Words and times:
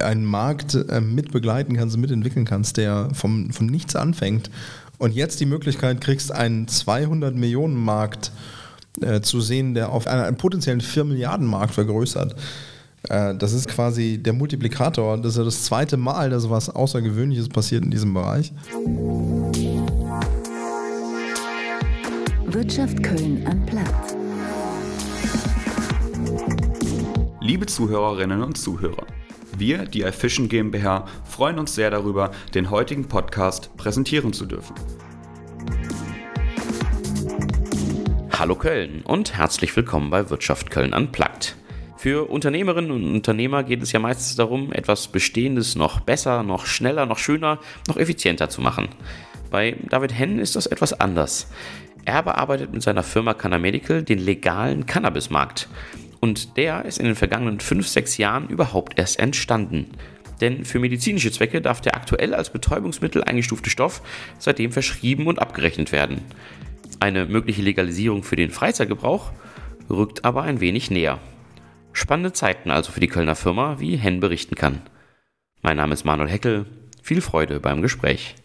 einen 0.00 0.24
Markt 0.24 0.74
äh, 0.74 1.00
mitbegleiten 1.00 1.76
kannst, 1.76 1.96
mitentwickeln 1.96 2.44
kannst, 2.44 2.76
der 2.76 3.08
vom, 3.12 3.50
von 3.50 3.66
nichts 3.66 3.96
anfängt 3.96 4.50
und 4.98 5.14
jetzt 5.14 5.40
die 5.40 5.46
Möglichkeit 5.46 6.00
kriegst, 6.00 6.32
einen 6.32 6.68
200 6.68 7.34
Millionen 7.34 7.76
Markt 7.76 8.32
äh, 9.00 9.20
zu 9.20 9.40
sehen, 9.40 9.74
der 9.74 9.90
auf 9.90 10.06
einen, 10.06 10.22
einen 10.22 10.36
potenziellen 10.36 10.80
4 10.80 11.04
Milliarden 11.04 11.46
Markt 11.46 11.74
vergrößert. 11.74 12.34
Äh, 13.08 13.34
das 13.36 13.52
ist 13.52 13.68
quasi 13.68 14.18
der 14.18 14.32
Multiplikator. 14.32 15.16
Das 15.18 15.32
ist 15.32 15.38
ja 15.38 15.44
das 15.44 15.64
zweite 15.64 15.96
Mal, 15.96 16.30
dass 16.30 16.50
was 16.50 16.68
Außergewöhnliches 16.68 17.48
passiert 17.48 17.84
in 17.84 17.90
diesem 17.90 18.12
Bereich. 18.12 18.52
Wirtschaft 22.46 23.02
Köln 23.02 23.46
am 23.46 23.64
Platz. 23.66 24.16
Liebe 27.40 27.66
Zuhörerinnen 27.66 28.42
und 28.42 28.58
Zuhörer, 28.58 29.06
wir, 29.58 29.84
die 29.86 30.02
iFishing 30.02 30.48
GmbH, 30.48 31.06
freuen 31.24 31.58
uns 31.58 31.74
sehr 31.74 31.90
darüber, 31.90 32.30
den 32.54 32.70
heutigen 32.70 33.08
Podcast 33.08 33.76
präsentieren 33.76 34.32
zu 34.32 34.46
dürfen. 34.46 34.74
Hallo 38.38 38.54
Köln 38.54 39.02
und 39.04 39.36
herzlich 39.36 39.74
willkommen 39.74 40.10
bei 40.10 40.30
Wirtschaft 40.30 40.70
Köln 40.70 40.94
Unplugged. 40.94 41.56
Für 41.96 42.30
Unternehmerinnen 42.30 42.92
und 42.92 43.12
Unternehmer 43.12 43.64
geht 43.64 43.82
es 43.82 43.90
ja 43.90 43.98
meistens 43.98 44.36
darum, 44.36 44.72
etwas 44.72 45.08
Bestehendes 45.08 45.74
noch 45.74 46.00
besser, 46.00 46.44
noch 46.44 46.64
schneller, 46.64 47.06
noch 47.06 47.18
schöner, 47.18 47.58
noch 47.88 47.96
effizienter 47.96 48.48
zu 48.48 48.60
machen. 48.60 48.88
Bei 49.50 49.76
David 49.88 50.16
Henn 50.16 50.38
ist 50.38 50.54
das 50.54 50.66
etwas 50.66 51.00
anders. 51.00 51.50
Er 52.04 52.22
bearbeitet 52.22 52.72
mit 52.72 52.82
seiner 52.82 53.02
Firma 53.02 53.34
Canna 53.34 53.58
Medical 53.58 54.02
den 54.04 54.20
legalen 54.20 54.86
Cannabismarkt. 54.86 55.68
Und 56.20 56.56
der 56.56 56.84
ist 56.84 56.98
in 56.98 57.06
den 57.06 57.14
vergangenen 57.14 57.58
5-6 57.58 58.18
Jahren 58.20 58.48
überhaupt 58.48 58.98
erst 58.98 59.18
entstanden. 59.18 59.86
Denn 60.40 60.64
für 60.64 60.78
medizinische 60.78 61.32
Zwecke 61.32 61.60
darf 61.60 61.80
der 61.80 61.96
aktuell 61.96 62.34
als 62.34 62.50
Betäubungsmittel 62.50 63.24
eingestufte 63.24 63.70
Stoff 63.70 64.02
seitdem 64.38 64.72
verschrieben 64.72 65.26
und 65.26 65.40
abgerechnet 65.40 65.92
werden. 65.92 66.22
Eine 67.00 67.26
mögliche 67.26 67.62
Legalisierung 67.62 68.22
für 68.22 68.36
den 68.36 68.50
Freizeitgebrauch 68.50 69.32
rückt 69.88 70.24
aber 70.24 70.42
ein 70.42 70.60
wenig 70.60 70.90
näher. 70.90 71.18
Spannende 71.92 72.32
Zeiten 72.32 72.70
also 72.70 72.92
für 72.92 73.00
die 73.00 73.08
Kölner 73.08 73.34
Firma, 73.34 73.80
wie 73.80 73.96
Henn 73.96 74.20
berichten 74.20 74.54
kann. 74.54 74.82
Mein 75.62 75.76
Name 75.76 75.94
ist 75.94 76.04
Manuel 76.04 76.30
Heckel. 76.30 76.66
Viel 77.02 77.20
Freude 77.20 77.58
beim 77.58 77.82
Gespräch. 77.82 78.36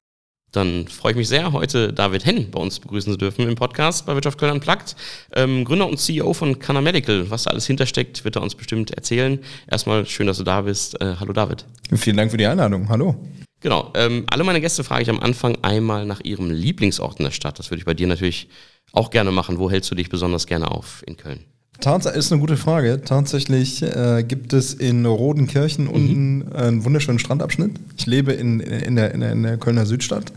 Dann 0.54 0.88
freue 0.88 1.14
ich 1.14 1.18
mich 1.18 1.28
sehr, 1.28 1.52
heute 1.52 1.92
David 1.92 2.26
Henn 2.26 2.52
bei 2.52 2.60
uns 2.60 2.80
begrüßen 2.80 3.12
zu 3.12 3.18
dürfen 3.18 3.48
im 3.48 3.56
Podcast 3.56 4.06
bei 4.06 4.14
Wirtschaft 4.14 4.38
Köln 4.38 4.52
Unplugged. 4.54 4.96
Ähm, 5.34 5.66
Gründer 5.66 5.88
und 5.88 5.98
CEO 6.00 6.32
von 6.34 6.60
Canna 6.60 6.80
Medical. 6.80 7.30
Was 7.32 7.44
da 7.44 7.52
alles 7.52 7.66
hintersteckt, 7.66 8.24
wird 8.24 8.36
er 8.36 8.44
uns 8.44 8.54
bestimmt 8.54 8.92
erzählen. 8.92 9.40
Erstmal 9.70 10.06
schön, 10.06 10.28
dass 10.28 10.38
du 10.38 10.44
da 10.44 10.62
bist. 10.62 11.02
Äh, 11.02 11.16
hallo 11.20 11.34
David. 11.34 11.66
Vielen 11.96 12.18
Dank 12.18 12.30
für 12.30 12.38
die 12.38 12.46
Einladung. 12.46 12.88
Hallo. 12.88 13.16
Genau. 13.62 13.92
Ähm, 13.96 14.26
alle 14.30 14.44
meine 14.44 14.62
Gäste 14.62 14.84
frage 14.84 15.02
ich 15.02 15.10
am 15.10 15.22
Anfang 15.22 15.58
einmal 15.64 16.06
nach 16.06 16.22
ihrem 16.24 16.52
Lieblingsort 16.52 17.18
in 17.18 17.26
der 17.26 17.32
Stadt. 17.32 17.58
Das 17.58 17.72
würde 17.72 17.80
ich 17.80 17.86
bei 17.86 17.96
dir 17.96 18.06
natürlich 18.06 18.48
auch 18.92 19.10
gerne 19.10 19.32
machen. 19.32 19.58
Wo 19.58 19.72
hältst 19.72 19.90
du 19.90 19.96
dich 19.96 20.10
besonders 20.10 20.46
gerne 20.46 20.70
auf 20.70 21.04
in 21.08 21.18
Köln? 21.18 21.46
Tatsächlich 21.80 22.20
ist 22.20 22.32
eine 22.32 22.40
gute 22.40 22.58
Frage. 22.58 23.02
Tatsächlich 23.04 23.82
äh, 23.82 24.24
gibt 24.26 24.54
es 24.54 24.74
in 24.74 25.06
Rodenkirchen 25.06 25.86
mhm. 25.86 25.92
unten 25.92 26.54
einen 26.54 26.86
wunderschönen 26.86 27.20
Strandabschnitt. 27.20 27.80
Ich 27.98 28.06
lebe 28.06 28.32
in, 28.32 28.60
in, 28.60 28.96
der, 28.96 29.14
in, 29.14 29.20
der, 29.20 29.32
in 29.32 29.44
der 29.44 29.58
Kölner 29.58 29.86
Südstadt. 29.86 30.32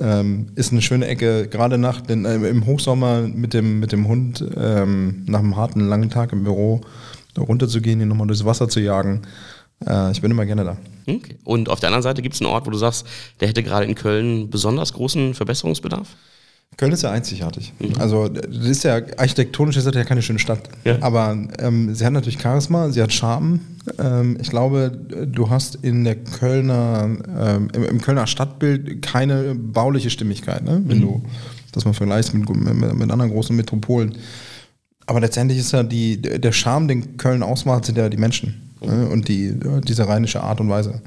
Ähm, 0.00 0.48
ist 0.56 0.72
eine 0.72 0.82
schöne 0.82 1.06
Ecke, 1.06 1.46
gerade 1.46 1.78
nach 1.78 2.00
den, 2.00 2.24
äh, 2.24 2.34
im 2.48 2.66
Hochsommer 2.66 3.22
mit 3.22 3.54
dem, 3.54 3.78
mit 3.78 3.92
dem 3.92 4.08
Hund 4.08 4.44
ähm, 4.56 5.22
nach 5.26 5.38
einem 5.38 5.56
harten, 5.56 5.80
langen 5.80 6.10
Tag 6.10 6.32
im 6.32 6.42
Büro 6.42 6.80
runterzugehen, 7.38 8.00
ihn 8.00 8.08
nochmal 8.08 8.26
durchs 8.26 8.44
Wasser 8.44 8.68
zu 8.68 8.80
jagen. 8.80 9.22
Äh, 9.86 10.10
ich 10.12 10.20
bin 10.20 10.30
immer 10.30 10.46
gerne 10.46 10.64
da. 10.64 10.76
Okay. 11.06 11.36
Und 11.44 11.68
auf 11.68 11.80
der 11.80 11.88
anderen 11.88 12.02
Seite 12.02 12.22
gibt 12.22 12.34
es 12.34 12.40
einen 12.40 12.50
Ort, 12.50 12.66
wo 12.66 12.70
du 12.70 12.78
sagst, 12.78 13.06
der 13.40 13.48
hätte 13.48 13.62
gerade 13.62 13.86
in 13.86 13.94
Köln 13.94 14.50
besonders 14.50 14.92
großen 14.92 15.34
Verbesserungsbedarf? 15.34 16.08
Köln 16.76 16.92
ist 16.92 17.02
ja 17.02 17.10
einzigartig. 17.10 17.72
Mhm. 17.78 18.00
Also 18.00 18.28
das 18.28 18.66
ist 18.66 18.84
ja 18.84 19.00
architektonisch 19.16 19.76
ist 19.76 19.86
das 19.86 19.94
ja 19.94 20.04
keine 20.04 20.22
schöne 20.22 20.38
Stadt. 20.38 20.68
Ja. 20.84 20.98
Aber 21.00 21.36
ähm, 21.58 21.94
sie 21.94 22.04
hat 22.04 22.12
natürlich 22.12 22.40
Charisma, 22.40 22.90
sie 22.90 23.02
hat 23.02 23.12
Charme. 23.12 23.60
Ähm, 23.98 24.38
ich 24.40 24.50
glaube, 24.50 24.90
du 25.26 25.50
hast 25.50 25.76
in 25.76 26.04
der 26.04 26.16
Kölner, 26.16 27.08
ähm, 27.38 27.68
im, 27.74 27.84
im, 27.84 28.00
Kölner 28.00 28.26
Stadtbild 28.26 29.02
keine 29.02 29.54
bauliche 29.54 30.10
Stimmigkeit, 30.10 30.64
ne? 30.64 30.82
wenn 30.86 30.98
mhm. 30.98 31.02
du 31.02 31.22
das 31.72 31.84
mal 31.84 31.92
vergleichst 31.92 32.34
mit, 32.34 32.48
mit, 32.48 32.94
mit, 32.94 33.10
anderen 33.10 33.30
großen 33.30 33.54
Metropolen. 33.54 34.16
Aber 35.06 35.20
letztendlich 35.20 35.58
ist 35.58 35.72
ja 35.72 35.82
die, 35.82 36.20
der 36.20 36.52
Charme, 36.52 36.88
den 36.88 37.16
Köln 37.18 37.42
ausmacht, 37.42 37.84
sind 37.84 37.98
ja 37.98 38.08
die 38.08 38.16
Menschen 38.16 38.72
mhm. 38.80 38.88
ne? 38.88 39.08
und 39.08 39.28
die, 39.28 39.54
diese 39.86 40.08
rheinische 40.08 40.42
Art 40.42 40.60
und 40.60 40.68
Weise. 40.68 41.02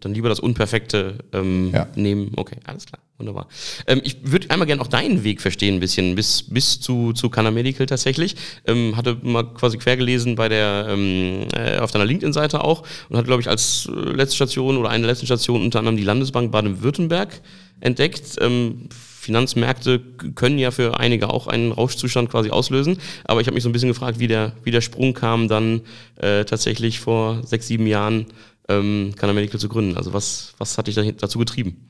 Dann 0.00 0.14
lieber 0.14 0.28
das 0.28 0.40
Unperfekte 0.40 1.18
ähm, 1.32 1.70
ja. 1.72 1.86
nehmen. 1.94 2.32
Okay, 2.36 2.56
alles 2.64 2.86
klar. 2.86 3.00
Wunderbar. 3.16 3.46
Ähm, 3.86 4.00
ich 4.02 4.16
würde 4.22 4.50
einmal 4.50 4.66
gerne 4.66 4.82
auch 4.82 4.88
deinen 4.88 5.22
Weg 5.22 5.40
verstehen, 5.40 5.74
ein 5.74 5.80
bisschen, 5.80 6.16
bis, 6.16 6.42
bis 6.42 6.80
zu, 6.80 7.12
zu 7.12 7.30
Canna 7.30 7.50
Medical 7.50 7.86
tatsächlich. 7.86 8.34
Ähm, 8.66 8.96
hatte 8.96 9.18
mal 9.22 9.44
quasi 9.54 9.78
quer 9.78 9.96
gelesen 9.96 10.34
bei 10.34 10.48
der, 10.48 10.86
ähm, 10.90 11.46
äh, 11.54 11.78
auf 11.78 11.92
deiner 11.92 12.04
LinkedIn-Seite 12.04 12.64
auch 12.64 12.82
und 13.08 13.16
hat, 13.16 13.26
glaube 13.26 13.40
ich, 13.40 13.48
als 13.48 13.88
äh, 13.88 14.10
letzte 14.10 14.36
Station 14.36 14.76
oder 14.76 14.90
eine 14.90 15.02
der 15.02 15.12
letzten 15.12 15.26
Stationen 15.26 15.64
unter 15.64 15.78
anderem 15.78 15.96
die 15.96 16.04
Landesbank 16.04 16.50
Baden-Württemberg 16.50 17.40
entdeckt. 17.80 18.36
Ähm, 18.40 18.88
Finanzmärkte 18.90 20.00
können 20.34 20.58
ja 20.58 20.70
für 20.70 21.00
einige 21.00 21.30
auch 21.30 21.46
einen 21.46 21.72
Rauschzustand 21.72 22.30
quasi 22.30 22.50
auslösen. 22.50 22.98
Aber 23.24 23.40
ich 23.40 23.46
habe 23.46 23.54
mich 23.54 23.62
so 23.62 23.70
ein 23.70 23.72
bisschen 23.72 23.88
gefragt, 23.88 24.18
wie 24.18 24.26
der, 24.26 24.52
wie 24.64 24.70
der 24.70 24.82
Sprung 24.82 25.14
kam, 25.14 25.48
dann 25.48 25.80
äh, 26.16 26.44
tatsächlich 26.44 27.00
vor 27.00 27.42
sechs, 27.46 27.66
sieben 27.66 27.86
Jahren 27.86 28.26
ähm, 28.68 29.12
Canna 29.16 29.32
Medical 29.32 29.60
zu 29.60 29.68
gründen. 29.68 29.96
Also 29.96 30.12
was, 30.12 30.54
was 30.58 30.78
hat 30.78 30.86
dich 30.86 30.96
dazu 31.16 31.38
getrieben? 31.38 31.88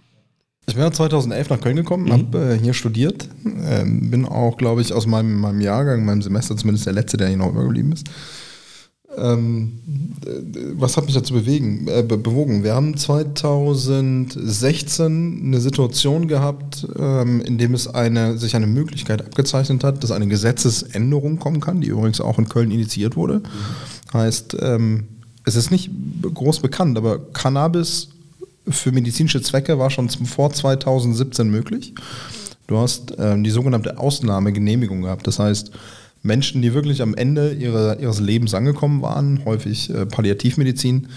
Ich 0.67 0.75
bin 0.75 0.93
2011 0.93 1.51
nach 1.51 1.61
Köln 1.61 1.77
gekommen, 1.77 2.07
mhm. 2.07 2.13
habe 2.13 2.55
äh, 2.55 2.59
hier 2.59 2.73
studiert, 2.73 3.29
ähm, 3.45 4.11
bin 4.11 4.25
auch, 4.25 4.57
glaube 4.57 4.81
ich, 4.81 4.95
aus 4.95 5.07
meinem, 5.07 5.41
meinem 5.41 5.61
Jahrgang, 5.61 6.05
meinem 6.05 6.23
Semester 6.23 6.57
zumindest 6.57 6.87
der 6.87 6.95
letzte, 6.95 7.19
der 7.19 7.29
hier 7.29 7.37
noch 7.37 7.51
übergeblieben 7.51 7.93
ist. 7.93 8.09
Ähm, 9.17 9.79
was 10.73 10.97
hat 10.97 11.05
mich 11.05 11.15
dazu 11.15 11.35
bewegen, 11.35 11.87
äh, 11.87 12.03
bewogen? 12.03 12.65
Wir 12.65 12.75
haben 12.75 12.97
2016 12.97 15.43
eine 15.45 15.61
Situation 15.61 16.27
gehabt, 16.27 16.85
ähm, 16.99 17.41
in 17.43 17.59
dem 17.59 17.75
es 17.75 17.87
eine, 17.87 18.37
sich 18.39 18.57
eine 18.57 18.67
Möglichkeit 18.67 19.25
abgezeichnet 19.25 19.85
hat, 19.85 20.03
dass 20.03 20.11
eine 20.11 20.27
Gesetzesänderung 20.27 21.39
kommen 21.39 21.61
kann, 21.61 21.81
die 21.81 21.87
übrigens 21.89 22.21
auch 22.21 22.39
in 22.39 22.49
Köln 22.49 22.73
initiiert 22.73 23.17
wurde. 23.17 23.41
Mhm. 23.41 24.15
Heißt, 24.15 24.57
ähm, 24.61 25.09
es 25.45 25.57
ist 25.57 25.71
nicht 25.71 25.91
groß 26.23 26.61
bekannt, 26.61 26.97
aber 26.97 27.19
Cannabis 27.33 28.09
für 28.69 28.93
medizinische 28.93 29.43
Zwecke 29.43 29.79
war 29.79 29.91
schon 29.91 30.09
vor 30.09 30.53
2017 30.53 31.49
möglich. 31.49 31.95
Du 32.67 32.79
hast 32.79 33.15
ähm, 33.19 33.45
die 33.45 33.51
sogenannte 33.51 33.99
Ausnahmegenehmigung 33.99 35.03
gehabt. 35.03 35.27
Das 35.27 35.39
heißt, 35.39 35.71
Menschen, 36.23 36.63
die 36.63 36.73
wirklich 36.73 37.03
am 37.03 37.15
Ende 37.15 37.53
ihrer, 37.53 38.01
ihres 38.01 38.21
Lebens 38.21 38.55
angekommen 38.55 39.03
waren, 39.03 39.45
häufig 39.45 39.91
äh, 39.91 40.07
Palliativmedizin, 40.07 41.09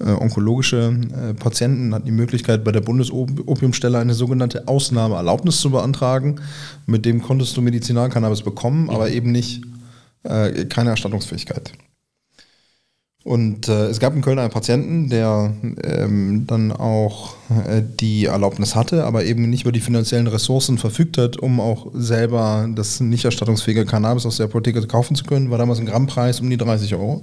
äh, 0.00 0.10
onkologische 0.10 0.98
äh, 1.12 1.34
Patienten, 1.34 1.94
hatten 1.94 2.06
die 2.06 2.10
Möglichkeit, 2.10 2.64
bei 2.64 2.72
der 2.72 2.80
Bundesopiumstelle 2.80 3.98
eine 3.98 4.14
sogenannte 4.14 4.66
Ausnahmeerlaubnis 4.66 5.60
zu 5.60 5.70
beantragen. 5.70 6.40
Mit 6.86 7.04
dem 7.04 7.22
konntest 7.22 7.56
du 7.56 7.62
Medizinalcannabis 7.62 8.42
bekommen, 8.42 8.90
aber 8.90 9.10
eben 9.10 9.30
nicht 9.30 9.62
äh, 10.24 10.64
keine 10.64 10.90
Erstattungsfähigkeit. 10.90 11.72
Und 13.22 13.68
äh, 13.68 13.86
es 13.86 14.00
gab 14.00 14.14
in 14.14 14.22
Köln 14.22 14.38
einen 14.38 14.50
Patienten, 14.50 15.10
der 15.10 15.52
ähm, 15.84 16.46
dann 16.46 16.72
auch 16.72 17.34
äh, 17.50 17.82
die 17.82 18.24
Erlaubnis 18.24 18.74
hatte, 18.74 19.04
aber 19.04 19.24
eben 19.24 19.50
nicht 19.50 19.62
über 19.62 19.72
die 19.72 19.80
finanziellen 19.80 20.26
Ressourcen 20.26 20.78
verfügt 20.78 21.18
hat, 21.18 21.36
um 21.36 21.60
auch 21.60 21.88
selber 21.92 22.66
das 22.74 23.00
nicht 23.00 23.26
erstattungsfähige 23.26 23.84
Cannabis 23.84 24.24
aus 24.24 24.38
der 24.38 24.46
Apotheke 24.46 24.86
kaufen 24.86 25.16
zu 25.16 25.24
können. 25.24 25.50
War 25.50 25.58
damals 25.58 25.80
ein 25.80 25.86
Grammpreis 25.86 26.40
um 26.40 26.48
die 26.48 26.56
30 26.56 26.94
Euro. 26.94 27.22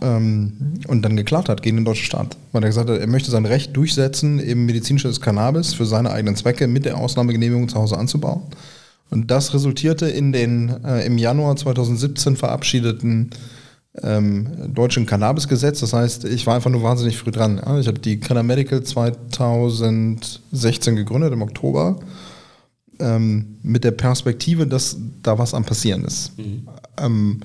Ähm, 0.00 0.80
und 0.88 1.02
dann 1.02 1.16
geklagt 1.16 1.50
hat 1.50 1.62
gegen 1.62 1.76
den 1.76 1.84
deutschen 1.84 2.06
Staat. 2.06 2.38
Weil 2.52 2.62
er 2.62 2.70
gesagt 2.70 2.88
hat, 2.88 2.98
er 2.98 3.06
möchte 3.06 3.30
sein 3.30 3.44
Recht 3.44 3.76
durchsetzen, 3.76 4.40
eben 4.40 4.64
medizinisches 4.64 5.20
Cannabis 5.20 5.74
für 5.74 5.84
seine 5.84 6.10
eigenen 6.10 6.36
Zwecke 6.36 6.66
mit 6.66 6.86
der 6.86 6.96
Ausnahmegenehmigung 6.96 7.68
zu 7.68 7.76
Hause 7.76 7.98
anzubauen. 7.98 8.42
Und 9.10 9.30
das 9.30 9.52
resultierte 9.52 10.08
in 10.08 10.32
den 10.32 10.84
äh, 10.84 11.04
im 11.04 11.18
Januar 11.18 11.56
2017 11.56 12.36
verabschiedeten 12.36 13.30
ähm, 14.02 14.72
deutschen 14.72 15.06
Cannabisgesetz. 15.06 15.80
Das 15.80 15.92
heißt, 15.92 16.24
ich 16.24 16.46
war 16.46 16.54
einfach 16.54 16.70
nur 16.70 16.82
wahnsinnig 16.82 17.18
früh 17.18 17.30
dran. 17.30 17.60
Ja. 17.64 17.78
Ich 17.78 17.88
habe 17.88 17.98
die 17.98 18.20
Canna 18.20 18.42
Medical 18.42 18.82
2016 18.82 20.96
gegründet, 20.96 21.32
im 21.32 21.42
Oktober, 21.42 22.00
ähm, 22.98 23.58
mit 23.62 23.84
der 23.84 23.92
Perspektive, 23.92 24.66
dass 24.66 24.96
da 25.22 25.38
was 25.38 25.54
am 25.54 25.64
Passieren 25.64 26.04
ist. 26.04 26.36
Mhm. 26.38 26.68
Ähm, 26.98 27.40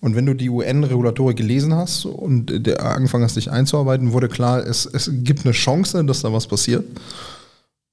und 0.00 0.16
wenn 0.16 0.26
du 0.26 0.34
die 0.34 0.50
UN-Regulatorik 0.50 1.36
gelesen 1.36 1.74
hast 1.74 2.06
und 2.06 2.50
angefangen 2.80 3.22
hast, 3.22 3.36
dich 3.36 3.52
einzuarbeiten, 3.52 4.12
wurde 4.12 4.28
klar, 4.28 4.66
es, 4.66 4.84
es 4.84 5.08
gibt 5.12 5.44
eine 5.44 5.52
Chance, 5.52 6.04
dass 6.04 6.22
da 6.22 6.32
was 6.32 6.48
passiert. 6.48 6.84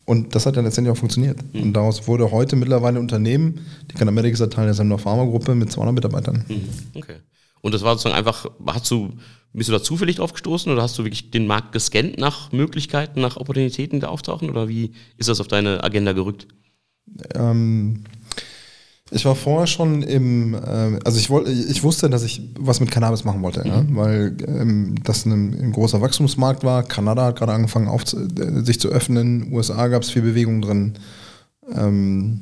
Und 0.06 0.34
das 0.34 0.48
hat 0.48 0.58
dann 0.58 0.66
letztendlich 0.66 0.92
auch 0.92 0.98
funktioniert. 0.98 1.38
Mhm. 1.54 1.62
Und 1.62 1.74
daraus 1.74 2.08
wurde 2.08 2.32
heute 2.32 2.56
mittlerweile 2.56 2.98
ein 2.98 3.02
Unternehmen, 3.02 3.60
die 3.92 3.96
Canna 3.96 4.10
Medical 4.10 4.48
ist 4.48 4.54
Teil 4.54 4.66
der 4.66 4.74
Sender 4.74 4.98
Pharma 4.98 5.26
Gruppe 5.26 5.54
mit 5.54 5.72
200 5.72 5.94
Mitarbeitern. 5.94 6.46
Mhm. 6.48 6.64
Okay. 6.96 7.18
Und 7.62 7.74
das 7.74 7.82
war 7.84 7.94
sozusagen 7.94 8.16
einfach, 8.16 8.46
hast 8.68 8.90
du, 8.92 9.10
bist 9.54 9.70
du 9.70 9.74
da 9.74 9.82
zufällig 9.82 10.18
drauf 10.18 10.34
gestoßen 10.34 10.72
oder 10.72 10.82
hast 10.82 10.98
du 10.98 11.04
wirklich 11.04 11.32
den 11.32 11.48
Markt 11.48 11.72
gescannt 11.72 12.18
nach 12.18 12.52
Möglichkeiten, 12.52 13.22
nach 13.22 13.38
Opportunitäten, 13.38 14.00
die 14.00 14.02
da 14.02 14.10
auftauchen? 14.10 14.50
Oder 14.50 14.70
wie 14.70 14.94
ist 15.18 15.30
das 15.30 15.42
auf 15.42 15.48
deine 15.48 15.84
Agenda 15.84 16.14
gerückt? 16.14 16.48
Ähm, 17.36 18.04
ich 19.12 19.26
war 19.26 19.36
vorher 19.36 19.68
schon 19.68 20.04
im, 20.04 20.54
äh, 20.54 21.00
also 21.04 21.18
ich 21.18 21.30
wollte, 21.30 21.52
ich 21.52 21.84
wusste, 21.84 22.10
dass 22.10 22.24
ich 22.24 22.42
was 22.60 22.80
mit 22.80 22.92
Cannabis 22.92 23.24
machen 23.24 23.42
wollte, 23.42 23.62
mhm. 23.62 23.68
ja, 23.68 23.86
weil 23.90 24.38
ähm, 24.48 24.96
das 25.04 25.26
ein, 25.26 25.54
ein, 25.60 25.72
großer 25.72 26.00
Wachstumsmarkt 26.02 26.64
war. 26.64 26.84
Kanada 26.84 27.26
hat 27.26 27.38
gerade 27.38 27.54
angefangen, 27.54 27.88
auf, 27.88 28.04
äh, 28.14 28.64
sich 28.64 28.80
zu 28.80 28.90
öffnen. 28.90 29.52
USA 29.52 29.88
gab 29.88 30.04
es 30.04 30.12
viel 30.12 30.22
Bewegung 30.22 30.62
drin. 30.62 30.94
Ähm, 31.76 32.42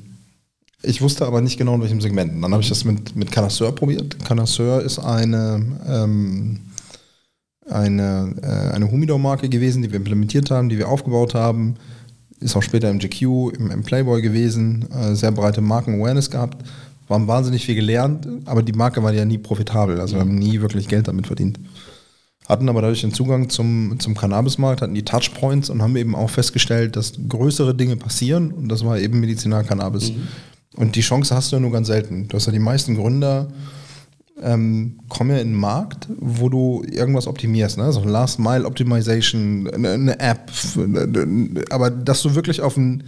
ich 0.87 1.01
wusste 1.01 1.25
aber 1.25 1.41
nicht 1.41 1.57
genau 1.57 1.75
in 1.75 1.81
welchem 1.81 2.01
Segment. 2.01 2.43
Dann 2.43 2.51
habe 2.51 2.63
ich 2.63 2.69
das 2.69 2.85
mit, 2.85 3.15
mit 3.15 3.31
Canasseur 3.31 3.73
probiert. 3.73 4.23
Canasseur 4.25 4.81
ist 4.81 4.99
eine, 4.99 5.63
ähm, 5.87 6.59
eine, 7.69 8.35
äh, 8.41 8.75
eine 8.75 8.89
Humidor-Marke 8.89 9.49
gewesen, 9.49 9.81
die 9.81 9.91
wir 9.91 9.97
implementiert 9.97 10.49
haben, 10.51 10.69
die 10.69 10.77
wir 10.77 10.87
aufgebaut 10.87 11.35
haben 11.35 11.75
ist 12.39 12.55
auch 12.55 12.63
später 12.63 12.89
im 12.89 12.99
GQ, 12.99 13.21
im, 13.57 13.71
im 13.71 13.83
Playboy 13.83 14.21
gewesen, 14.21 14.89
äh, 14.91 15.15
sehr 15.15 15.31
breite 15.31 15.61
Marken-Awareness 15.61 16.29
gehabt, 16.29 16.63
Wir 17.07 17.13
haben 17.13 17.27
wahnsinnig 17.27 17.65
viel 17.65 17.75
gelernt, 17.75 18.27
aber 18.45 18.61
die 18.61 18.73
Marke 18.73 19.01
war 19.01 19.13
ja 19.13 19.25
nie 19.25 19.37
profitabel, 19.37 19.99
also 19.99 20.15
wir 20.15 20.21
haben 20.21 20.35
nie 20.35 20.59
wirklich 20.61 20.87
Geld 20.87 21.07
damit 21.07 21.27
verdient. 21.27 21.59
Hatten 22.47 22.69
aber 22.69 22.81
dadurch 22.81 23.01
den 23.01 23.13
Zugang 23.13 23.49
zum, 23.49 23.99
zum 23.99 24.15
Cannabismarkt, 24.15 24.81
hatten 24.81 24.93
die 24.93 25.03
Touchpoints 25.03 25.69
und 25.69 25.81
haben 25.81 25.95
eben 25.97 26.15
auch 26.15 26.29
festgestellt, 26.29 26.95
dass 26.95 27.13
größere 27.27 27.75
Dinge 27.75 27.97
passieren 27.97 28.51
und 28.51 28.69
das 28.69 28.85
war 28.85 28.99
eben 28.99 29.19
Medizinal-Cannabis. 29.19 30.11
Mhm. 30.11 30.27
Und 30.77 30.95
die 30.95 31.01
Chance 31.01 31.35
hast 31.35 31.51
du 31.51 31.57
ja 31.57 31.59
nur 31.59 31.71
ganz 31.71 31.87
selten. 31.87 32.27
Du 32.27 32.37
hast 32.37 32.45
ja 32.45 32.51
die 32.51 32.59
meisten 32.59 32.95
Gründer, 32.95 33.47
ähm, 34.41 34.99
kommen 35.09 35.31
ja 35.31 35.37
in 35.37 35.47
einen 35.47 35.55
Markt, 35.55 36.07
wo 36.19 36.49
du 36.49 36.83
irgendwas 36.89 37.27
optimierst, 37.27 37.77
ne? 37.77 37.91
so 37.91 38.03
Last 38.03 38.39
Mile 38.39 38.65
Optimization, 38.65 39.67
eine, 39.73 39.91
eine 39.91 40.19
App, 40.19 40.51
aber 41.71 41.89
dass 41.89 42.21
du 42.21 42.35
wirklich 42.35 42.61
auf 42.61 42.77
ein 42.77 43.03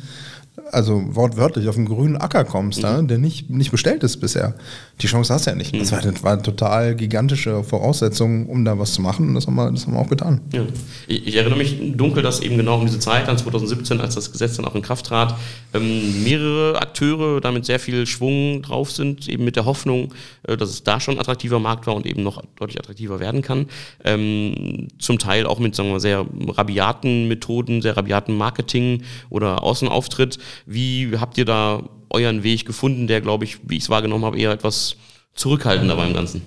also 0.71 1.03
wortwörtlich 1.15 1.67
auf 1.67 1.77
einen 1.77 1.85
grünen 1.85 2.17
Acker 2.17 2.44
kommst, 2.45 2.83
mhm. 2.83 3.07
der 3.07 3.17
nicht, 3.17 3.50
nicht 3.50 3.71
bestellt 3.71 4.03
ist 4.03 4.17
bisher. 4.17 4.56
Die 5.01 5.07
Chance 5.07 5.33
hast 5.33 5.45
du 5.45 5.51
ja 5.51 5.56
nicht. 5.56 5.73
Mhm. 5.73 5.79
Das, 5.79 5.91
war, 5.91 6.01
das 6.01 6.23
war 6.23 6.33
eine 6.33 6.41
total 6.41 6.95
gigantische 6.95 7.63
Voraussetzung, 7.63 8.47
um 8.47 8.65
da 8.65 8.77
was 8.79 8.94
zu 8.94 9.01
machen 9.01 9.29
und 9.29 9.35
das 9.35 9.47
haben 9.47 9.56
wir, 9.56 9.71
das 9.71 9.85
haben 9.85 9.94
wir 9.94 10.00
auch 10.00 10.09
getan. 10.09 10.41
Ja. 10.53 10.63
Ich, 11.07 11.27
ich, 11.27 11.35
erinnere 11.35 11.57
mich 11.57 11.77
dunkel, 11.95 12.23
dass 12.23 12.41
eben 12.41 12.57
genau 12.57 12.79
um 12.79 12.85
diese 12.85 13.00
Zeit, 13.00 13.27
dann 13.27 13.38
2017, 13.38 14.00
als 14.01 14.15
das 14.15 14.31
Gesetz 14.31 14.57
dann 14.57 14.65
auch 14.65 14.75
in 14.75 14.81
Kraft 14.81 15.06
trat, 15.06 15.35
ähm, 15.73 16.23
mehrere 16.23 16.81
Akteure 16.81 17.41
damit 17.41 17.65
sehr 17.65 17.79
viel 17.79 18.06
Schwung 18.06 18.61
drauf 18.61 18.91
sind, 18.91 19.27
eben 19.27 19.44
mit 19.44 19.56
der 19.56 19.65
Hoffnung, 19.65 20.13
äh, 20.44 20.57
dass 20.57 20.69
es 20.69 20.83
da 20.83 21.00
schon 21.00 21.15
ein 21.15 21.19
attraktiver 21.19 21.59
Markt 21.59 21.88
war 21.88 21.95
und 21.95 22.06
eben 22.06 22.23
noch 22.23 22.41
deutlich 22.57 22.79
attraktiver 22.79 23.19
werden 23.19 23.41
kann. 23.41 23.67
Ähm, 24.03 24.88
zum 25.00 25.19
Teil 25.19 25.45
auch 25.45 25.59
mit 25.59 25.75
sagen 25.75 25.89
wir, 25.89 26.00
sehr 26.00 26.25
rabiaten 26.47 27.27
Methoden, 27.27 27.81
sehr 27.81 27.95
rabiaten 27.97 28.35
Marketing 28.38 29.03
oder 29.29 29.63
Außenauftritt. 29.63 30.38
Wie 30.66 31.18
habt 31.18 31.38
ihr 31.38 31.46
da 31.46 31.84
euren 32.10 32.44
Weg 32.44 32.66
gefunden, 32.66 33.07
der, 33.07 33.22
glaube 33.22 33.46
ich, 33.46 33.60
wie 33.69 33.78
ich 33.78 33.84
es 33.84 33.90
wahrgenommen 33.90 34.25
habe, 34.25 34.38
eher 34.38 34.51
etwas 34.51 34.96
zurückhaltender 35.34 35.96
beim 35.96 36.13
Ganzen? 36.13 36.42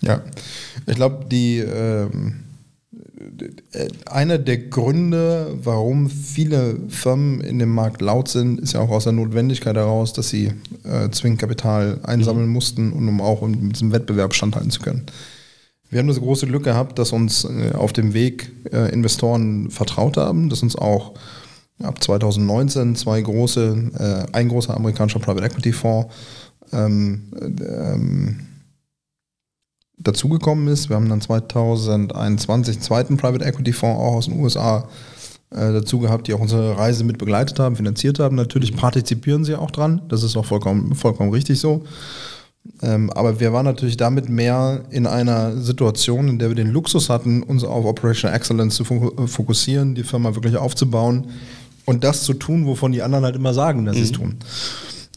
Ja, 0.00 0.22
ich 0.86 0.94
glaube, 0.94 1.26
die 1.30 1.58
ähm, 1.58 2.44
einer 4.06 4.38
der 4.38 4.58
Gründe, 4.58 5.56
warum 5.62 6.10
viele 6.10 6.76
Firmen 6.88 7.40
in 7.40 7.58
dem 7.58 7.70
Markt 7.74 8.00
laut 8.00 8.28
sind, 8.28 8.60
ist 8.60 8.74
ja 8.74 8.80
auch 8.80 8.90
aus 8.90 9.04
der 9.04 9.12
Notwendigkeit 9.12 9.76
heraus, 9.76 10.12
dass 10.12 10.28
sie 10.28 10.52
äh, 10.84 11.08
zwingend 11.10 11.40
Kapital 11.40 12.00
einsammeln 12.02 12.46
mhm. 12.46 12.52
mussten, 12.52 12.92
und 12.92 13.08
um 13.08 13.20
auch 13.20 13.42
in 13.42 13.70
diesem 13.70 13.92
Wettbewerb 13.92 14.34
standhalten 14.34 14.70
zu 14.70 14.80
können. 14.80 15.06
Wir 15.90 16.00
haben 16.00 16.08
das 16.08 16.20
große 16.20 16.46
Glück 16.46 16.64
gehabt, 16.64 16.98
dass 16.98 17.12
uns 17.12 17.44
äh, 17.44 17.72
auf 17.74 17.92
dem 17.92 18.14
Weg 18.14 18.50
äh, 18.72 18.92
Investoren 18.92 19.70
vertraut 19.70 20.16
haben, 20.16 20.48
dass 20.48 20.62
uns 20.62 20.76
auch 20.76 21.14
ab 21.82 22.02
2019 22.02 22.96
zwei 22.96 23.20
große, 23.20 24.26
äh, 24.32 24.36
ein 24.36 24.48
großer 24.48 24.76
amerikanischer 24.76 25.18
Private 25.18 25.44
Equity 25.44 25.72
Fonds 25.72 26.14
ähm, 26.72 27.32
ähm, 27.40 28.40
dazugekommen 29.98 30.68
ist. 30.68 30.88
Wir 30.88 30.96
haben 30.96 31.08
dann 31.08 31.20
2021 31.20 32.76
einen 32.76 32.82
zweiten 32.82 33.16
Private 33.16 33.44
Equity 33.44 33.72
Fonds 33.72 34.00
auch 34.00 34.14
aus 34.14 34.26
den 34.26 34.40
USA 34.40 34.88
äh, 35.50 35.72
dazu 35.72 35.98
gehabt, 35.98 36.28
die 36.28 36.34
auch 36.34 36.40
unsere 36.40 36.78
Reise 36.78 37.04
mit 37.04 37.18
begleitet 37.18 37.58
haben, 37.58 37.76
finanziert 37.76 38.18
haben. 38.18 38.36
Natürlich 38.36 38.76
partizipieren 38.76 39.44
sie 39.44 39.56
auch 39.56 39.70
dran, 39.70 40.02
das 40.08 40.22
ist 40.22 40.36
auch 40.36 40.46
vollkommen, 40.46 40.94
vollkommen 40.94 41.30
richtig 41.30 41.58
so. 41.58 41.84
Ähm, 42.82 43.10
aber 43.10 43.40
wir 43.40 43.52
waren 43.52 43.66
natürlich 43.66 43.98
damit 43.98 44.30
mehr 44.30 44.84
in 44.90 45.06
einer 45.06 45.58
Situation, 45.58 46.28
in 46.28 46.38
der 46.38 46.48
wir 46.48 46.54
den 46.54 46.70
Luxus 46.70 47.10
hatten, 47.10 47.42
uns 47.42 47.62
auf 47.62 47.84
Operational 47.84 48.34
Excellence 48.34 48.74
zu 48.76 48.84
fokussieren, 48.84 49.94
die 49.94 50.02
Firma 50.02 50.34
wirklich 50.34 50.56
aufzubauen 50.56 51.26
und 51.84 52.04
das 52.04 52.24
zu 52.24 52.34
tun, 52.34 52.66
wovon 52.66 52.92
die 52.92 53.02
anderen 53.02 53.24
halt 53.24 53.36
immer 53.36 53.54
sagen, 53.54 53.84
dass 53.84 53.96
mhm. 53.96 53.98
sie 53.98 54.04
es 54.04 54.12
tun. 54.12 54.36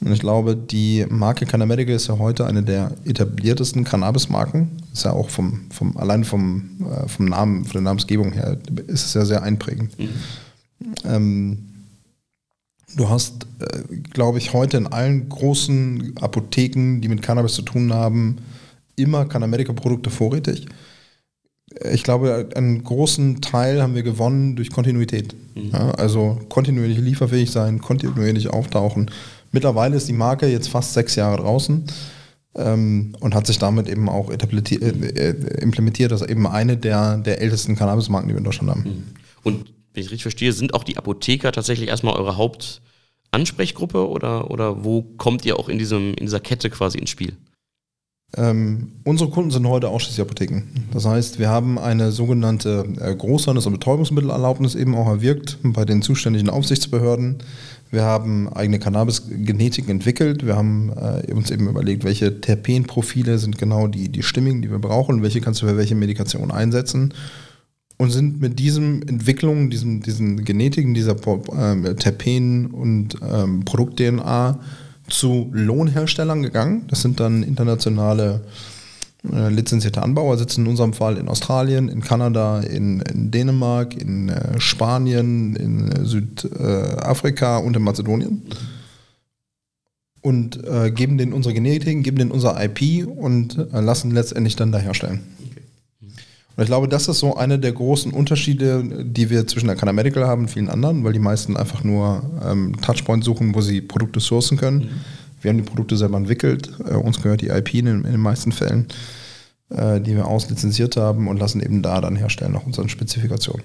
Und 0.02 0.12
ich 0.12 0.20
glaube, 0.20 0.56
die 0.56 1.06
Marke 1.10 1.46
Canamedica 1.46 1.92
ist 1.92 2.08
ja 2.08 2.20
heute 2.20 2.46
eine 2.46 2.62
der 2.62 2.92
etabliertesten 3.06 3.84
Cannabis-Marken. 3.84 4.70
Ist 4.94 5.06
ja 5.06 5.14
auch 5.14 5.30
vom, 5.30 5.62
vom 5.72 5.98
allein 5.98 6.24
vom, 6.24 6.70
äh, 6.82 7.08
vom 7.08 7.26
Namen, 7.26 7.66
von 7.66 7.74
der 7.74 7.82
Namensgebung 7.82 8.32
her, 8.32 8.58
ist 8.88 9.06
es 9.06 9.14
ja 9.16 9.26
sehr 9.26 9.42
einprägend. 9.42 9.98
Mhm. 9.98 10.10
Ähm, 11.04 11.58
du 12.96 13.10
hast, 13.10 13.48
äh, 13.60 13.96
glaube 14.14 14.38
ich, 14.38 14.54
heute 14.54 14.78
in 14.78 14.88
allen 14.88 15.30
großen 15.30 16.14
Apotheken, 16.22 17.02
die 17.02 17.08
mit 17.08 17.24
Cannabis 17.24 17.54
zu 17.54 17.64
tun 17.64 17.92
haben, 17.92 18.38
immer 18.96 19.26
Canamedica-Produkte 19.26 20.12
vorrätig 20.12 20.68
ich 21.92 22.04
glaube, 22.04 22.50
einen 22.56 22.84
großen 22.84 23.42
Teil 23.42 23.82
haben 23.82 23.96
wir 23.96 24.04
gewonnen 24.04 24.56
durch 24.56 24.72
Kontinuität. 24.72 25.36
Mhm. 25.56 25.72
Ja, 25.72 25.92
also 25.92 26.40
kontinuierlich 26.50 27.00
lieferfähig 27.00 27.52
sein, 27.52 27.82
kontinuierlich 27.82 28.50
auftauchen. 28.50 29.12
Mittlerweile 29.52 29.96
ist 29.96 30.08
die 30.08 30.14
Marke 30.14 30.48
jetzt 30.48 30.70
fast 30.70 30.94
sechs 30.94 31.16
Jahre 31.16 31.38
draußen 31.38 31.84
ähm, 32.56 33.16
und 33.20 33.36
hat 33.36 33.48
sich 33.48 33.60
damit 33.60 33.88
eben 33.88 34.10
auch 34.10 34.30
äh, 34.30 34.36
äh, 34.36 35.62
implementiert 35.62 36.12
als 36.12 36.22
eben 36.22 36.48
eine 36.48 36.78
der, 36.78 37.18
der 37.18 37.42
ältesten 37.42 37.76
Cannabismarken, 37.76 38.30
die 38.30 38.36
wir 38.36 38.40
in 38.40 38.46
Deutschland 38.46 38.70
haben. 38.72 38.84
Mhm. 38.84 39.04
Und 39.44 39.74
wenn 39.94 40.04
ich 40.04 40.12
richtig 40.12 40.24
verstehe, 40.24 40.54
sind 40.54 40.74
auch 40.74 40.84
die 40.84 40.98
Apotheker 40.98 41.52
tatsächlich 41.52 41.90
erstmal 41.90 42.16
eure 42.16 42.38
Hauptansprechgruppe 42.38 44.08
oder, 44.08 44.52
oder 44.52 44.84
wo 44.84 45.02
kommt 45.02 45.46
ihr 45.46 45.60
auch 45.60 45.70
in, 45.70 45.80
diesem, 45.80 46.14
in 46.14 46.26
dieser 46.26 46.40
Kette 46.40 46.70
quasi 46.70 46.98
ins 46.98 47.10
Spiel? 47.10 47.36
Ähm, 48.36 48.92
unsere 49.06 49.30
Kunden 49.30 49.52
sind 49.52 49.66
heute 49.68 49.88
ausschließlich 49.88 50.22
Apotheken. 50.22 50.64
Das 50.92 51.06
heißt, 51.06 51.40
wir 51.40 51.50
haben 51.50 51.80
eine 51.80 52.12
sogenannte 52.12 52.86
äh, 53.00 53.12
Großhandels- 53.12 53.68
und 53.68 53.74
Betäubungsmittelerlaubnis 53.74 54.76
eben 54.76 54.96
auch 54.96 55.08
erwirkt 55.08 55.58
bei 55.64 55.86
den 55.86 56.02
zuständigen 56.02 56.50
Aufsichtsbehörden. 56.50 57.38
Wir 57.90 58.04
haben 58.04 58.52
eigene 58.52 58.80
Cannabis-Genetiken 58.80 59.90
entwickelt. 59.90 60.46
Wir 60.46 60.58
haben 60.58 60.92
äh, 60.92 61.34
uns 61.34 61.52
eben 61.52 61.70
überlegt, 61.70 62.04
welche 62.04 62.42
Terpenprofile 62.42 63.40
sind 63.40 63.58
genau 63.58 63.88
die, 63.88 64.10
die 64.10 64.24
stimmigen, 64.24 64.62
die 64.62 64.70
wir 64.70 64.80
brauchen, 64.80 65.24
welche 65.24 65.40
kannst 65.40 65.62
du 65.62 65.68
für 65.68 65.78
welche 65.78 65.96
Medikation 65.96 66.52
einsetzen. 66.52 67.14
Und 67.96 68.12
sind 68.12 68.42
mit 68.42 68.60
diesen 68.60 69.08
Entwicklungen, 69.08 69.70
diesen, 69.70 70.02
diesen 70.02 70.44
Genetiken, 70.44 70.94
dieser 70.94 71.16
äh, 71.16 71.96
Terpen- 71.96 72.68
und 72.68 73.18
ähm, 73.28 73.64
Produkt-DNA 73.64 74.60
zu 75.08 75.50
Lohnherstellern 75.54 76.44
gegangen. 76.44 76.86
Das 76.88 77.02
sind 77.02 77.20
dann 77.20 77.44
internationale 77.44 78.42
äh, 79.32 79.50
lizenzierte 79.50 80.04
Anbauer, 80.04 80.38
sitzen 80.38 80.62
in 80.66 80.68
unserem 80.68 80.94
Fall 80.94 81.18
in 81.18 81.28
Australien, 81.28 81.90
in 81.90 82.02
Kanada, 82.02 82.60
in, 82.60 83.02
in 83.02 83.32
Dänemark, 83.32 83.96
in 83.96 84.30
äh, 84.30 84.60
Spanien, 84.60 85.56
in 85.56 85.92
äh, 85.92 86.06
Südafrika 86.06 87.58
und 87.58 87.76
in 87.76 87.84
Mazedonien. 87.84 88.44
Und 90.22 90.64
äh, 90.66 90.92
geben 90.92 91.18
denen 91.18 91.34
unsere 91.34 91.54
Genetik, 91.54 92.04
geben 92.04 92.18
denen 92.18 92.32
unser 92.32 92.62
IP 92.64 93.08
und 93.08 93.58
äh, 93.58 93.80
lassen 93.80 94.12
letztendlich 94.12 94.56
dann 94.56 94.72
da 94.72 94.78
herstellen. 94.78 95.22
Und 96.58 96.64
ich 96.64 96.70
glaube, 96.70 96.88
das 96.88 97.08
ist 97.08 97.20
so 97.20 97.36
einer 97.36 97.60
der 97.60 97.72
großen 97.72 98.12
Unterschiede, 98.12 98.84
die 99.04 99.30
wir 99.30 99.46
zwischen 99.46 99.68
der 99.68 99.94
Medical 99.94 100.26
haben 100.26 100.44
und 100.44 100.48
vielen 100.50 100.70
anderen, 100.70 101.04
weil 101.04 101.14
die 101.14 101.20
meisten 101.20 101.56
einfach 101.56 101.84
nur 101.84 102.24
ähm, 102.44 102.76
Touchpoints 102.82 103.28
suchen, 103.28 103.54
wo 103.54 103.62
sie 103.62 103.80
Produkte 103.80 104.20
sourcen 104.20 104.58
können. 104.58 104.80
Mhm. 104.80 104.90
Wir 105.40 105.50
haben 105.50 105.58
die 105.58 105.64
Produkte 105.64 105.96
selber 105.96 106.18
entwickelt, 106.18 106.72
äh, 106.84 106.96
uns 106.96 107.22
gehört 107.22 107.42
die 107.42 107.50
IP 107.50 107.76
in, 107.76 107.86
in 107.88 108.04
den 108.04 108.20
meisten 108.20 108.52
Fällen, 108.52 108.88
äh, 109.70 110.02
die 110.02 110.16
wir 110.16 110.26
auslizenziert 110.26 110.98
haben 110.98 111.28
und 111.28 111.38
lassen 111.38 111.62
eben 111.62 111.84
da 111.84 112.02
dann 112.02 112.16
herstellen 112.16 112.54
nach 112.54 112.66
unseren 112.66 112.90
Spezifikationen. 112.90 113.64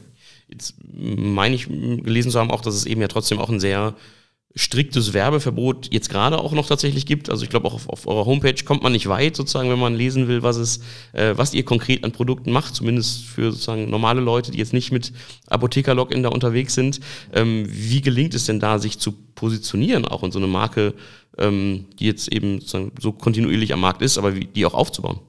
Jetzt 0.50 0.75
meine 0.92 1.54
ich 1.54 1.68
gelesen 1.68 2.30
zu 2.30 2.38
haben 2.38 2.50
auch, 2.50 2.61
dass 2.61 2.75
es 2.75 2.84
eben 2.84 3.00
ja 3.00 3.08
trotzdem 3.08 3.38
auch 3.38 3.49
ein 3.49 3.58
sehr 3.58 3.94
striktes 4.54 5.14
Werbeverbot 5.14 5.92
jetzt 5.92 6.11
gerade 6.11 6.38
auch 6.38 6.52
noch 6.52 6.66
tatsächlich 6.66 7.06
gibt. 7.06 7.30
Also 7.30 7.44
ich 7.44 7.50
glaube 7.50 7.66
auch 7.68 7.75
auf, 7.75 7.88
auf, 7.88 8.06
eurer 8.06 8.26
Homepage 8.26 8.62
kommt 8.64 8.82
man 8.82 8.92
nicht 8.92 9.09
weit, 9.09 9.37
sozusagen, 9.37 9.71
wenn 9.71 9.78
man 9.78 9.94
lesen 9.94 10.28
will, 10.28 10.42
was 10.42 10.56
es, 10.56 10.80
äh, 11.12 11.35
was 11.37 11.54
ihr 11.54 11.64
konkret 11.64 12.04
an 12.04 12.12
Produkten 12.12 12.52
macht, 12.52 12.75
zumindest 12.75 13.25
für 13.25 13.50
sozusagen 13.52 13.88
normale 13.88 14.21
Leute, 14.21 14.52
die 14.52 14.59
jetzt 14.59 14.73
nicht 14.73 14.92
mit 14.92 15.12
Apotheker-Login 15.49 16.23
da 16.23 16.28
unterwegs 16.28 16.75
sind. 16.75 17.00
Ähm, 17.32 17.66
wie 17.68 18.02
gelingt 18.02 18.35
es 18.35 18.44
denn 18.44 18.61
da, 18.61 18.78
sich 18.78 18.99
zu 18.99 19.12
positionieren, 19.35 20.04
auch 20.04 20.23
in 20.23 20.32
so 20.32 20.38
eine 20.38 20.49
Marke, 20.49 20.94
ähm, 21.38 21.87
die 21.99 22.06
jetzt 22.06 22.32
eben 22.32 22.61
so 22.61 23.12
kontinuierlich 23.12 23.73
am 23.73 23.80
Markt 23.80 24.02
ist, 24.02 24.18
aber 24.18 24.37
wie, 24.37 24.44
die 24.44 24.66
auch 24.66 24.75
aufzubauen? 24.75 25.21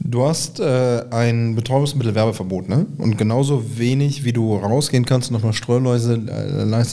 Du 0.00 0.24
hast 0.24 0.60
äh, 0.60 1.04
ein 1.10 1.56
Betäubungsmittelwerbeverbot, 1.56 2.68
ne? 2.68 2.86
Und 2.98 3.18
genauso 3.18 3.78
wenig, 3.78 4.24
wie 4.24 4.32
du 4.32 4.56
rausgehen 4.56 5.04
kannst 5.04 5.30
und 5.30 5.36
auf 5.36 5.42
einer 5.42 5.52
Streuläuse 5.52 6.14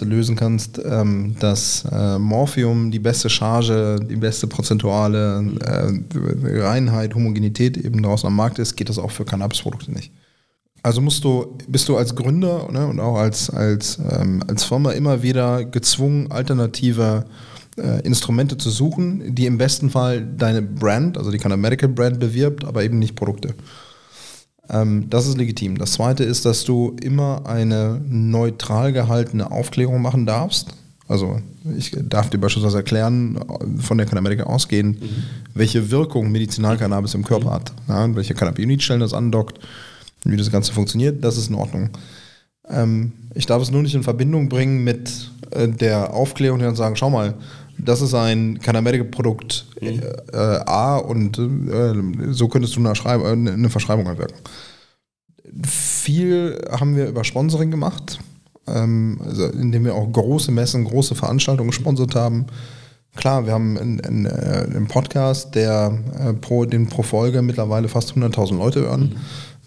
lösen 0.06 0.36
kannst, 0.36 0.82
ähm, 0.84 1.36
dass 1.40 1.86
äh, 1.92 2.18
Morphium 2.18 2.90
die 2.90 3.00
beste 3.00 3.30
Charge, 3.30 3.98
die 4.02 4.16
beste 4.16 4.48
prozentuale 4.48 5.46
äh, 5.64 6.62
Reinheit, 6.62 7.14
Homogenität 7.14 7.78
eben 7.78 8.02
draußen 8.02 8.26
am 8.26 8.36
Markt 8.36 8.58
ist, 8.58 8.76
geht 8.76 8.90
das 8.90 8.98
auch 8.98 9.12
für 9.12 9.24
Cannabisprodukte 9.24 9.92
nicht. 9.92 10.12
Also 10.82 11.00
musst 11.00 11.24
du, 11.24 11.58
bist 11.68 11.88
du 11.88 11.98
als 11.98 12.16
Gründer 12.16 12.68
ne, 12.72 12.88
und 12.88 13.00
auch 13.00 13.18
als, 13.18 13.52
als, 13.52 14.00
ähm, 14.00 14.44
als 14.48 14.64
Firma 14.64 14.92
immer 14.92 15.22
wieder 15.22 15.64
gezwungen, 15.64 16.32
alternative 16.32 17.26
äh, 17.28 17.55
Instrumente 18.04 18.58
zu 18.58 18.70
suchen, 18.70 19.36
die 19.36 19.46
im 19.46 19.58
besten 19.58 19.90
Fall 19.90 20.26
deine 20.26 20.62
Brand, 20.62 21.18
also 21.18 21.32
die 21.32 21.38
Kind 21.38 21.56
Medical 21.58 21.90
Brand 21.90 22.20
bewirbt, 22.20 22.64
aber 22.64 22.84
eben 22.84 23.00
nicht 23.00 23.16
Produkte. 23.16 23.54
Ähm, 24.70 25.10
das 25.10 25.28
ist 25.28 25.38
legitim. 25.38 25.78
Das 25.78 25.94
zweite 25.94 26.24
ist, 26.24 26.46
dass 26.46 26.64
du 26.64 26.96
immer 27.02 27.46
eine 27.46 28.02
neutral 28.08 28.94
gehaltene 28.94 29.52
Aufklärung 29.52 30.02
machen 30.02 30.26
darfst. 30.26 30.70
Also 31.08 31.40
ich 31.78 31.96
darf 32.02 32.30
dir 32.30 32.40
beispielsweise 32.40 32.78
erklären, 32.78 33.40
von 33.80 33.98
der 33.98 34.08
Cannabis 34.08 34.42
ausgehend, 34.42 35.02
mhm. 35.02 35.24
welche 35.54 35.92
Wirkung 35.92 36.32
Medizinalcannabis 36.32 37.14
im 37.14 37.24
Körper 37.24 37.52
hat, 37.52 37.74
ja, 37.88 38.16
welche 38.16 38.34
Cannabinoidstellen 38.34 39.02
das 39.02 39.14
andockt, 39.14 39.60
wie 40.24 40.38
das 40.38 40.50
Ganze 40.50 40.74
funktioniert, 40.74 41.24
das 41.24 41.38
ist 41.38 41.50
in 41.50 41.56
Ordnung. 41.56 41.90
Ähm, 42.68 43.12
ich 43.36 43.46
darf 43.46 43.62
es 43.62 43.70
nur 43.70 43.84
nicht 43.84 43.94
in 43.94 44.02
Verbindung 44.02 44.50
bringen 44.50 44.84
mit 44.84 45.30
äh, 45.52 45.68
der 45.68 46.12
Aufklärung, 46.12 46.58
die 46.58 46.66
dann 46.66 46.76
sagen, 46.76 46.96
schau 46.96 47.12
mal, 47.12 47.36
das 47.78 48.02
ist 48.02 48.14
ein 48.14 48.60
Cannabis-Produkt 48.60 49.66
mhm. 49.82 50.02
äh, 50.34 50.38
A 50.38 50.98
und 50.98 51.38
äh, 51.38 52.32
so 52.32 52.48
könntest 52.48 52.76
du 52.76 52.80
eine, 52.80 52.96
Schreib 52.96 53.24
eine 53.24 53.70
Verschreibung 53.70 54.06
erwirken. 54.06 54.36
Viel 55.64 56.62
haben 56.72 56.96
wir 56.96 57.08
über 57.08 57.24
Sponsoring 57.24 57.72
gemacht, 57.72 58.20
ähm, 58.68 59.20
also 59.24 59.46
indem 59.46 59.86
wir 59.86 59.96
auch 59.96 60.12
große 60.12 60.52
Messen, 60.52 60.86
große 60.86 61.16
Veranstaltungen 61.16 61.70
gesponsert 61.70 62.16
haben. 62.16 62.48
Klar, 63.16 63.46
wir 63.46 63.54
haben 63.54 63.78
einen, 63.78 64.02
einen, 64.02 64.28
einen 64.28 64.88
Podcast, 64.88 65.56
der 65.56 65.98
äh, 66.20 66.34
pro, 66.34 66.66
den 66.66 66.88
pro 66.88 67.02
Folge 67.02 67.42
mittlerweile 67.42 67.88
fast 67.88 68.12
100.000 68.12 68.58
Leute 68.58 68.82
hören. 68.82 69.02
Mhm. 69.02 69.16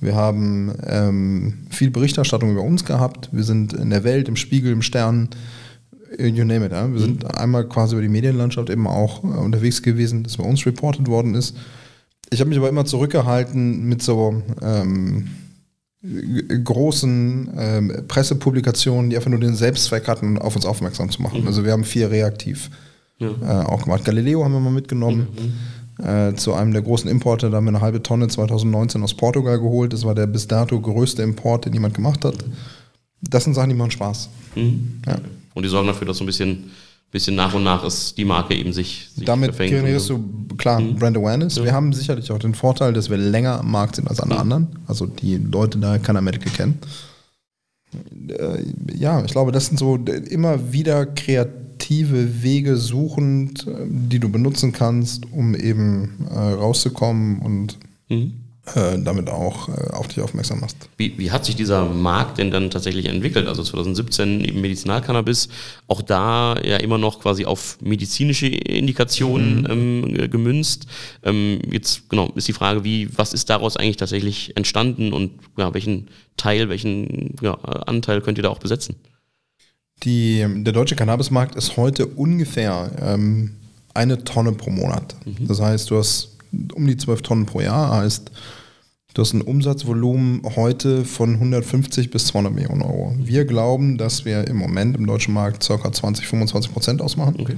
Wir 0.00 0.14
haben 0.14 0.72
ähm, 0.86 1.66
viel 1.70 1.90
Berichterstattung 1.90 2.52
über 2.52 2.62
uns 2.62 2.84
gehabt. 2.84 3.30
Wir 3.32 3.42
sind 3.42 3.72
in 3.72 3.90
der 3.90 4.04
Welt, 4.04 4.28
im 4.28 4.36
Spiegel, 4.36 4.72
im 4.72 4.82
Stern, 4.82 5.30
you 6.18 6.44
name 6.44 6.64
it. 6.64 6.72
Ja? 6.72 6.90
Wir 6.92 7.00
sind 7.00 7.24
mhm. 7.24 7.30
einmal 7.30 7.68
quasi 7.68 7.94
über 7.94 8.02
die 8.02 8.08
Medienlandschaft 8.08 8.70
eben 8.70 8.86
auch 8.86 9.22
äh, 9.24 9.26
unterwegs 9.26 9.82
gewesen, 9.82 10.22
dass 10.22 10.36
bei 10.36 10.44
uns 10.44 10.64
reported 10.66 11.08
worden 11.08 11.34
ist. 11.34 11.56
Ich 12.30 12.40
habe 12.40 12.48
mich 12.48 12.58
aber 12.58 12.68
immer 12.68 12.84
zurückgehalten 12.84 13.84
mit 13.84 14.02
so 14.02 14.42
ähm, 14.62 15.28
großen 16.02 17.50
ähm, 17.56 17.92
Pressepublikationen, 18.06 19.10
die 19.10 19.16
einfach 19.16 19.30
nur 19.30 19.40
den 19.40 19.54
Selbstzweck 19.54 20.06
hatten, 20.06 20.38
auf 20.38 20.54
uns 20.54 20.64
aufmerksam 20.64 21.10
zu 21.10 21.22
machen. 21.22 21.42
Mhm. 21.42 21.46
Also 21.46 21.64
wir 21.64 21.72
haben 21.72 21.84
viel 21.84 22.06
reaktiv 22.06 22.70
ja. 23.18 23.30
äh, 23.42 23.64
auch 23.66 23.82
gemacht. 23.82 24.04
Galileo 24.04 24.44
haben 24.44 24.52
wir 24.52 24.60
mal 24.60 24.70
mitgenommen. 24.70 25.28
Mhm. 25.36 26.04
Äh, 26.04 26.36
zu 26.36 26.54
einem 26.54 26.72
der 26.72 26.82
großen 26.82 27.10
Importe, 27.10 27.50
da 27.50 27.56
haben 27.56 27.64
wir 27.64 27.70
eine 27.70 27.80
halbe 27.80 28.00
Tonne 28.00 28.28
2019 28.28 29.02
aus 29.02 29.14
Portugal 29.14 29.58
geholt. 29.58 29.92
Das 29.92 30.04
war 30.04 30.14
der 30.14 30.28
bis 30.28 30.46
dato 30.46 30.80
größte 30.80 31.22
Import, 31.22 31.64
den 31.64 31.72
jemand 31.72 31.94
gemacht 31.94 32.24
hat. 32.24 32.36
Das 33.20 33.42
sind 33.42 33.54
Sachen, 33.54 33.70
die 33.70 33.74
machen 33.74 33.90
Spaß. 33.90 34.28
Mhm. 34.54 35.00
Ja. 35.06 35.18
Und 35.58 35.64
die 35.64 35.70
sorgen 35.70 35.88
dafür, 35.88 36.06
dass 36.06 36.18
so 36.18 36.22
ein 36.22 36.26
bisschen, 36.26 36.70
bisschen 37.10 37.34
nach 37.34 37.52
und 37.52 37.64
nach 37.64 37.84
ist 37.84 38.16
die 38.16 38.24
Marke 38.24 38.54
eben 38.54 38.72
sich, 38.72 39.08
sich 39.12 39.24
Damit 39.24 39.58
generierst 39.58 40.08
du, 40.08 40.24
klar, 40.56 40.78
mhm. 40.78 40.94
Brand 40.94 41.16
Awareness. 41.16 41.56
Ja. 41.56 41.64
Wir 41.64 41.72
haben 41.72 41.92
sicherlich 41.92 42.30
auch 42.30 42.38
den 42.38 42.54
Vorteil, 42.54 42.92
dass 42.92 43.10
wir 43.10 43.16
länger 43.16 43.58
am 43.58 43.72
Markt 43.72 43.96
sind 43.96 44.06
als 44.06 44.20
alle 44.20 44.36
mhm. 44.36 44.40
anderen. 44.40 44.68
Also 44.86 45.06
die 45.06 45.36
Leute 45.36 45.78
da 45.78 45.98
keiner 45.98 46.20
Medical 46.20 46.52
kennen. 46.52 46.78
Äh, 48.28 48.62
ja, 48.94 49.20
ich 49.24 49.32
glaube, 49.32 49.50
das 49.50 49.66
sind 49.66 49.80
so 49.80 49.96
immer 49.96 50.72
wieder 50.72 51.06
kreative 51.06 52.40
Wege 52.44 52.76
suchend, 52.76 53.66
äh, 53.66 53.84
die 53.88 54.20
du 54.20 54.28
benutzen 54.28 54.70
kannst, 54.70 55.24
um 55.32 55.56
eben 55.56 56.24
äh, 56.30 56.38
rauszukommen 56.38 57.40
und 57.40 57.78
mhm. 58.08 58.44
Äh, 58.74 58.98
damit 59.02 59.30
auch 59.30 59.68
äh, 59.68 59.90
auf 59.92 60.08
dich 60.08 60.20
aufmerksam 60.20 60.60
machst. 60.60 60.88
Wie, 60.96 61.16
wie, 61.18 61.30
hat 61.30 61.44
sich 61.44 61.56
dieser 61.56 61.86
Markt 61.86 62.38
denn 62.38 62.50
dann 62.50 62.70
tatsächlich 62.70 63.06
entwickelt? 63.06 63.46
Also 63.46 63.62
2017 63.62 64.44
eben 64.44 64.60
Medizinalcannabis, 64.60 65.48
auch 65.86 66.02
da 66.02 66.56
ja 66.62 66.76
immer 66.76 66.98
noch 66.98 67.20
quasi 67.20 67.44
auf 67.44 67.78
medizinische 67.80 68.46
Indikationen 68.46 69.62
mhm. 69.62 70.14
ähm, 70.14 70.30
gemünzt. 70.30 70.86
Ähm, 71.22 71.60
jetzt 71.70 72.10
genau 72.10 72.30
ist 72.34 72.48
die 72.48 72.52
Frage, 72.52 72.84
wie 72.84 73.08
was 73.16 73.32
ist 73.32 73.48
daraus 73.48 73.76
eigentlich 73.76 73.96
tatsächlich 73.96 74.56
entstanden 74.56 75.12
und 75.12 75.32
ja, 75.56 75.72
welchen 75.72 76.08
Teil, 76.36 76.68
welchen 76.68 77.36
ja, 77.40 77.54
Anteil 77.54 78.20
könnt 78.20 78.38
ihr 78.38 78.42
da 78.42 78.50
auch 78.50 78.58
besetzen? 78.58 78.96
Die, 80.04 80.44
der 80.46 80.72
deutsche 80.72 80.96
Cannabismarkt 80.96 81.54
ist 81.54 81.76
heute 81.76 82.06
ungefähr 82.06 82.90
ähm, 83.00 83.52
eine 83.94 84.22
Tonne 84.24 84.52
pro 84.52 84.70
Monat. 84.70 85.14
Mhm. 85.24 85.48
Das 85.48 85.60
heißt, 85.60 85.90
du 85.90 85.96
hast 85.96 86.36
um 86.74 86.86
die 86.86 86.96
12 86.96 87.22
Tonnen 87.22 87.46
pro 87.46 87.60
Jahr, 87.60 87.96
heißt 87.96 88.30
Du 89.18 89.22
hast 89.22 89.32
ein 89.32 89.42
Umsatzvolumen 89.42 90.42
heute 90.54 91.04
von 91.04 91.34
150 91.34 92.08
bis 92.10 92.26
200 92.26 92.54
Millionen 92.54 92.82
Euro. 92.82 93.16
Wir 93.18 93.46
glauben, 93.46 93.98
dass 93.98 94.24
wir 94.24 94.46
im 94.46 94.56
Moment 94.56 94.96
im 94.96 95.08
deutschen 95.08 95.34
Markt 95.34 95.66
ca. 95.66 95.92
20, 95.92 96.24
25 96.24 96.72
Prozent 96.72 97.02
ausmachen. 97.02 97.34
Okay. 97.40 97.56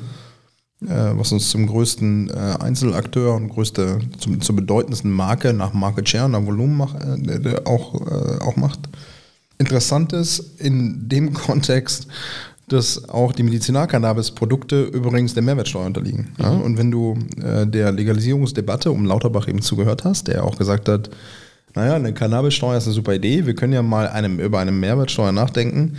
Äh, 0.86 1.18
was 1.18 1.32
uns 1.32 1.50
zum 1.50 1.66
größten 1.66 2.30
äh, 2.30 2.32
Einzelakteur 2.60 3.34
und 3.34 3.50
größte, 3.50 3.98
zum, 4.18 4.40
zur 4.40 4.56
bedeutendsten 4.56 5.10
Marke 5.10 5.52
nach 5.52 5.74
Market 5.74 6.08
Share, 6.08 6.30
nach 6.30 6.46
Volumen 6.46 6.78
mach, 6.78 6.94
äh, 6.94 7.60
auch, 7.66 8.06
äh, 8.06 8.38
auch 8.42 8.56
macht. 8.56 8.80
Interessant 9.58 10.14
ist 10.14 10.58
in 10.62 11.10
dem 11.10 11.34
Kontext, 11.34 12.06
dass 12.68 13.06
auch 13.10 13.32
die 13.32 13.42
Medizinalcannabis-Produkte 13.42 14.84
übrigens 14.84 15.34
der 15.34 15.42
Mehrwertsteuer 15.42 15.84
unterliegen. 15.84 16.30
Mhm. 16.38 16.42
Ja? 16.42 16.50
Und 16.52 16.78
wenn 16.78 16.90
du 16.90 17.18
äh, 17.42 17.66
der 17.66 17.92
Legalisierungsdebatte 17.92 18.90
um 18.90 19.04
Lauterbach 19.04 19.46
eben 19.46 19.60
zugehört 19.60 20.04
hast, 20.04 20.28
der 20.28 20.42
auch 20.42 20.56
gesagt 20.56 20.88
hat, 20.88 21.10
naja, 21.74 21.94
eine 21.94 22.12
Cannabissteuer 22.12 22.76
ist 22.76 22.86
eine 22.86 22.94
super 22.94 23.14
Idee. 23.14 23.46
Wir 23.46 23.54
können 23.54 23.72
ja 23.72 23.82
mal 23.82 24.08
einem, 24.08 24.40
über 24.40 24.58
eine 24.58 24.72
Mehrwertsteuer 24.72 25.32
nachdenken. 25.32 25.96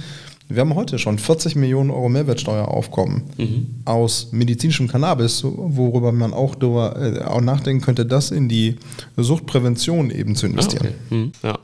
Wir 0.47 0.61
haben 0.61 0.75
heute 0.75 0.99
schon 0.99 1.17
40 1.17 1.55
Millionen 1.55 1.91
Euro 1.91 2.09
Mehrwertsteueraufkommen 2.09 3.23
mhm. 3.37 3.67
aus 3.85 4.29
medizinischem 4.31 4.89
Cannabis, 4.89 5.43
worüber 5.43 6.11
man 6.11 6.33
auch, 6.33 6.55
darüber, 6.55 6.95
äh, 6.99 7.23
auch 7.23 7.41
nachdenken 7.41 7.83
könnte, 7.83 8.05
das 8.05 8.31
in 8.31 8.49
die 8.49 8.75
Suchtprävention 9.15 10.11
eben 10.11 10.35
zu 10.35 10.47
investieren. 10.47 10.87
Ah, 10.87 11.05
okay. 11.05 11.15
mhm. 11.15 11.31
Ja. 11.43 11.59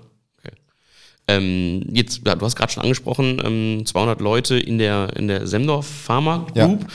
Ähm, 1.30 1.84
jetzt, 1.92 2.26
du 2.26 2.40
hast 2.40 2.56
gerade 2.56 2.72
schon 2.72 2.84
angesprochen, 2.84 3.42
ähm, 3.44 3.86
200 3.86 4.22
Leute 4.22 4.58
in 4.58 4.78
der, 4.78 5.14
in 5.18 5.28
der 5.28 5.46
Semdorf 5.46 5.86
Pharma 5.86 6.48
Group. 6.56 6.82
Ja 6.84 6.88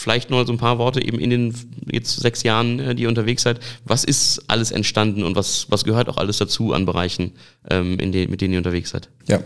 vielleicht 0.00 0.30
noch 0.30 0.46
so 0.46 0.52
ein 0.52 0.58
paar 0.58 0.78
Worte 0.78 1.04
eben 1.04 1.18
in 1.18 1.28
den 1.28 1.54
jetzt 1.90 2.20
sechs 2.20 2.42
Jahren, 2.42 2.80
äh, 2.80 2.94
die 2.94 3.02
ihr 3.02 3.08
unterwegs 3.08 3.42
seid. 3.42 3.60
Was 3.84 4.04
ist 4.04 4.42
alles 4.48 4.70
entstanden 4.70 5.24
und 5.24 5.36
was, 5.36 5.66
was 5.68 5.84
gehört 5.84 6.08
auch 6.08 6.16
alles 6.16 6.38
dazu 6.38 6.72
an 6.72 6.86
Bereichen, 6.86 7.32
ähm, 7.68 7.98
in 7.98 8.10
den, 8.10 8.30
mit 8.30 8.40
denen 8.40 8.54
ihr 8.54 8.58
unterwegs 8.58 8.88
seid? 8.90 9.10
Ja, 9.26 9.40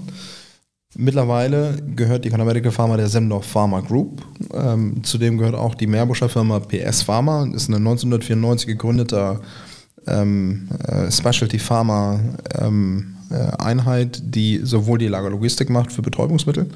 Mittlerweile 0.96 1.76
gehört 1.96 2.24
die 2.24 2.30
Canamedical 2.30 2.70
Pharma 2.70 2.96
der 2.96 3.08
Semdorf 3.08 3.46
Pharma 3.46 3.80
Group. 3.80 4.22
Ähm, 4.52 5.02
zudem 5.02 5.38
gehört 5.38 5.56
auch 5.56 5.74
die 5.74 5.88
Meerbuscher 5.88 6.28
Firma 6.28 6.60
PS 6.60 7.02
Pharma. 7.02 7.44
Ist 7.52 7.68
eine 7.68 7.78
1994 7.78 8.68
gegründete 8.68 9.40
ähm, 10.06 10.68
äh, 10.86 11.10
Specialty 11.10 11.58
Pharma 11.58 12.20
ähm, 12.60 13.16
äh, 13.30 13.62
Einheit, 13.62 14.22
die 14.22 14.60
sowohl 14.62 14.98
die 14.98 15.08
Lagerlogistik 15.08 15.68
macht 15.68 15.92
für 15.92 16.02
Betäubungsmittel. 16.02 16.66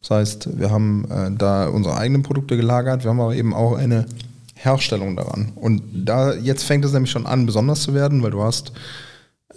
Das 0.00 0.10
heißt, 0.10 0.58
wir 0.58 0.70
haben 0.70 1.04
äh, 1.10 1.30
da 1.36 1.66
unsere 1.68 1.96
eigenen 1.96 2.22
Produkte 2.22 2.56
gelagert. 2.56 3.02
Wir 3.02 3.10
haben 3.10 3.20
aber 3.20 3.34
eben 3.34 3.52
auch 3.52 3.76
eine 3.76 4.06
Herstellung 4.54 5.16
daran. 5.16 5.52
Und 5.56 5.82
da 5.92 6.34
jetzt 6.34 6.62
fängt 6.62 6.84
es 6.84 6.92
nämlich 6.92 7.10
schon 7.10 7.26
an, 7.26 7.46
besonders 7.46 7.82
zu 7.82 7.94
werden, 7.94 8.22
weil 8.22 8.30
du 8.30 8.42
hast 8.42 8.72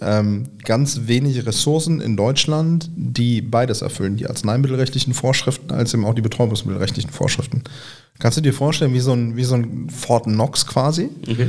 ähm, 0.00 0.44
ganz 0.64 1.02
wenig 1.06 1.46
Ressourcen 1.46 2.00
in 2.00 2.16
Deutschland, 2.16 2.90
die 2.96 3.42
beides 3.42 3.82
erfüllen, 3.82 4.16
die 4.16 4.26
arzneimittelrechtlichen 4.26 5.14
Vorschriften 5.14 5.72
als 5.72 5.92
eben 5.92 6.04
auch 6.04 6.14
die 6.14 6.22
betäubungsmittelrechtlichen 6.22 7.10
Vorschriften. 7.10 7.64
Kannst 8.18 8.36
du 8.36 8.42
dir 8.42 8.52
vorstellen, 8.52 8.92
wie 8.94 9.00
so 9.00 9.12
ein, 9.12 9.36
wie 9.36 9.44
so 9.44 9.54
ein 9.54 9.88
Fort 9.90 10.24
Knox 10.24 10.66
quasi, 10.66 11.08
okay. 11.28 11.48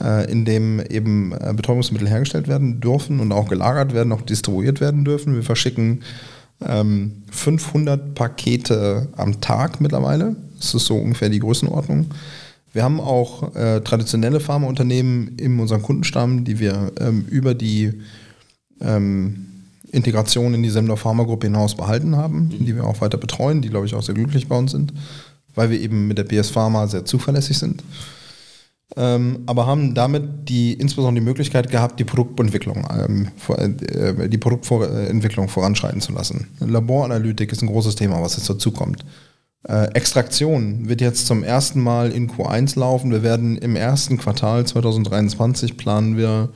äh, 0.00 0.30
in 0.30 0.44
dem 0.44 0.80
eben 0.80 1.32
äh, 1.32 1.52
Betäubungsmittel 1.54 2.08
hergestellt 2.08 2.48
werden 2.48 2.80
dürfen 2.80 3.20
und 3.20 3.32
auch 3.32 3.48
gelagert 3.48 3.92
werden, 3.92 4.12
auch 4.12 4.22
distribuiert 4.22 4.80
werden 4.80 5.04
dürfen. 5.04 5.34
Wir 5.34 5.42
verschicken 5.42 6.02
ähm, 6.64 7.22
500 7.30 8.14
Pakete 8.14 9.08
am 9.16 9.40
Tag 9.40 9.80
mittlerweile. 9.80 10.36
Das 10.58 10.74
ist 10.74 10.86
so 10.86 10.96
ungefähr 10.96 11.28
die 11.28 11.40
Größenordnung. 11.40 12.06
Wir 12.72 12.84
haben 12.84 13.00
auch 13.00 13.54
äh, 13.54 13.80
traditionelle 13.80 14.40
Pharmaunternehmen 14.40 15.36
in 15.36 15.60
unserem 15.60 15.82
Kundenstamm, 15.82 16.44
die 16.44 16.58
wir 16.58 16.92
ähm, 17.00 17.26
über 17.28 17.54
die 17.54 17.92
ähm, 18.80 19.46
Integration 19.92 20.54
in 20.54 20.62
die 20.62 20.70
Semler 20.70 20.96
Pharmagruppe 20.96 21.46
hinaus 21.46 21.76
behalten 21.76 22.16
haben, 22.16 22.44
mhm. 22.44 22.64
die 22.64 22.74
wir 22.74 22.84
auch 22.84 23.00
weiter 23.02 23.18
betreuen, 23.18 23.60
die, 23.60 23.68
glaube 23.68 23.86
ich, 23.86 23.94
auch 23.94 24.02
sehr 24.02 24.14
glücklich 24.14 24.48
bei 24.48 24.56
uns 24.56 24.72
sind, 24.72 24.92
weil 25.54 25.70
wir 25.70 25.78
eben 25.78 26.08
mit 26.08 26.16
der 26.16 26.24
BS 26.24 26.50
Pharma 26.50 26.86
sehr 26.86 27.04
zuverlässig 27.04 27.58
sind. 27.58 27.82
Ähm, 28.96 29.40
aber 29.46 29.66
haben 29.66 29.94
damit 29.94 30.48
die, 30.48 30.74
insbesondere 30.74 31.22
die 31.22 31.26
Möglichkeit 31.26 31.70
gehabt, 31.70 31.98
die 31.98 32.04
Produktentwicklung, 32.04 32.86
ähm, 32.90 33.28
äh, 33.48 34.28
die 34.28 34.38
Produktentwicklung 34.38 35.48
voranschreiten 35.48 36.00
zu 36.00 36.12
lassen. 36.12 36.48
Laboranalytik 36.60 37.52
ist 37.52 37.62
ein 37.62 37.68
großes 37.68 37.94
Thema, 37.94 38.20
was 38.20 38.36
jetzt 38.36 38.50
dazu 38.50 38.70
kommt. 38.70 39.04
Äh, 39.68 39.92
Extraktion 39.94 40.88
wird 40.88 41.00
jetzt 41.00 41.26
zum 41.26 41.44
ersten 41.44 41.80
Mal 41.80 42.10
in 42.10 42.30
Q1 42.30 42.78
laufen. 42.78 43.10
Wir 43.10 43.22
werden 43.22 43.56
im 43.58 43.76
ersten 43.76 44.18
Quartal 44.18 44.66
2023 44.66 45.76
planen 45.76 46.16
wir 46.16 46.48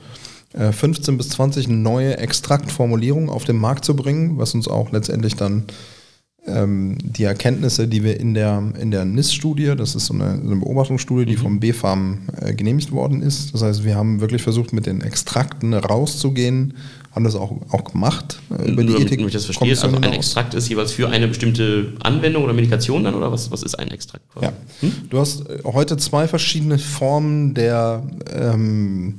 15 0.53 1.13
äh, 1.13 1.17
bis 1.17 1.29
20 1.29 1.67
neue 1.67 2.17
Extraktformulierungen 2.17 3.29
auf 3.29 3.45
den 3.45 3.57
Markt 3.57 3.85
zu 3.85 3.95
bringen, 3.95 4.37
was 4.37 4.53
uns 4.53 4.67
auch 4.67 4.91
letztendlich 4.91 5.35
dann 5.35 5.65
ähm, 6.47 6.97
die 7.01 7.23
Erkenntnisse, 7.23 7.87
die 7.87 8.03
wir 8.03 8.19
in 8.19 8.33
der, 8.33 8.63
in 8.79 8.91
der 8.91 9.05
NIS-Studie, 9.05 9.73
das 9.77 9.95
ist 9.95 10.07
so 10.07 10.13
eine, 10.13 10.39
so 10.41 10.51
eine 10.51 10.55
Beobachtungsstudie, 10.61 11.25
die 11.25 11.37
mhm. 11.37 11.41
vom 11.41 11.59
BfArM 11.59 12.19
äh, 12.41 12.53
genehmigt 12.53 12.91
worden 12.91 13.21
ist. 13.21 13.53
Das 13.53 13.61
heißt, 13.61 13.83
wir 13.83 13.95
haben 13.95 14.21
wirklich 14.21 14.41
versucht, 14.41 14.73
mit 14.73 14.85
den 14.85 15.01
Extrakten 15.01 15.73
rauszugehen, 15.73 16.75
haben 17.17 17.23
das 17.23 17.35
auch, 17.35 17.51
auch 17.71 17.83
gemacht 17.83 18.39
äh, 18.51 18.71
über 18.71 18.83
die 18.83 18.93
Ethik. 18.93 19.19
Ich 19.19 19.33
das 19.33 19.45
verstehe, 19.45 19.71
also 19.71 19.87
ein 19.87 20.13
Extrakt 20.13 20.53
ist 20.53 20.69
jeweils 20.69 20.91
für 20.91 21.09
eine 21.09 21.27
bestimmte 21.27 21.93
Anwendung 21.99 22.43
oder 22.43 22.53
Medikation 22.53 23.03
dann 23.03 23.15
oder 23.15 23.31
was, 23.31 23.49
was 23.49 23.63
ist 23.63 23.73
ein 23.73 23.89
Extrakt? 23.89 24.23
Ja. 24.39 24.53
Hm? 24.81 24.93
Du 25.09 25.19
hast 25.19 25.49
äh, 25.49 25.63
heute 25.65 25.97
zwei 25.97 26.27
verschiedene 26.27 26.77
Formen 26.77 27.55
der 27.55 28.03
ähm, 28.31 29.15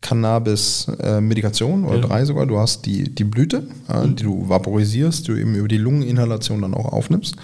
Cannabis-Medikation 0.00 1.84
oder 1.84 2.00
ja. 2.00 2.06
drei 2.06 2.24
sogar. 2.24 2.46
Du 2.46 2.58
hast 2.58 2.86
die, 2.86 3.14
die 3.14 3.24
Blüte, 3.24 3.68
äh, 3.88 4.08
die 4.08 4.24
du 4.24 4.48
vaporisierst, 4.48 5.28
die 5.28 5.32
du 5.32 5.38
eben 5.38 5.54
über 5.54 5.68
die 5.68 5.78
Lungeninhalation 5.78 6.60
dann 6.60 6.74
auch 6.74 6.92
aufnimmst. 6.92 7.36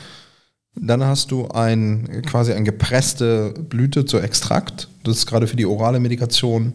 Dann 0.75 1.04
hast 1.04 1.31
du 1.31 1.47
ein, 1.49 2.23
quasi 2.26 2.52
eine 2.52 2.64
gepresste 2.64 3.54
Blüte 3.69 4.07
zur 4.07 4.25
Extrakt. 4.25 4.88
Das 5.04 5.19
ist 5.19 5.26
gerade 5.26 5.47
für 5.47 5.57
die 5.57 5.66
orale 5.66 6.00
Medikation 6.00 6.73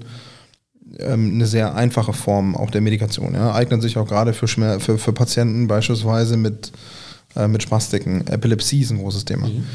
ähm, 0.99 1.33
eine 1.33 1.45
sehr 1.45 1.75
einfache 1.75 2.13
Form 2.13 2.55
auch 2.55 2.71
der 2.71 2.81
Medikation. 2.81 3.33
Ja. 3.33 3.53
Eignet 3.53 3.81
sich 3.81 3.97
auch 3.97 4.07
gerade 4.07 4.33
für, 4.33 4.47
für, 4.47 4.97
für 4.97 5.13
Patienten 5.13 5.67
beispielsweise 5.67 6.37
mit, 6.37 6.71
äh, 7.35 7.47
mit 7.47 7.63
Spastiken. 7.63 8.25
Epilepsie 8.27 8.81
ist 8.81 8.91
ein 8.91 8.99
großes 8.99 9.25
Thema. 9.25 9.47
Mhm. 9.47 9.65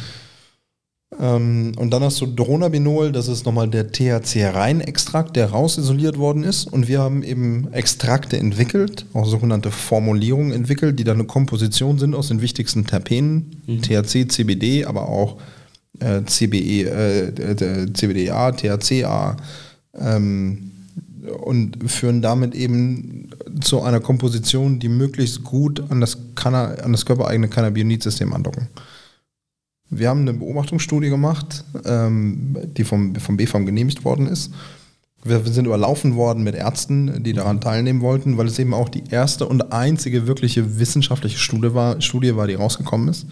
Ähm, 1.21 1.73
und 1.77 1.91
dann 1.91 2.03
hast 2.03 2.21
du 2.21 2.27
Dronabinol, 2.27 3.13
das 3.13 3.29
ist 3.29 3.45
nochmal 3.45 3.69
der 3.69 3.93
THC-Reinextrakt, 3.93 5.37
der 5.37 5.51
rausisoliert 5.51 6.19
worden 6.19 6.43
ist. 6.43 6.67
Und 6.73 6.89
wir 6.89 7.01
haben 7.01 7.23
eben 7.23 7.73
Extrakte 7.73 8.39
entwickelt, 8.39 9.07
auch 9.13 9.27
sogenannte 9.27 9.71
Formulierungen 9.71 10.53
entwickelt, 10.53 10.99
die 10.99 11.05
dann 11.05 11.19
eine 11.19 11.27
Komposition 11.27 11.99
sind 11.99 12.15
aus 12.15 12.29
den 12.29 12.41
wichtigsten 12.41 12.87
Terpenen, 12.87 13.63
mhm. 13.67 13.83
THC, 13.83 14.29
CBD, 14.29 14.87
aber 14.87 15.09
auch 15.09 15.37
äh, 16.01 16.23
CBE, 16.25 16.89
äh, 16.89 17.93
CBDA, 17.93 18.53
THCA. 18.53 19.37
Ähm, 19.99 20.72
und 21.29 21.91
führen 21.91 22.23
damit 22.23 22.55
eben 22.55 23.31
zu 23.61 23.83
einer 23.83 24.01
Komposition, 24.01 24.79
die 24.79 24.89
möglichst 24.89 25.45
gut 25.45 25.83
an 25.91 26.01
das, 26.01 26.19
Canna 26.35 26.75
an 26.75 26.93
das 26.93 27.07
körpereigene 27.07 27.49
Cannabinoid-System 27.49 28.33
andocken. 28.33 28.69
Wir 29.91 30.09
haben 30.09 30.23
eine 30.23 30.33
Beobachtungsstudie 30.33 31.11
gemacht, 31.11 31.65
ähm, 31.85 32.57
die 32.77 32.85
vom, 32.85 33.15
vom 33.17 33.37
BFAM 33.37 33.67
genehmigt 33.67 34.05
worden 34.05 34.27
ist. 34.27 34.51
Wir 35.25 35.41
sind 35.45 35.67
überlaufen 35.67 36.17
worden 36.17 36.43
mit 36.43 36.57
Ärzten, 36.57 37.23
die 37.23 37.33
daran 37.33 37.61
teilnehmen 37.61 38.01
wollten, 38.01 38.39
weil 38.39 38.47
es 38.47 38.59
eben 38.59 38.75
auch 38.75 38.89
die 38.89 39.05
erste 39.11 39.47
und 39.47 39.73
einzige 39.73 40.27
wirkliche 40.27 40.81
wissenschaftliche 40.81 41.39
Studie 41.39 41.75
war, 41.75 42.01
Studie 42.01 42.35
war 42.35 42.49
die 42.49 42.55
rausgekommen 42.55 43.09
ist. 43.09 43.27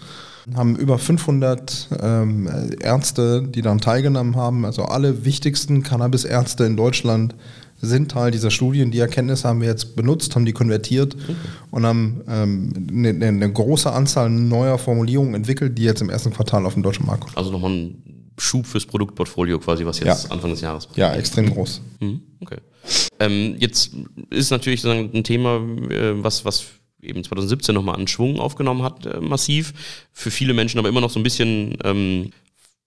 Wir 0.45 0.57
haben 0.57 0.75
über 0.75 0.97
500 0.97 1.89
ähm, 2.01 2.49
Ärzte, 2.79 3.43
die 3.43 3.61
daran 3.61 3.81
teilgenommen 3.81 4.35
haben, 4.35 4.65
also 4.65 4.83
alle 4.83 5.25
wichtigsten 5.25 5.83
Cannabis-Ärzte 5.83 6.63
in 6.63 6.77
Deutschland 6.77 7.35
sind 7.81 8.11
Teil 8.11 8.31
dieser 8.31 8.51
Studien. 8.51 8.91
Die 8.91 8.99
Erkenntnisse 8.99 9.47
haben 9.47 9.61
wir 9.61 9.67
jetzt 9.67 9.95
benutzt, 9.95 10.35
haben 10.35 10.45
die 10.45 10.53
konvertiert 10.53 11.15
okay. 11.15 11.35
und 11.71 11.85
haben 11.85 12.21
ähm, 12.27 12.87
eine, 12.89 13.27
eine, 13.27 13.51
große 13.51 13.91
Anzahl 13.91 14.29
neuer 14.29 14.77
Formulierungen 14.77 15.33
entwickelt, 15.33 15.77
die 15.77 15.83
jetzt 15.83 16.01
im 16.01 16.09
ersten 16.09 16.31
Quartal 16.31 16.65
auf 16.65 16.73
dem 16.73 16.83
deutschen 16.83 17.05
Markt 17.05 17.21
kommen. 17.21 17.37
Also 17.37 17.51
nochmal 17.51 17.71
ein 17.71 18.31
Schub 18.37 18.65
fürs 18.65 18.85
Produktportfolio 18.85 19.59
quasi, 19.59 19.85
was 19.85 19.99
jetzt 19.99 20.25
ja. 20.25 20.31
Anfang 20.31 20.51
des 20.51 20.61
Jahres 20.61 20.87
passiert. 20.87 21.13
Ja, 21.13 21.15
extrem 21.15 21.53
groß. 21.53 21.81
Mhm. 21.99 22.21
Okay. 22.39 22.57
Ähm, 23.19 23.55
jetzt 23.59 23.91
ist 24.29 24.51
natürlich 24.51 24.85
ein 24.85 25.23
Thema, 25.23 25.57
äh, 25.89 26.23
was, 26.23 26.45
was 26.45 26.65
eben 27.01 27.23
2017 27.23 27.75
nochmal 27.75 27.95
an 27.95 28.07
Schwung 28.07 28.39
aufgenommen 28.39 28.83
hat, 28.83 29.05
äh, 29.05 29.19
massiv. 29.19 29.73
Für 30.11 30.31
viele 30.31 30.53
Menschen 30.53 30.79
aber 30.79 30.89
immer 30.89 31.01
noch 31.01 31.09
so 31.09 31.19
ein 31.19 31.23
bisschen 31.23 31.77
ähm, 31.83 32.31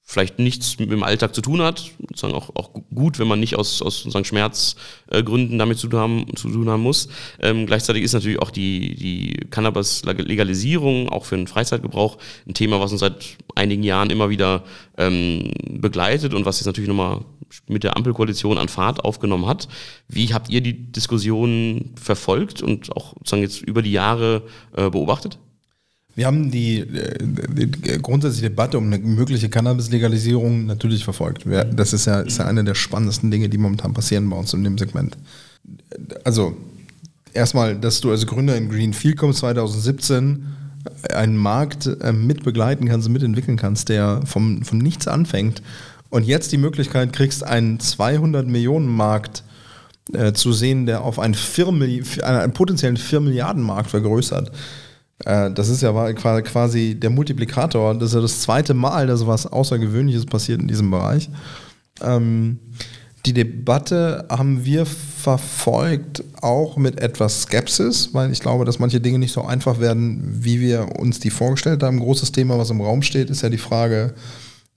vielleicht 0.07 0.39
nichts 0.39 0.79
mit 0.79 0.93
dem 0.93 1.03
Alltag 1.03 1.35
zu 1.35 1.41
tun 1.41 1.63
hat, 1.63 1.91
sozusagen 1.99 2.35
auch, 2.35 2.51
auch 2.55 2.71
gut, 2.95 3.19
wenn 3.19 3.27
man 3.27 3.41
nicht 3.41 3.57
aus, 3.57 3.81
aus 3.81 3.99
sozusagen 3.99 4.27
Schmerzgründen 4.27 5.59
damit 5.59 5.79
zu 5.79 5.89
tun 5.89 5.99
haben, 5.99 6.37
zu 6.37 6.51
tun 6.51 6.69
haben 6.69 6.83
muss. 6.83 7.09
Ähm, 7.41 7.65
gleichzeitig 7.65 8.03
ist 8.03 8.13
natürlich 8.13 8.41
auch 8.41 8.51
die, 8.51 8.95
die 8.97 9.33
Cannabis-Legalisierung 9.49 11.09
auch 11.09 11.25
für 11.25 11.37
den 11.37 11.47
Freizeitgebrauch 11.47 12.19
ein 12.47 12.53
Thema, 12.53 12.81
was 12.81 12.93
uns 12.93 13.01
seit 13.01 13.39
einigen 13.55 13.83
Jahren 13.83 14.11
immer 14.11 14.29
wieder 14.29 14.65
ähm, 14.99 15.51
begleitet 15.71 16.35
und 16.35 16.45
was 16.45 16.61
jetzt 16.61 16.67
natürlich 16.67 16.89
nochmal 16.89 17.25
mit 17.67 17.83
der 17.83 17.97
Ampelkoalition 17.97 18.59
an 18.59 18.69
Fahrt 18.69 19.05
aufgenommen 19.05 19.47
hat. 19.47 19.69
Wie 20.09 20.35
habt 20.35 20.51
ihr 20.51 20.61
die 20.61 20.93
Diskussion 20.93 21.95
verfolgt 21.97 22.61
und 22.61 22.95
auch 22.95 23.15
sozusagen 23.15 23.43
jetzt 23.43 23.63
über 23.63 23.81
die 23.81 23.93
Jahre 23.93 24.43
äh, 24.77 24.91
beobachtet? 24.91 25.39
Wir 26.17 26.27
haben 26.27 26.51
die, 26.51 26.81
äh, 26.81 27.19
die, 27.21 27.67
die, 27.67 28.03
grundsätzliche 28.03 28.49
Debatte 28.51 28.79
um 28.79 28.87
eine 28.87 28.99
mögliche 28.99 29.49
Cannabis-Legalisierung 29.49 30.67
natürlich 30.67 31.05
verfolgt. 31.05 31.49
Wir, 31.49 31.65
das 31.65 31.93
ist 31.93 32.07
ja, 32.07 32.21
ist 32.21 32.39
ja 32.39 32.47
eine 32.47 32.65
der 32.65 32.75
spannendsten 32.75 33.31
Dinge, 33.31 33.49
die 33.49 33.59
momentan 33.59 33.95
passieren 33.95 34.29
bei 34.31 34.37
uns 34.37 34.53
in 34.55 34.65
dem 34.65 34.79
Segment. 34.79 35.17
Also, 36.23 36.57
erstmal, 37.33 37.77
dass 37.77 38.01
du 38.01 38.11
als 38.11 38.27
Gründer 38.27 38.57
in 38.57 38.69
Greenfield 38.69 39.17
kommst 39.17 39.41
2017, 39.41 40.47
einen 41.13 41.37
Markt 41.37 41.87
äh, 41.87 42.13
mitbegleiten 42.13 42.89
kannst, 42.89 43.09
mitentwickeln 43.09 43.57
kannst, 43.57 43.89
der 43.89 44.21
vom, 44.25 44.63
von 44.65 44.79
nichts 44.79 45.09
anfängt 45.09 45.63
und 46.11 46.27
jetzt 46.27 46.53
die 46.53 46.59
Möglichkeit 46.59 47.13
kriegst, 47.13 47.43
einen 47.43 47.81
200 47.81 48.47
Millionen 48.47 48.87
Markt 48.87 49.43
äh, 50.13 50.33
zu 50.33 50.53
sehen, 50.53 50.87
der 50.87 51.03
auf 51.03 51.19
einen, 51.19 51.35
4 51.35 51.69
einen 52.23 52.53
potenziellen 52.53 52.99
4 52.99 53.21
Milliarden 53.21 53.63
Markt 53.63 53.91
vergrößert 53.91 54.53
das 55.19 55.69
ist 55.69 55.83
ja 55.83 56.13
quasi 56.13 56.97
der 56.99 57.11
Multiplikator. 57.11 57.95
Das 57.95 58.11
ist 58.11 58.15
ja 58.15 58.21
das 58.21 58.41
zweite 58.41 58.75
Mal, 58.75 59.07
dass 59.07 59.27
was 59.27 59.47
Außergewöhnliches 59.47 60.27
passiert 60.27 60.61
in 60.61 60.69
diesem 60.69 60.91
Bereich. 60.91 61.31
Ähm, 62.03 62.59
die 63.27 63.33
Debatte 63.33 64.27
haben 64.29 64.65
wir 64.65 64.85
verfolgt, 64.85 66.23
auch 66.43 66.77
mit 66.77 67.01
etwas 67.01 67.43
Skepsis, 67.43 68.11
weil 68.13 68.31
ich 68.31 68.41
glaube, 68.41 68.67
dass 68.67 68.79
manche 68.79 69.01
Dinge 69.01 69.19
nicht 69.19 69.33
so 69.33 69.43
einfach 69.43 69.81
werden, 69.81 70.23
wie 70.45 70.61
wir 70.61 70.99
uns 70.99 71.21
die 71.21 71.31
vorgestellt 71.31 71.83
haben. 71.83 71.97
Ein 71.97 72.03
großes 72.03 72.33
Thema, 72.33 72.59
was 72.59 72.69
im 72.69 72.83
Raum 72.83 73.01
steht, 73.01 73.31
ist 73.31 73.41
ja 73.41 73.49
die 73.49 73.57
Frage, 73.57 74.13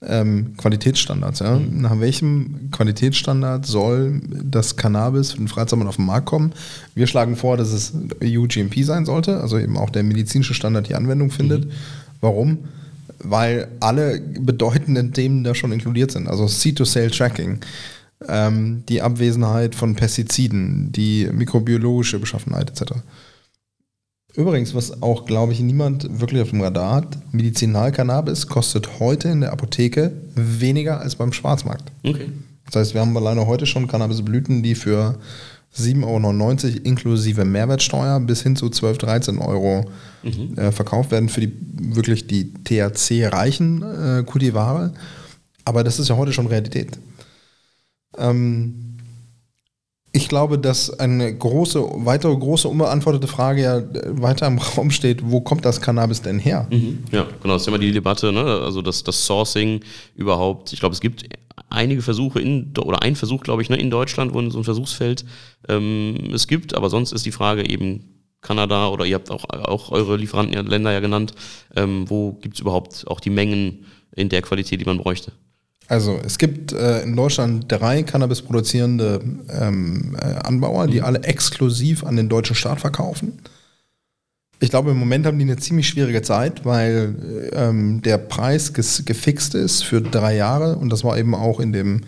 ähm, 0.06 0.54
Qualitätsstandards. 0.56 1.40
Ja? 1.40 1.58
Mhm. 1.58 1.80
Nach 1.80 1.98
welchem 2.00 2.70
Qualitätsstandard 2.70 3.66
soll 3.66 4.20
das 4.44 4.76
Cannabis 4.76 5.32
für 5.32 5.38
den 5.38 5.48
Freizeitmann 5.48 5.88
auf 5.88 5.96
den 5.96 6.06
Markt 6.06 6.26
kommen? 6.26 6.52
Wir 6.94 7.06
schlagen 7.06 7.36
vor, 7.36 7.56
dass 7.56 7.72
es 7.72 7.92
EU-GMP 8.22 8.84
sein 8.84 9.04
sollte, 9.04 9.40
also 9.40 9.58
eben 9.58 9.76
auch 9.76 9.90
der 9.90 10.02
medizinische 10.02 10.54
Standard 10.54 10.88
die 10.88 10.94
Anwendung 10.94 11.30
findet. 11.30 11.66
Mhm. 11.66 11.70
Warum? 12.20 12.58
Weil 13.20 13.68
alle 13.80 14.20
bedeutenden 14.20 15.12
Themen 15.12 15.42
da 15.42 15.54
schon 15.54 15.72
inkludiert 15.72 16.12
sind. 16.12 16.28
Also 16.28 16.46
Seed-to-Sale-Tracking, 16.46 17.58
ähm, 18.28 18.84
die 18.88 19.02
Abwesenheit 19.02 19.74
von 19.74 19.96
Pestiziden, 19.96 20.92
die 20.92 21.28
mikrobiologische 21.32 22.20
Beschaffenheit 22.20 22.70
etc. 22.70 22.94
Übrigens, 24.38 24.72
was 24.72 25.02
auch, 25.02 25.24
glaube 25.24 25.52
ich, 25.52 25.58
niemand 25.58 26.20
wirklich 26.20 26.40
auf 26.40 26.50
dem 26.50 26.60
Radar 26.60 26.94
hat, 26.94 27.18
Medizinalcannabis 27.32 28.46
kostet 28.46 29.00
heute 29.00 29.30
in 29.30 29.40
der 29.40 29.52
Apotheke 29.52 30.12
weniger 30.36 31.00
als 31.00 31.16
beim 31.16 31.32
Schwarzmarkt. 31.32 31.90
Okay. 32.04 32.30
Das 32.66 32.76
heißt, 32.76 32.94
wir 32.94 33.00
haben 33.00 33.16
alleine 33.16 33.48
heute 33.48 33.66
schon 33.66 33.88
Cannabisblüten, 33.88 34.62
die 34.62 34.76
für 34.76 35.18
7,99 35.76 36.04
Euro 36.04 36.84
inklusive 36.84 37.44
Mehrwertsteuer 37.44 38.20
bis 38.20 38.44
hin 38.44 38.54
zu 38.54 38.68
12, 38.70 38.98
13 38.98 39.38
Euro 39.38 39.90
mhm. 40.22 40.56
äh, 40.56 40.70
verkauft 40.70 41.10
werden 41.10 41.28
für 41.28 41.40
die 41.40 41.52
wirklich 41.96 42.28
die 42.28 42.54
THC-reichen 42.54 43.82
äh, 43.82 44.22
Kultivare. 44.22 44.94
Aber 45.64 45.82
das 45.82 45.98
ist 45.98 46.10
ja 46.10 46.16
heute 46.16 46.32
schon 46.32 46.46
Realität. 46.46 46.96
Ähm, 48.16 48.87
ich 50.18 50.28
glaube, 50.28 50.58
dass 50.58 50.98
eine 50.98 51.32
große, 51.32 51.80
weitere 52.04 52.36
große 52.36 52.66
unbeantwortete 52.66 53.28
Frage 53.28 53.62
ja 53.62 53.82
weiter 54.20 54.48
im 54.48 54.58
Raum 54.58 54.90
steht, 54.90 55.20
wo 55.22 55.40
kommt 55.40 55.64
das 55.64 55.80
Cannabis 55.80 56.22
denn 56.22 56.40
her? 56.40 56.66
Mhm. 56.70 57.04
Ja, 57.12 57.24
genau, 57.40 57.54
das 57.54 57.62
ist 57.62 57.68
immer 57.68 57.78
die 57.78 57.92
Debatte, 57.92 58.32
ne? 58.32 58.42
also 58.42 58.82
das, 58.82 59.04
das 59.04 59.24
Sourcing 59.24 59.80
überhaupt. 60.16 60.72
Ich 60.72 60.80
glaube, 60.80 60.92
es 60.92 61.00
gibt 61.00 61.24
einige 61.70 62.02
Versuche 62.02 62.40
in, 62.40 62.72
oder 62.84 63.02
ein 63.02 63.14
Versuch, 63.14 63.42
glaube 63.42 63.62
ich, 63.62 63.70
ne, 63.70 63.76
in 63.76 63.90
Deutschland, 63.90 64.34
wo 64.34 64.50
so 64.50 64.58
ein 64.58 64.64
Versuchsfeld 64.64 65.24
ähm, 65.68 66.30
es 66.34 66.48
gibt, 66.48 66.74
aber 66.74 66.90
sonst 66.90 67.12
ist 67.12 67.24
die 67.24 67.32
Frage 67.32 67.70
eben 67.70 68.24
Kanada 68.40 68.88
oder 68.88 69.04
ihr 69.04 69.14
habt 69.14 69.30
auch, 69.30 69.44
auch 69.48 69.92
eure 69.92 70.16
Lieferantenländer 70.16 70.90
ja 70.90 71.00
genannt, 71.00 71.32
ähm, 71.76 72.10
wo 72.10 72.32
gibt 72.32 72.56
es 72.56 72.60
überhaupt 72.60 73.06
auch 73.06 73.20
die 73.20 73.30
Mengen 73.30 73.86
in 74.16 74.28
der 74.28 74.42
Qualität, 74.42 74.80
die 74.80 74.84
man 74.84 74.98
bräuchte? 74.98 75.30
Also 75.88 76.20
es 76.22 76.36
gibt 76.36 76.72
äh, 76.72 77.00
in 77.00 77.16
Deutschland 77.16 77.64
drei 77.68 78.02
Cannabis 78.02 78.42
produzierende 78.42 79.20
ähm, 79.48 80.16
äh, 80.20 80.34
Anbauer, 80.46 80.86
die 80.86 80.98
mhm. 80.98 81.04
alle 81.04 81.22
exklusiv 81.22 82.04
an 82.04 82.16
den 82.16 82.28
deutschen 82.28 82.54
Staat 82.54 82.80
verkaufen. 82.80 83.40
Ich 84.60 84.70
glaube, 84.70 84.90
im 84.90 84.98
Moment 84.98 85.24
haben 85.24 85.38
die 85.38 85.44
eine 85.44 85.56
ziemlich 85.56 85.88
schwierige 85.88 86.20
Zeit, 86.20 86.64
weil 86.64 87.50
ähm, 87.54 88.02
der 88.02 88.18
Preis 88.18 88.72
gefixt 88.74 89.54
ist 89.54 89.84
für 89.84 90.02
drei 90.02 90.36
Jahre 90.36 90.76
und 90.76 90.90
das 90.90 91.04
war 91.04 91.16
eben 91.16 91.34
auch 91.34 91.60
in, 91.60 91.72
dem, 91.72 92.02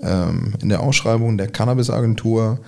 ähm, 0.00 0.54
in 0.60 0.70
der 0.70 0.80
Ausschreibung 0.80 1.36
der 1.36 1.48
Cannabis-Agentur 1.48 2.58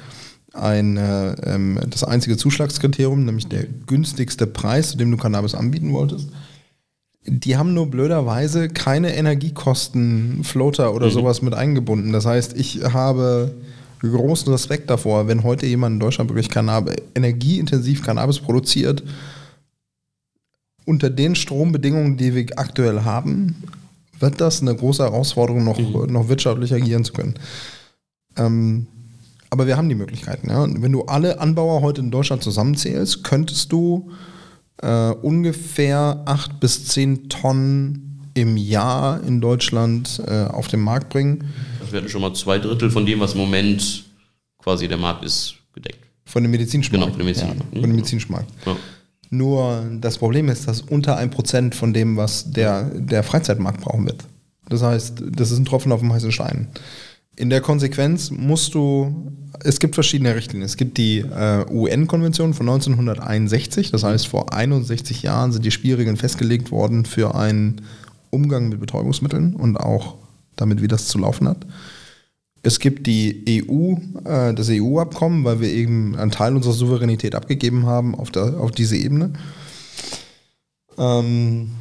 ein, 0.52 0.96
äh, 0.96 1.32
ähm, 1.44 1.80
das 1.88 2.04
einzige 2.04 2.36
Zuschlagskriterium, 2.36 3.24
nämlich 3.24 3.48
der 3.48 3.64
günstigste 3.64 4.46
Preis, 4.46 4.90
zu 4.90 4.96
dem 4.96 5.10
du 5.10 5.16
Cannabis 5.16 5.54
anbieten 5.54 5.92
wolltest. 5.92 6.28
Die 7.26 7.56
haben 7.56 7.74
nur 7.74 7.90
blöderweise 7.90 8.68
keine 8.68 9.16
Energiekosten, 9.16 10.44
Floater 10.44 10.94
oder 10.94 11.06
mhm. 11.06 11.10
sowas 11.10 11.42
mit 11.42 11.54
eingebunden. 11.54 12.12
Das 12.12 12.24
heißt, 12.24 12.56
ich 12.56 12.82
habe 12.84 13.52
großen 14.00 14.52
Respekt 14.52 14.90
davor, 14.90 15.26
wenn 15.28 15.42
heute 15.42 15.66
jemand 15.66 15.94
in 15.94 16.00
Deutschland 16.00 16.30
wirklich 16.30 16.50
Cannabis, 16.50 16.96
energieintensiv 17.14 18.02
Cannabis 18.02 18.38
produziert, 18.38 19.02
unter 20.84 21.10
den 21.10 21.34
Strombedingungen, 21.34 22.16
die 22.16 22.34
wir 22.34 22.46
aktuell 22.56 23.02
haben, 23.02 23.56
wird 24.20 24.40
das 24.40 24.62
eine 24.62 24.74
große 24.74 25.02
Herausforderung, 25.02 25.64
noch, 25.64 25.78
mhm. 25.78 26.12
noch 26.12 26.28
wirtschaftlich 26.28 26.72
agieren 26.72 27.04
zu 27.04 27.12
können. 27.12 27.34
Ähm, 28.36 28.86
aber 29.50 29.66
wir 29.66 29.76
haben 29.76 29.88
die 29.88 29.94
Möglichkeiten. 29.94 30.48
Ja? 30.48 30.66
Wenn 30.68 30.92
du 30.92 31.04
alle 31.04 31.40
Anbauer 31.40 31.82
heute 31.82 32.00
in 32.00 32.10
Deutschland 32.10 32.42
zusammenzählst, 32.42 33.24
könntest 33.24 33.72
du 33.72 34.10
äh, 34.82 35.10
ungefähr 35.10 36.22
8 36.24 36.60
bis 36.60 36.86
10 36.86 37.28
Tonnen 37.28 38.30
im 38.34 38.56
Jahr 38.56 39.22
in 39.22 39.40
Deutschland 39.40 40.22
äh, 40.26 40.44
auf 40.44 40.68
den 40.68 40.80
Markt 40.80 41.08
bringen. 41.08 41.44
Das 41.80 41.92
wären 41.92 42.08
schon 42.08 42.20
mal 42.20 42.34
zwei 42.34 42.58
Drittel 42.58 42.90
von 42.90 43.06
dem, 43.06 43.20
was 43.20 43.32
im 43.32 43.38
Moment 43.38 44.04
quasi 44.58 44.88
der 44.88 44.98
Markt 44.98 45.24
ist, 45.24 45.54
gedeckt. 45.72 46.04
Von 46.24 46.42
dem 46.42 46.50
medizinischen 46.50 46.92
genau, 46.92 47.06
Markt. 47.06 47.16
Von 47.16 47.20
dem 47.20 47.26
medizinischen, 47.26 47.58
ja, 47.58 47.72
von 47.72 47.82
dem 47.82 47.90
medizinischen 47.92 48.32
Markt. 48.32 48.52
Ja. 48.66 48.76
Nur 49.30 49.86
das 50.00 50.18
Problem 50.18 50.48
ist, 50.48 50.68
dass 50.68 50.82
unter 50.82 51.18
1% 51.18 51.74
von 51.74 51.92
dem, 51.92 52.16
was 52.16 52.50
der, 52.50 52.84
der 52.90 53.22
Freizeitmarkt 53.22 53.80
brauchen 53.80 54.06
wird. 54.06 54.24
Das 54.68 54.82
heißt, 54.82 55.22
das 55.30 55.50
ist 55.50 55.58
ein 55.58 55.64
Tropfen 55.64 55.92
auf 55.92 56.00
dem 56.00 56.12
heißen 56.12 56.32
Stein. 56.32 56.68
In 57.36 57.50
der 57.50 57.60
Konsequenz 57.60 58.30
musst 58.30 58.74
du, 58.74 59.30
es 59.60 59.78
gibt 59.78 59.94
verschiedene 59.94 60.34
Richtlinien. 60.34 60.64
Es 60.64 60.78
gibt 60.78 60.96
die 60.96 61.18
äh, 61.18 61.66
UN-Konvention 61.70 62.54
von 62.54 62.66
1961, 62.66 63.90
das 63.90 64.04
heißt 64.04 64.26
vor 64.26 64.54
61 64.54 65.22
Jahren 65.22 65.52
sind 65.52 65.64
die 65.64 65.70
Spielregeln 65.70 66.16
festgelegt 66.16 66.70
worden 66.70 67.04
für 67.04 67.34
einen 67.34 67.82
Umgang 68.30 68.70
mit 68.70 68.80
Betäubungsmitteln 68.80 69.54
und 69.54 69.76
auch 69.76 70.14
damit, 70.56 70.80
wie 70.80 70.88
das 70.88 71.08
zu 71.08 71.18
laufen 71.18 71.46
hat. 71.46 71.58
Es 72.62 72.80
gibt 72.80 73.06
die 73.06 73.64
EU, 73.68 73.96
äh, 74.24 74.54
das 74.54 74.68
EU-Abkommen, 74.70 75.44
weil 75.44 75.60
wir 75.60 75.68
eben 75.68 76.16
einen 76.16 76.30
Teil 76.30 76.56
unserer 76.56 76.72
Souveränität 76.72 77.34
abgegeben 77.34 77.84
haben 77.84 78.14
auf, 78.14 78.30
der, 78.30 78.58
auf 78.58 78.70
diese 78.70 78.96
Ebene. 78.96 79.34
Ähm, 80.98 81.72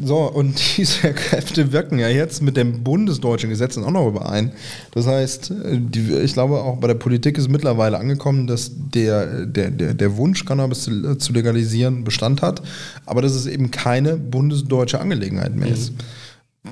so, 0.00 0.18
und 0.30 0.60
diese 0.76 1.12
Kräfte 1.12 1.72
wirken 1.72 1.98
ja 1.98 2.08
jetzt 2.08 2.42
mit 2.42 2.56
dem 2.56 2.82
bundesdeutschen 2.82 3.50
Gesetz 3.50 3.76
auch 3.78 3.90
noch 3.90 4.08
überein. 4.08 4.52
Das 4.92 5.06
heißt, 5.06 5.52
die, 5.64 6.12
ich 6.14 6.32
glaube, 6.32 6.60
auch 6.60 6.78
bei 6.78 6.88
der 6.88 6.94
Politik 6.94 7.38
ist 7.38 7.48
mittlerweile 7.48 7.98
angekommen, 7.98 8.46
dass 8.46 8.70
der, 8.74 9.46
der, 9.46 9.70
der, 9.70 9.94
der 9.94 10.16
Wunsch, 10.16 10.44
Cannabis 10.44 10.82
zu, 10.82 11.16
zu, 11.16 11.32
legalisieren, 11.32 12.04
Bestand 12.04 12.42
hat, 12.42 12.62
aber 13.06 13.22
dass 13.22 13.32
es 13.32 13.46
eben 13.46 13.70
keine 13.70 14.16
bundesdeutsche 14.16 15.00
Angelegenheit 15.00 15.54
mehr 15.54 15.68
ist. 15.68 15.92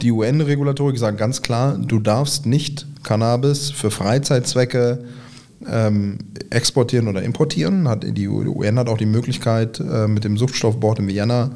Die 0.02 0.12
UN-Regulatorik 0.12 0.98
sagt 0.98 1.18
ganz 1.18 1.42
klar, 1.42 1.76
du 1.76 1.98
darfst 1.98 2.46
nicht 2.46 2.86
Cannabis 3.02 3.70
für 3.70 3.90
Freizeitzwecke 3.90 5.04
ähm, 5.68 6.18
exportieren 6.50 7.08
oder 7.08 7.22
importieren. 7.22 7.88
Hat, 7.88 8.04
die 8.06 8.28
UN 8.28 8.78
hat 8.78 8.88
auch 8.88 8.98
die 8.98 9.06
Möglichkeit, 9.06 9.80
äh, 9.80 10.06
mit 10.06 10.24
dem 10.24 10.38
Suchtstoffboard 10.38 11.00
in 11.00 11.08
Vienna 11.08 11.50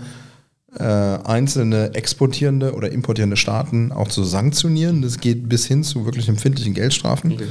äh, 0.79 0.83
einzelne 0.83 1.95
exportierende 1.95 2.75
oder 2.75 2.91
importierende 2.91 3.37
Staaten 3.37 3.93
auch 3.93 4.09
zu 4.09 4.25
sanktionieren. 4.25 5.03
Das 5.03 5.19
geht 5.19 5.49
bis 5.49 5.67
hin 5.67 5.83
zu 5.83 6.05
wirklich 6.05 6.29
empfindlichen 6.29 6.75
Geldstrafen. 6.75 7.33
Okay. 7.33 7.47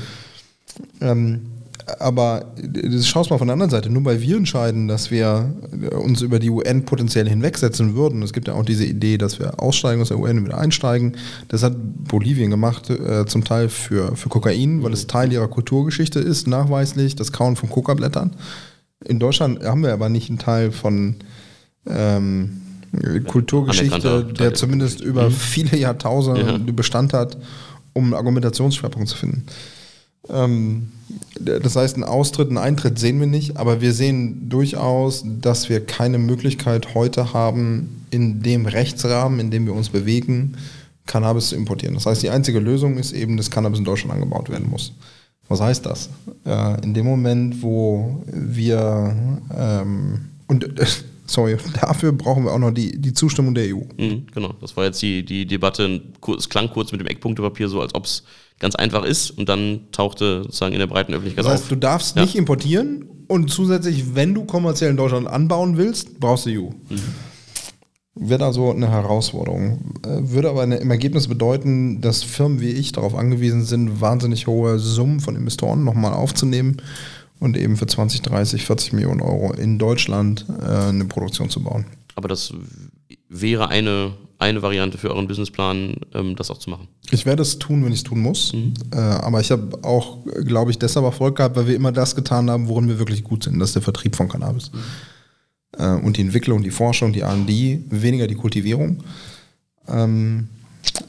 Ähm, 1.01 1.41
aber 1.99 2.53
das 2.57 3.07
schaust 3.07 3.29
mal 3.29 3.37
von 3.37 3.47
der 3.47 3.53
anderen 3.53 3.69
Seite. 3.69 3.89
Nur 3.89 4.05
weil 4.05 4.21
wir 4.21 4.37
entscheiden, 4.37 4.87
dass 4.87 5.11
wir 5.11 5.53
uns 5.97 6.21
über 6.21 6.39
die 6.39 6.49
UN 6.49 6.85
potenziell 6.85 7.27
hinwegsetzen 7.27 7.95
würden, 7.95 8.21
es 8.21 8.33
gibt 8.33 8.47
ja 8.47 8.53
auch 8.53 8.65
diese 8.65 8.85
Idee, 8.85 9.17
dass 9.17 9.39
wir 9.39 9.61
aussteigen 9.61 10.01
aus 10.01 10.07
der 10.07 10.19
UN 10.19 10.39
und 10.39 10.45
wieder 10.45 10.57
einsteigen. 10.57 11.17
Das 11.49 11.63
hat 11.63 11.75
Bolivien 11.77 12.49
gemacht, 12.49 12.89
äh, 12.89 13.25
zum 13.25 13.43
Teil 13.43 13.69
für, 13.69 14.15
für 14.15 14.29
Kokain, 14.29 14.83
weil 14.83 14.93
es 14.93 15.07
Teil 15.07 15.31
ihrer 15.31 15.47
Kulturgeschichte 15.47 16.19
ist, 16.19 16.47
nachweislich, 16.47 17.15
das 17.15 17.31
Kauen 17.31 17.55
von 17.55 17.69
Coca-Blättern. 17.69 18.35
In 19.05 19.19
Deutschland 19.19 19.63
haben 19.63 19.83
wir 19.83 19.93
aber 19.93 20.09
nicht 20.09 20.29
einen 20.29 20.39
Teil 20.39 20.71
von 20.71 21.17
ähm, 21.85 22.61
Kulturgeschichte, 23.27 24.25
der 24.25 24.53
zumindest 24.53 25.01
über 25.01 25.29
mhm. 25.29 25.33
viele 25.33 25.77
Jahrtausende 25.77 26.41
ja. 26.65 26.73
Bestand 26.73 27.13
hat, 27.13 27.37
um 27.93 28.05
einen 28.05 28.13
Argumentationsschwerpunkt 28.13 29.09
zu 29.09 29.17
finden. 29.17 29.45
Ähm, 30.29 30.91
das 31.39 31.75
heißt, 31.75 31.95
einen 31.95 32.03
Austritt, 32.03 32.47
einen 32.47 32.57
Eintritt 32.57 32.97
sehen 32.97 33.19
wir 33.19 33.27
nicht, 33.27 33.57
aber 33.57 33.81
wir 33.81 33.93
sehen 33.93 34.49
durchaus, 34.49 35.23
dass 35.41 35.69
wir 35.69 35.85
keine 35.85 36.17
Möglichkeit 36.17 36.93
heute 36.95 37.33
haben, 37.33 38.05
in 38.09 38.41
dem 38.41 38.65
Rechtsrahmen, 38.65 39.39
in 39.39 39.51
dem 39.51 39.65
wir 39.65 39.73
uns 39.73 39.89
bewegen, 39.89 40.55
Cannabis 41.05 41.49
zu 41.49 41.55
importieren. 41.55 41.95
Das 41.95 42.05
heißt, 42.05 42.23
die 42.23 42.29
einzige 42.29 42.59
Lösung 42.59 42.97
ist 42.97 43.11
eben, 43.11 43.35
dass 43.35 43.51
Cannabis 43.51 43.79
in 43.79 43.85
Deutschland 43.85 44.13
angebaut 44.13 44.49
werden 44.49 44.69
muss. 44.69 44.93
Was 45.49 45.59
heißt 45.59 45.85
das? 45.85 46.09
Äh, 46.45 46.81
in 46.83 46.93
dem 46.93 47.05
Moment, 47.05 47.61
wo 47.61 48.23
wir 48.27 49.13
ähm, 49.55 50.29
und 50.47 50.69
sorry, 51.33 51.57
dafür 51.81 52.11
brauchen 52.11 52.45
wir 52.45 52.51
auch 52.51 52.59
noch 52.59 52.71
die, 52.71 52.99
die 52.99 53.13
Zustimmung 53.13 53.53
der 53.53 53.75
EU. 53.75 53.81
Mhm, 53.97 54.27
genau, 54.33 54.53
das 54.61 54.77
war 54.77 54.85
jetzt 54.85 55.01
die, 55.01 55.25
die 55.25 55.45
Debatte. 55.45 56.01
Es 56.37 56.49
klang 56.49 56.69
kurz 56.69 56.91
mit 56.91 57.01
dem 57.01 57.07
Eckpunktepapier 57.07 57.67
so, 57.67 57.81
als 57.81 57.93
ob 57.95 58.05
es 58.05 58.23
ganz 58.59 58.75
einfach 58.75 59.03
ist 59.03 59.31
und 59.31 59.49
dann 59.49 59.87
tauchte 59.91 60.43
sozusagen 60.43 60.73
in 60.73 60.79
der 60.79 60.87
breiten 60.87 61.13
Öffentlichkeit 61.13 61.43
das 61.43 61.51
heißt, 61.51 61.63
auf. 61.63 61.69
Du 61.69 61.75
darfst 61.75 62.15
ja. 62.15 62.21
nicht 62.21 62.35
importieren 62.35 63.05
und 63.27 63.49
zusätzlich, 63.49 64.15
wenn 64.15 64.33
du 64.33 64.45
kommerziell 64.45 64.91
in 64.91 64.97
Deutschland 64.97 65.27
anbauen 65.27 65.77
willst, 65.77 66.19
brauchst 66.19 66.45
du 66.45 66.51
EU. 66.51 66.69
Mhm. 66.69 67.01
Wird 68.15 68.43
also 68.43 68.71
eine 68.71 68.91
Herausforderung. 68.91 69.95
Äh, 70.05 70.29
würde 70.29 70.49
aber 70.49 70.63
im 70.63 70.91
Ergebnis 70.91 71.27
bedeuten, 71.27 71.99
dass 71.99 72.21
Firmen 72.21 72.61
wie 72.61 72.69
ich 72.69 72.91
darauf 72.91 73.15
angewiesen 73.15 73.65
sind, 73.65 74.01
wahnsinnig 74.01 74.45
hohe 74.45 74.77
Summen 74.77 75.19
von 75.19 75.35
Investoren 75.35 75.83
nochmal 75.83 76.13
aufzunehmen 76.13 76.77
und 77.43 77.57
eben 77.57 77.75
für 77.75 77.85
20, 77.85 78.21
30, 78.21 78.65
40 78.65 78.93
Millionen 78.93 79.21
Euro 79.21 79.51
in 79.53 79.77
Deutschland 79.77 80.45
äh, 80.61 80.63
eine 80.63 81.03
Produktion 81.03 81.49
zu 81.49 81.61
bauen. 81.61 81.85
Aber 82.15 82.29
das 82.29 82.53
wäre 83.27 83.67
eine, 83.67 84.13
eine 84.39 84.61
Variante 84.61 84.97
für 84.97 85.11
euren 85.11 85.27
Businessplan, 85.27 85.97
ähm, 86.13 86.37
das 86.37 86.49
auch 86.49 86.57
zu 86.57 86.69
machen. 86.69 86.87
Ich 87.11 87.25
werde 87.25 87.41
es 87.41 87.59
tun, 87.59 87.83
wenn 87.83 87.91
ich 87.91 87.99
es 87.99 88.03
tun 88.03 88.21
muss. 88.21 88.53
Mhm. 88.53 88.73
Äh, 88.93 88.97
aber 88.97 89.41
ich 89.41 89.51
habe 89.51 89.77
auch, 89.83 90.19
glaube 90.45 90.71
ich, 90.71 90.79
deshalb 90.79 91.05
Erfolg 91.05 91.35
gehabt, 91.35 91.57
weil 91.57 91.67
wir 91.67 91.75
immer 91.75 91.91
das 91.91 92.15
getan 92.15 92.49
haben, 92.49 92.69
worin 92.69 92.87
wir 92.87 92.97
wirklich 92.97 93.25
gut 93.25 93.43
sind. 93.43 93.59
Das 93.59 93.69
ist 93.69 93.75
der 93.75 93.81
Vertrieb 93.81 94.15
von 94.15 94.29
Cannabis. 94.29 94.71
Mhm. 94.71 94.79
Äh, 95.83 95.95
und 95.95 96.15
die 96.15 96.21
Entwicklung, 96.21 96.63
die 96.63 96.71
Forschung, 96.71 97.11
die 97.11 97.21
R&D, 97.21 97.83
weniger 97.89 98.27
die 98.27 98.35
Kultivierung. 98.35 99.03
Ähm, 99.89 100.47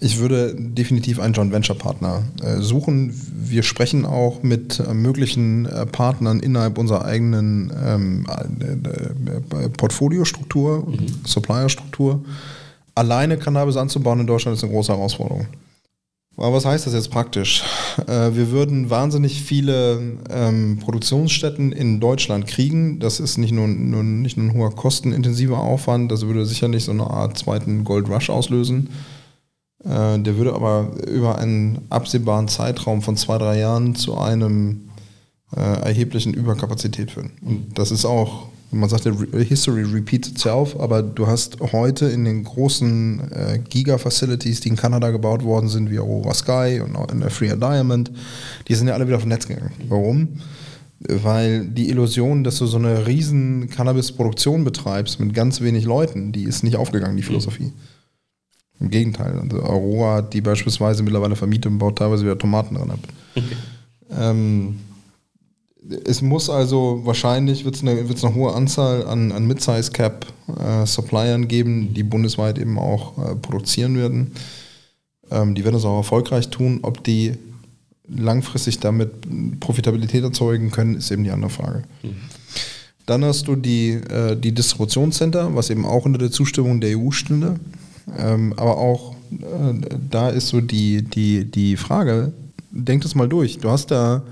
ich 0.01 0.19
würde 0.19 0.55
definitiv 0.55 1.19
einen 1.19 1.35
Joint 1.35 1.53
Venture 1.53 1.77
Partner 1.77 2.23
äh, 2.43 2.61
suchen. 2.61 3.13
Wir 3.35 3.63
sprechen 3.63 4.05
auch 4.05 4.43
mit 4.43 4.79
äh, 4.79 4.95
möglichen 4.95 5.67
äh, 5.67 5.87
Partnern 5.87 6.41
innerhalb 6.41 6.79
unserer 6.79 7.05
eigenen 7.05 7.73
ähm, 7.85 8.27
äh, 8.61 9.69
Portfoliostruktur, 9.71 10.87
mhm. 10.87 11.07
Supplierstruktur. 11.25 12.25
Alleine 12.95 13.37
Cannabis 13.37 13.77
anzubauen 13.77 14.21
in 14.21 14.27
Deutschland 14.27 14.57
ist 14.57 14.63
eine 14.63 14.73
große 14.73 14.93
Herausforderung. 14.93 15.47
Aber 16.37 16.53
was 16.53 16.65
heißt 16.65 16.87
das 16.87 16.95
jetzt 16.95 17.13
praktisch? 17.13 17.63
Wir 18.07 18.51
würden 18.51 18.91
wahnsinnig 18.91 19.41
viele 19.41 20.19
ähm, 20.29 20.81
Produktionsstätten 20.81 21.71
in 21.71 22.01
Deutschland 22.01 22.49
kriegen. 22.49 22.99
Das 22.99 23.21
ist 23.21 23.39
nicht 23.39 23.53
nur, 23.53 23.69
nur, 23.69 24.03
nicht 24.03 24.37
nur 24.37 24.47
ein 24.47 24.55
hoher 24.55 24.75
kostenintensiver 24.75 25.59
Aufwand, 25.59 26.11
das 26.11 26.27
würde 26.27 26.45
sicherlich 26.45 26.85
so 26.85 26.91
eine 26.91 27.09
Art 27.09 27.39
zweiten 27.39 27.85
Gold 27.85 28.09
Rush 28.09 28.31
auslösen 28.31 28.89
der 29.85 30.37
würde 30.37 30.55
aber 30.55 30.93
über 31.07 31.39
einen 31.39 31.83
absehbaren 31.91 32.49
Zeitraum 32.49 33.03
von 33.03 33.17
zwei, 33.19 33.37
drei 33.37 33.59
Jahren 33.59 33.95
zu 33.95 34.17
einem 34.17 34.89
äh, 35.57 35.61
erheblichen 35.61 36.35
Überkapazität 36.35 37.11
führen. 37.11 37.33
Und 37.43 37.79
das 37.79 37.91
ist 37.91 38.05
auch, 38.05 38.49
man 38.71 38.89
sagt 38.89 39.09
History 39.33 39.83
repeats 39.83 40.29
itself, 40.29 40.75
aber 40.81 41.03
du 41.03 41.27
hast 41.27 41.59
heute 41.73 42.07
in 42.07 42.25
den 42.25 42.45
großen 42.45 43.31
äh, 43.31 43.59
Giga-Facilities, 43.69 44.61
die 44.61 44.71
in 44.71 44.77
Kanada 44.77 45.11
gebaut 45.11 45.45
worden 45.45 45.69
sind, 45.69 45.91
wie 45.91 45.99
Aurora 45.99 46.35
Sky 46.35 46.81
und 46.81 46.97
in 47.13 47.21
der 47.21 47.31
Freer 47.31 47.57
Diamond, 47.57 48.11
die 48.67 48.75
sind 48.75 48.89
ja 48.89 48.95
alle 48.95 49.07
wieder 49.07 49.21
vom 49.21 49.29
Netz 49.29 49.47
gegangen. 49.47 49.71
Warum? 49.89 50.41
Weil 50.99 51.67
die 51.67 51.91
Illusion, 51.91 52.43
dass 52.43 52.59
du 52.59 52.67
so 52.67 52.79
eine 52.79 53.07
riesen 53.07 53.69
Cannabis-Produktion 53.69 54.65
betreibst 54.65 55.21
mit 55.21 55.35
ganz 55.35 55.61
wenig 55.61 55.85
Leuten, 55.85 56.33
die 56.33 56.45
ist 56.45 56.65
nicht 56.65 56.77
aufgegangen, 56.77 57.17
die 57.17 57.23
Philosophie. 57.23 57.73
Im 58.81 58.91
Gegenteil. 58.91 59.39
Also 59.39 59.63
Aurora, 59.63 60.23
die 60.23 60.41
beispielsweise 60.41 61.03
mittlerweile 61.03 61.37
vermietet 61.37 61.71
und 61.71 61.79
baut 61.79 61.99
teilweise 61.99 62.25
wieder 62.25 62.39
Tomaten 62.39 62.75
dran 62.75 62.91
ab. 62.91 62.99
Okay. 63.37 63.57
Ähm, 64.11 64.81
es 66.05 66.23
muss 66.23 66.49
also 66.49 67.03
wahrscheinlich 67.05 67.65
wird 67.65 67.77
es 67.77 67.83
eine, 67.83 68.09
wird's 68.09 68.25
eine 68.25 68.35
hohe 68.35 68.55
Anzahl 68.55 69.07
an, 69.07 69.33
an 69.33 69.47
Mid-Size-Cap-Suppliern 69.47 71.43
äh, 71.43 71.47
geben, 71.47 71.95
die 71.95 72.03
bundesweit 72.03 72.59
eben 72.59 72.79
auch 72.79 73.19
äh, 73.19 73.37
produzieren 73.37 73.97
werden. 73.97 74.33
Ähm, 75.31 75.55
die 75.55 75.65
werden 75.65 75.75
das 75.75 75.85
auch 75.85 75.99
erfolgreich 75.99 76.49
tun. 76.49 76.81
Ob 76.83 77.05
die 77.05 77.35
langfristig 78.09 78.81
damit 78.81 79.61
Profitabilität 79.61 80.23
erzeugen 80.25 80.71
können, 80.71 80.97
ist 80.97 81.11
eben 81.11 81.25
die 81.25 81.31
andere 81.31 81.51
Frage. 81.51 81.83
Mhm. 82.03 82.17
Dann 83.07 83.25
hast 83.25 83.49
du 83.49 83.57
die, 83.57 83.91
äh, 83.91 84.37
die 84.37 84.53
Distributionscenter, 84.53 85.55
was 85.55 85.71
eben 85.71 85.85
auch 85.85 86.07
unter 86.07 86.19
der 86.19 86.31
Zustimmung 86.31 86.81
der 86.81 86.99
EU 86.99 87.11
stünde. 87.11 87.61
Ähm, 88.17 88.53
aber 88.57 88.77
auch 88.77 89.15
äh, 89.33 89.97
da 90.11 90.29
ist 90.29 90.49
so 90.49 90.61
die, 90.61 91.03
die, 91.03 91.51
die 91.51 91.77
Frage, 91.77 92.33
denk 92.71 93.03
das 93.03 93.15
mal 93.15 93.29
durch. 93.29 93.59
Du 93.59 93.71
hast 93.71 93.91
da 93.91 94.23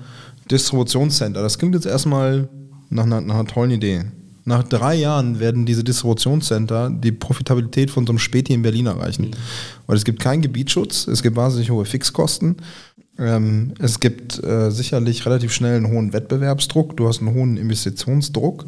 Distributionscenter. 0.51 1.43
Das 1.43 1.59
klingt 1.59 1.75
jetzt 1.75 1.87
erstmal 1.87 2.49
nach 2.91 3.05
einer, 3.05 3.21
nach 3.21 3.35
einer 3.37 3.47
tollen 3.47 3.71
Idee. 3.71 4.05
Nach 4.45 4.65
drei 4.65 4.97
Jahren 4.97 5.39
werden 5.39 5.67
diese 5.67 5.85
Distributionscenter 5.85 6.91
die 6.91 7.13
Profitabilität 7.13 7.91
von 7.91 8.07
so 8.07 8.13
einem 8.13 8.19
Späti 8.19 8.53
in 8.53 8.63
Berlin 8.63 8.87
erreichen. 8.87 9.27
Mhm. 9.27 9.35
Weil 9.87 9.97
es 9.97 10.05
gibt 10.05 10.21
keinen 10.21 10.43
Gebietsschutz, 10.43 11.07
es 11.07 11.23
gibt 11.23 11.37
wahnsinnig 11.37 11.71
hohe 11.71 11.85
Fixkosten, 11.85 12.57
ähm, 13.19 13.75
es 13.79 14.01
gibt 14.01 14.43
äh, 14.43 14.71
sicherlich 14.71 15.25
relativ 15.27 15.53
schnell 15.53 15.77
einen 15.77 15.93
hohen 15.93 16.13
Wettbewerbsdruck, 16.13 16.97
du 16.97 17.07
hast 17.07 17.21
einen 17.21 17.35
hohen 17.35 17.57
Investitionsdruck. 17.57 18.67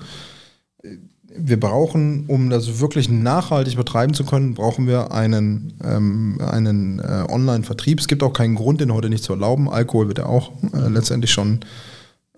Wir 1.37 1.59
brauchen, 1.59 2.25
um 2.29 2.49
das 2.49 2.81
wirklich 2.81 3.09
nachhaltig 3.09 3.77
betreiben 3.77 4.15
zu 4.15 4.25
können, 4.25 4.55
brauchen 4.55 4.87
wir 4.87 5.13
einen, 5.13 5.75
ähm, 5.85 6.39
einen 6.41 7.01
äh, 7.01 7.25
Online-Vertrieb. 7.29 7.99
Es 7.99 8.07
gibt 8.07 8.23
auch 8.23 8.33
keinen 8.33 8.55
Grund, 8.55 8.81
den 8.81 8.93
heute 8.93 9.11
nicht 9.11 9.25
zu 9.25 9.33
erlauben. 9.33 9.69
Alkohol 9.69 10.09
wird 10.09 10.19
ja 10.19 10.27
auch 10.27 10.53
äh, 10.73 10.89
letztendlich 10.89 11.33
schon 11.33 11.61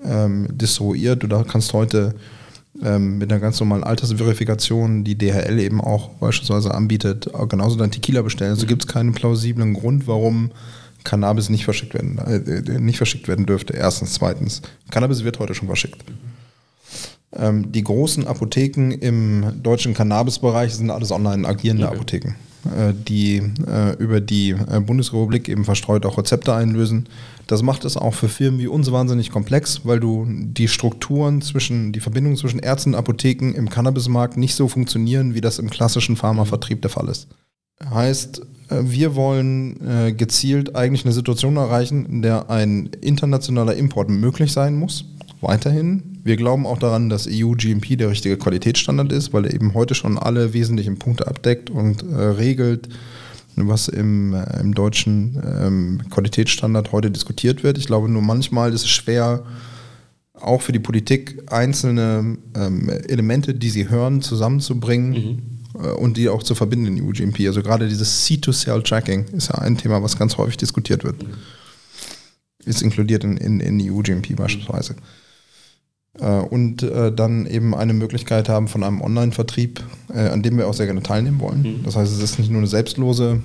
ähm, 0.03 0.49
distribuiert. 0.51 1.23
Du 1.23 1.29
kannst 1.45 1.73
heute 1.75 2.15
ähm, 2.83 3.19
mit 3.19 3.31
einer 3.31 3.41
ganz 3.41 3.61
normalen 3.61 3.85
Altersverifikation, 3.85 5.05
die 5.05 5.17
DHL 5.17 5.59
eben 5.59 5.81
auch 5.81 6.09
beispielsweise 6.15 6.75
anbietet, 6.75 7.29
genauso 7.49 7.77
dein 7.77 7.91
Tequila 7.91 8.23
bestellen. 8.23 8.53
Also 8.53 8.67
gibt 8.67 8.85
es 8.85 8.89
keinen 8.89 9.13
plausiblen 9.13 9.75
Grund, 9.75 10.07
warum 10.07 10.51
Cannabis 11.05 11.49
nicht 11.49 11.65
verschickt 11.65 11.95
werden, 11.95 12.19
äh, 12.19 12.79
nicht 12.79 12.97
verschickt 12.97 13.29
werden 13.29 13.47
dürfte. 13.47 13.75
Erstens, 13.75 14.15
zweitens. 14.15 14.63
Cannabis 14.91 15.25
wird 15.25 15.39
heute 15.39 15.55
schon 15.55 15.69
verschickt. 15.69 16.05
Ähm, 17.39 17.73
die 17.73 17.85
großen 17.85 18.27
Apotheken 18.27 18.93
im 18.93 19.63
deutschen 19.63 19.95
Cannabis-Bereich 19.95 20.75
sind 20.75 20.91
alles 20.91 21.13
online 21.13 21.47
agierende 21.47 21.87
okay. 21.87 21.95
Apotheken, 21.95 22.35
äh, 22.65 22.95
die 22.95 23.43
äh, 23.67 23.95
über 23.99 24.21
die 24.21 24.51
äh, 24.51 24.81
Bundesrepublik 24.81 25.49
eben 25.49 25.65
verstreut 25.65 26.07
auch 26.07 26.19
Rezepte 26.19 26.55
einlösen. 26.55 27.09
Das 27.47 27.63
macht 27.63 27.85
es 27.85 27.97
auch 27.97 28.15
für 28.15 28.29
Firmen 28.29 28.59
wie 28.61 28.67
uns 28.67 28.91
wahnsinnig 28.91 29.31
komplex, 29.31 29.83
weil 29.85 30.01
du 30.01 30.27
die 30.29 30.69
Strukturen 30.69 31.43
zwischen, 31.43 31.93
die 31.93 32.01
Verbindung 32.01 32.37
zwischen 32.37 32.59
Ärzten 32.59 32.91
und 32.91 32.99
Apotheken 32.99 33.53
im 33.55 33.69
Cannabismarkt 33.69 34.37
nicht 34.37 34.55
so 34.55 34.67
funktionieren, 34.67 35.35
wie 35.35 35.41
das 35.41 35.59
im 35.59 35.71
klassischen 35.71 36.17
Pharmavertrieb 36.17 36.83
der 36.83 36.91
Fall 36.91 37.09
ist. 37.09 37.29
Heißt, 37.85 38.41
äh, 38.71 38.83
wir 38.83 39.15
wollen 39.15 39.81
äh, 39.87 40.13
gezielt 40.13 40.75
eigentlich 40.75 41.05
eine 41.05 41.13
Situation 41.13 41.57
erreichen, 41.57 42.07
in 42.07 42.23
der 42.23 42.51
ein 42.51 42.91
internationaler 43.01 43.75
Import 43.75 44.09
möglich 44.09 44.53
sein 44.53 44.77
muss. 44.77 45.05
Weiterhin. 45.41 46.19
Wir 46.25 46.37
glauben 46.37 46.67
auch 46.67 46.79
daran, 46.79 47.09
dass 47.09 47.29
EU-GMP 47.31 47.97
der 47.97 48.11
richtige 48.11 48.37
Qualitätsstandard 48.37 49.13
ist, 49.13 49.33
weil 49.33 49.45
er 49.45 49.55
eben 49.55 49.75
heute 49.75 49.95
schon 49.95 50.19
alle 50.19 50.55
wesentlichen 50.55 50.99
Punkte 50.99 51.27
abdeckt 51.27 51.71
und 51.71 52.03
äh, 52.03 52.15
regelt, 52.15 52.89
was 53.55 53.89
im, 53.89 54.35
äh, 54.35 54.61
im 54.61 54.75
deutschen 54.75 55.41
ähm, 55.45 56.01
Qualitätsstandard 56.11 56.93
heute 56.93 57.11
diskutiert 57.11 57.63
wird. 57.63 57.79
Ich 57.79 57.87
glaube 57.87 58.09
nur 58.09 58.23
manchmal 58.23 58.73
ist 58.73 58.85
es 58.85 58.91
schwer, 58.91 59.45
auch 60.35 60.63
für 60.63 60.73
die 60.73 60.79
Politik 60.79 61.43
einzelne 61.47 62.39
ähm, 62.55 62.89
Elemente, 62.89 63.55
die 63.55 63.71
sie 63.71 63.89
hören, 63.89 64.23
zusammenzubringen. 64.23 65.11
Mhm 65.11 65.57
äh, 65.83 65.89
und 65.89 66.17
die 66.17 66.29
auch 66.29 66.43
zu 66.43 66.55
verbinden 66.55 66.97
in 66.97 67.07
UGMP. 67.07 67.41
Also 67.47 67.63
gerade 67.63 67.89
dieses 67.89 68.25
C-to-Cell-Tracking 68.25 69.27
ist 69.37 69.49
ja 69.49 69.57
ein 69.57 69.77
Thema, 69.77 70.03
was 70.03 70.19
ganz 70.19 70.39
häufig 70.39 70.57
diskutiert 70.57 71.05
wird. 71.05 71.17
Ist 72.65 72.83
inkludiert 72.83 73.25
in, 73.25 73.37
in, 73.37 73.61
in 73.61 73.91
UGMP 73.91 74.35
beispielsweise. 74.35 74.95
Äh, 74.95 75.26
und 76.25 76.83
äh, 76.83 77.13
dann 77.13 77.47
eben 77.47 77.75
eine 77.75 77.93
Möglichkeit 77.93 78.49
haben 78.49 78.69
von 78.69 78.83
einem 78.83 79.01
Online-Vertrieb, 79.01 79.83
an 80.09 80.43
dem 80.43 80.57
wir 80.57 80.67
auch 80.67 80.75
sehr 80.75 80.87
gerne 80.87 81.03
teilnehmen 81.03 81.41
wollen. 81.41 81.63
Mhm. 81.63 81.83
Das 81.85 81.97
heißt, 81.97 82.13
es 82.13 82.23
ist 82.23 82.39
nicht 82.39 82.51
nur 82.51 82.59
eine 82.59 82.69
selbstlose, 82.69 83.41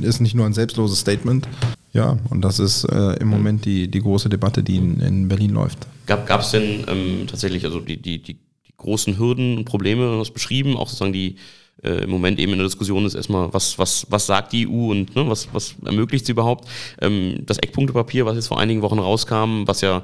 ist 0.00 0.20
nicht 0.20 0.34
nur 0.34 0.46
ein 0.46 0.54
selbstloses 0.54 1.00
Statement. 1.00 1.46
Ja, 1.92 2.18
und 2.30 2.42
das 2.42 2.58
ist 2.58 2.84
im 2.84 3.28
Moment 3.28 3.64
die, 3.64 3.90
die 3.90 4.00
große 4.00 4.28
Debatte, 4.28 4.62
die 4.62 4.76
in, 4.76 5.00
in 5.00 5.28
Berlin 5.28 5.50
läuft. 5.50 5.86
Gab 6.06 6.40
es 6.40 6.52
denn 6.52 6.84
ähm, 6.88 7.26
tatsächlich, 7.26 7.64
also 7.64 7.80
die, 7.80 8.00
die, 8.00 8.22
die 8.22 8.38
großen 8.78 9.18
Hürden 9.18 9.58
und 9.58 9.64
Probleme 9.64 10.18
was 10.18 10.30
beschrieben, 10.30 10.76
auch 10.76 10.88
sozusagen 10.88 11.12
die 11.12 11.36
äh, 11.82 12.04
im 12.04 12.10
Moment 12.10 12.38
eben 12.38 12.52
in 12.52 12.58
der 12.58 12.66
Diskussion 12.66 13.06
ist 13.06 13.14
erstmal, 13.14 13.52
was, 13.52 13.78
was, 13.78 14.06
was 14.10 14.26
sagt 14.26 14.52
die 14.52 14.66
EU 14.66 14.90
und 14.90 15.14
ne, 15.14 15.28
was, 15.28 15.48
was 15.52 15.76
ermöglicht 15.84 16.26
sie 16.26 16.32
überhaupt. 16.32 16.68
Ähm, 17.00 17.42
das 17.46 17.58
Eckpunktepapier, 17.58 18.26
was 18.26 18.36
jetzt 18.36 18.48
vor 18.48 18.58
einigen 18.58 18.82
Wochen 18.82 18.98
rauskam, 18.98 19.62
was 19.66 19.80
ja 19.80 20.02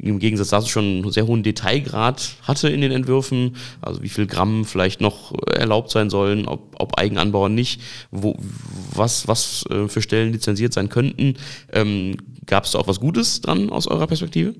im 0.00 0.18
Gegensatz 0.18 0.48
dazu 0.48 0.68
schon 0.68 0.84
einen 0.84 1.10
sehr 1.10 1.26
hohen 1.26 1.42
Detailgrad 1.42 2.36
hatte 2.42 2.68
in 2.68 2.80
den 2.80 2.92
Entwürfen, 2.92 3.56
also 3.80 4.02
wie 4.02 4.08
viel 4.08 4.26
Gramm 4.26 4.64
vielleicht 4.64 5.00
noch 5.00 5.32
erlaubt 5.46 5.90
sein 5.90 6.10
sollen, 6.10 6.46
ob, 6.46 6.74
ob 6.78 6.98
Eigenanbauer 6.98 7.48
nicht, 7.48 7.80
wo, 8.10 8.36
was, 8.92 9.28
was 9.28 9.64
äh, 9.70 9.88
für 9.88 10.02
Stellen 10.02 10.32
lizenziert 10.32 10.72
sein 10.72 10.88
könnten. 10.88 11.34
Ähm, 11.72 12.16
Gab 12.46 12.64
es 12.64 12.72
da 12.72 12.78
auch 12.78 12.88
was 12.88 13.00
Gutes 13.00 13.40
dran 13.40 13.70
aus 13.70 13.86
eurer 13.86 14.06
Perspektive? 14.06 14.54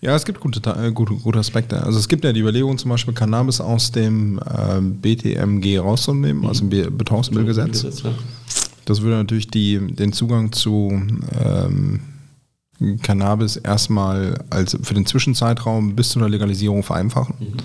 Ja, 0.00 0.14
es 0.14 0.24
gibt 0.24 0.40
gute, 0.40 0.60
äh, 0.70 0.92
gute, 0.92 1.14
gute 1.14 1.38
Aspekte. 1.38 1.82
Also 1.82 1.98
es 1.98 2.08
gibt 2.08 2.24
ja 2.24 2.32
die 2.32 2.40
Überlegung, 2.40 2.78
zum 2.78 2.90
Beispiel 2.90 3.14
Cannabis 3.14 3.60
aus 3.60 3.90
dem 3.90 4.38
äh, 4.38 4.80
BTMG 4.80 5.78
rauszunehmen, 5.78 6.42
mhm. 6.42 6.48
also 6.48 6.66
dem 6.66 6.96
Betonmittelgesetz. 6.96 8.02
Ja. 8.02 8.12
Das 8.84 9.00
würde 9.00 9.16
natürlich 9.16 9.48
die, 9.48 9.78
den 9.78 10.12
Zugang 10.12 10.52
zu 10.52 10.92
ähm, 11.42 12.00
Cannabis 13.02 13.56
erstmal 13.56 14.44
als 14.50 14.76
für 14.82 14.94
den 14.94 15.06
Zwischenzeitraum 15.06 15.94
bis 15.94 16.10
zu 16.10 16.18
einer 16.18 16.28
Legalisierung 16.28 16.82
vereinfachen. 16.82 17.36
Mhm. 17.38 17.56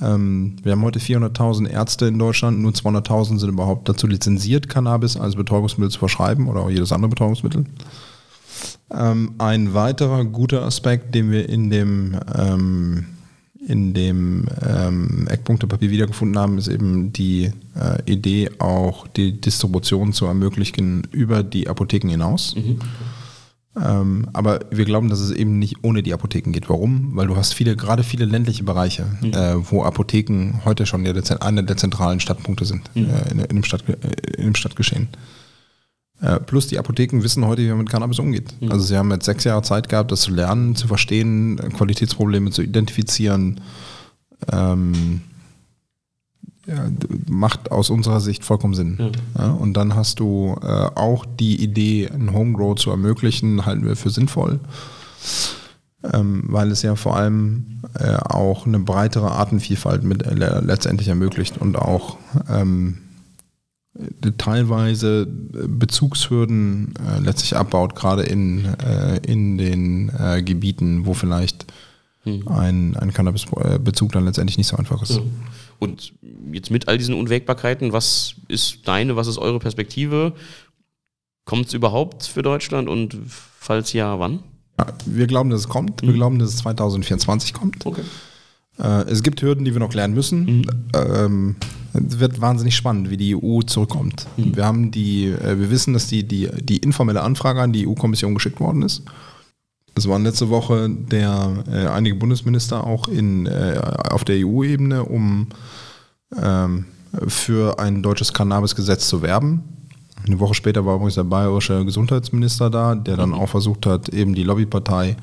Ähm, 0.00 0.56
wir 0.62 0.72
haben 0.72 0.82
heute 0.82 1.00
400.000 1.00 1.68
Ärzte 1.68 2.06
in 2.06 2.18
Deutschland, 2.18 2.60
nur 2.60 2.72
200.000 2.72 3.38
sind 3.38 3.48
überhaupt 3.48 3.88
dazu 3.88 4.06
lizenziert, 4.06 4.68
Cannabis 4.68 5.16
als 5.16 5.34
Betäubungsmittel 5.34 5.90
zu 5.90 5.98
verschreiben 5.98 6.48
oder 6.48 6.60
auch 6.60 6.70
jedes 6.70 6.92
andere 6.92 7.10
Betäubungsmittel. 7.10 7.64
Ähm, 8.90 9.34
ein 9.38 9.74
weiterer 9.74 10.24
guter 10.24 10.62
Aspekt, 10.62 11.14
den 11.14 11.30
wir 11.30 11.48
in 11.48 11.70
dem, 11.70 12.18
ähm, 12.34 13.06
in 13.66 13.92
dem 13.92 14.46
ähm, 14.66 15.26
Eckpunktepapier 15.28 15.90
wiedergefunden 15.90 16.38
haben, 16.38 16.58
ist 16.58 16.68
eben 16.68 17.12
die 17.12 17.50
äh, 17.74 18.10
Idee, 18.10 18.50
auch 18.60 19.06
die 19.08 19.40
Distribution 19.40 20.12
zu 20.12 20.26
ermöglichen 20.26 21.06
über 21.10 21.42
die 21.42 21.68
Apotheken 21.68 22.08
hinaus. 22.08 22.54
Mhm. 22.54 22.78
Ähm, 23.84 24.28
aber 24.32 24.60
wir 24.70 24.84
glauben, 24.84 25.08
dass 25.08 25.20
es 25.20 25.30
eben 25.30 25.58
nicht 25.58 25.76
ohne 25.82 26.02
die 26.02 26.12
Apotheken 26.12 26.52
geht. 26.52 26.68
Warum? 26.68 27.14
Weil 27.14 27.26
du 27.26 27.36
hast 27.36 27.54
viele, 27.54 27.76
gerade 27.76 28.02
viele 28.02 28.24
ländliche 28.24 28.64
Bereiche, 28.64 29.06
mhm. 29.20 29.32
äh, 29.32 29.70
wo 29.70 29.82
Apotheken 29.82 30.60
heute 30.64 30.86
schon 30.86 31.04
der, 31.04 31.42
einer 31.42 31.62
der 31.62 31.76
zentralen 31.76 32.20
Stadtpunkte 32.20 32.64
sind 32.64 32.90
mhm. 32.94 33.10
äh, 33.10 33.30
in, 33.30 33.38
in, 33.38 33.48
dem 33.48 33.64
Stadt, 33.64 33.84
äh, 33.88 34.36
in 34.36 34.44
dem 34.44 34.54
Stadtgeschehen. 34.54 35.08
Äh, 36.20 36.40
plus 36.40 36.66
die 36.66 36.78
Apotheken 36.78 37.22
wissen 37.22 37.44
heute, 37.46 37.62
wie 37.62 37.68
man 37.68 37.78
mit 37.78 37.90
Cannabis 37.90 38.18
umgeht. 38.18 38.54
Mhm. 38.60 38.72
Also 38.72 38.84
sie 38.84 38.96
haben 38.96 39.10
jetzt 39.12 39.26
sechs 39.26 39.44
Jahre 39.44 39.62
Zeit 39.62 39.88
gehabt, 39.88 40.10
das 40.10 40.22
zu 40.22 40.32
lernen, 40.32 40.74
zu 40.74 40.88
verstehen, 40.88 41.56
Qualitätsprobleme 41.76 42.50
zu 42.50 42.62
identifizieren. 42.62 43.60
Ähm, 44.50 45.20
ja, 46.68 46.90
macht 47.28 47.72
aus 47.72 47.88
unserer 47.88 48.20
Sicht 48.20 48.44
vollkommen 48.44 48.74
Sinn. 48.74 48.96
Ja. 48.98 49.42
Ja, 49.42 49.50
und 49.52 49.72
dann 49.74 49.94
hast 49.94 50.20
du 50.20 50.56
äh, 50.62 50.66
auch 50.66 51.24
die 51.24 51.62
Idee, 51.62 52.08
ein 52.12 52.32
Homegrow 52.32 52.76
zu 52.76 52.90
ermöglichen, 52.90 53.64
halten 53.64 53.86
wir 53.86 53.96
für 53.96 54.10
sinnvoll. 54.10 54.60
Ähm, 56.12 56.44
weil 56.46 56.70
es 56.70 56.82
ja 56.82 56.94
vor 56.94 57.16
allem 57.16 57.80
äh, 57.94 58.14
auch 58.16 58.66
eine 58.66 58.78
breitere 58.78 59.32
Artenvielfalt 59.32 60.04
mit, 60.04 60.24
äh, 60.24 60.60
letztendlich 60.60 61.08
ermöglicht 61.08 61.58
und 61.58 61.76
auch 61.76 62.18
ähm, 62.48 62.98
äh, 63.94 64.30
teilweise 64.36 65.22
äh, 65.22 65.66
Bezugshürden 65.66 66.94
äh, 66.96 67.18
letztlich 67.20 67.56
abbaut, 67.56 67.96
gerade 67.96 68.22
in, 68.22 68.66
äh, 68.66 69.16
in 69.26 69.58
den 69.58 70.12
Gebieten, 70.44 71.06
wo 71.06 71.14
vielleicht 71.14 71.66
Hm. 72.24 72.48
ein, 72.48 72.96
ein 72.96 73.12
Cannabis-Bezug 73.12 74.12
dann 74.12 74.24
letztendlich 74.24 74.58
nicht 74.58 74.66
so 74.66 74.76
einfach 74.76 75.02
ist. 75.02 75.20
Und 75.78 76.12
jetzt 76.52 76.70
mit 76.70 76.88
all 76.88 76.98
diesen 76.98 77.14
Unwägbarkeiten, 77.14 77.92
was 77.92 78.34
ist 78.48 78.86
deine, 78.86 79.16
was 79.16 79.26
ist 79.26 79.38
eure 79.38 79.58
Perspektive? 79.58 80.32
Kommt 81.44 81.68
es 81.68 81.74
überhaupt 81.74 82.24
für 82.24 82.42
Deutschland 82.42 82.88
und 82.88 83.16
falls 83.26 83.92
ja, 83.92 84.18
wann? 84.18 84.40
Ja, 84.78 84.86
wir 85.06 85.26
glauben, 85.26 85.50
dass 85.50 85.60
es 85.60 85.68
kommt. 85.68 86.02
Wir 86.02 86.12
glauben, 86.12 86.38
dass 86.38 86.50
es 86.50 86.56
2024 86.58 87.52
kommt. 87.52 87.86
Okay. 87.86 88.02
Äh, 88.78 89.02
es 89.10 89.22
gibt 89.22 89.42
Hürden, 89.42 89.64
die 89.64 89.72
wir 89.72 89.80
noch 89.80 89.90
klären 89.90 90.14
müssen. 90.14 90.66
Ähm, 90.94 91.56
es 91.94 92.18
wird 92.18 92.40
wahnsinnig 92.40 92.76
spannend, 92.76 93.10
wie 93.10 93.16
die 93.16 93.34
EU 93.34 93.62
zurückkommt. 93.62 94.26
Wir 94.36 94.64
haben 94.64 94.90
die, 94.90 95.26
äh, 95.26 95.58
wir 95.58 95.70
wissen, 95.70 95.94
dass 95.94 96.06
die, 96.06 96.22
die, 96.22 96.48
die 96.60 96.78
informelle 96.78 97.22
Anfrage 97.22 97.60
an 97.60 97.72
die 97.72 97.86
EU-Kommission 97.86 98.34
geschickt 98.34 98.60
worden 98.60 98.82
ist. 98.82 99.02
Es 99.98 100.08
waren 100.08 100.22
letzte 100.22 100.48
Woche 100.48 100.88
der, 100.88 101.64
äh, 101.70 101.86
einige 101.88 102.14
Bundesminister 102.14 102.84
auch 102.84 103.08
in, 103.08 103.46
äh, 103.46 103.80
auf 104.10 104.24
der 104.24 104.36
EU-Ebene, 104.46 105.04
um 105.04 105.48
ähm, 106.40 106.86
für 107.26 107.78
ein 107.78 108.02
deutsches 108.02 108.32
Cannabis-Gesetz 108.32 109.08
zu 109.08 109.22
werben. 109.22 109.64
Eine 110.26 110.38
Woche 110.40 110.54
später 110.54 110.86
war 110.86 110.94
übrigens 110.94 111.14
der 111.14 111.24
bayerische 111.24 111.84
Gesundheitsminister 111.84 112.70
da, 112.70 112.94
der 112.94 113.16
dann 113.16 113.34
auch 113.34 113.48
versucht 113.48 113.86
hat, 113.86 114.08
eben 114.10 114.34
die 114.34 114.44
Lobbypartei 114.44 115.16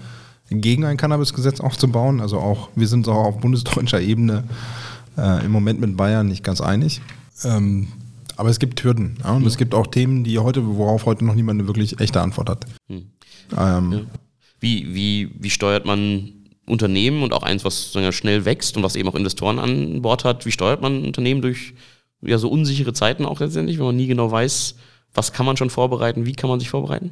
gegen 0.50 0.84
ein 0.86 0.98
Cannabis-Gesetz 0.98 1.60
aufzubauen. 1.60 2.20
Also 2.20 2.40
auch, 2.40 2.70
wir 2.76 2.88
sind 2.88 3.08
auch 3.08 3.26
auf 3.26 3.40
bundesdeutscher 3.40 4.02
Ebene 4.02 4.44
äh, 5.18 5.46
im 5.46 5.52
Moment 5.52 5.80
mit 5.80 5.96
Bayern 5.96 6.28
nicht 6.28 6.44
ganz 6.44 6.60
einig. 6.62 7.02
Ähm, 7.44 7.88
aber 8.38 8.50
es 8.50 8.60
gibt 8.60 8.84
Hürden. 8.84 9.18
Ja, 9.24 9.32
und 9.32 9.46
es 9.46 9.58
gibt 9.58 9.74
auch 9.74 9.88
Themen, 9.88 10.24
die 10.24 10.38
heute, 10.40 10.66
worauf 10.66 11.06
heute 11.06 11.24
noch 11.24 11.36
niemand 11.36 11.60
eine 11.60 11.68
wirklich 11.68 12.00
echte 12.00 12.22
Antwort 12.22 12.50
hat. 12.50 12.66
Ähm, 13.58 14.08
Wie, 14.66 14.96
wie, 14.96 15.30
wie 15.40 15.52
steuert 15.52 15.86
man 15.86 16.32
Unternehmen 16.66 17.22
und 17.22 17.34
auch 17.34 17.44
eins, 17.44 17.64
was 17.64 17.96
schnell 18.10 18.46
wächst 18.46 18.76
und 18.76 18.82
was 18.82 18.96
eben 18.96 19.08
auch 19.08 19.14
Investoren 19.14 19.60
an 19.60 20.02
Bord 20.02 20.26
hat, 20.26 20.48
wie 20.48 20.52
steuert 20.52 20.82
man 20.82 21.06
Unternehmen 21.06 21.44
durch 21.44 21.76
ja, 22.22 22.40
so 22.40 22.50
unsichere 22.50 22.92
Zeiten 22.92 23.26
auch 23.26 23.40
letztendlich, 23.40 23.78
wenn 23.78 23.86
man 23.86 23.96
nie 23.96 24.08
genau 24.08 24.32
weiß, 24.32 24.74
was 25.14 25.34
kann 25.34 25.46
man 25.46 25.56
schon 25.56 25.70
vorbereiten, 25.70 26.26
wie 26.26 26.34
kann 26.34 26.50
man 26.50 26.60
sich 26.60 26.72
vorbereiten? 26.72 27.12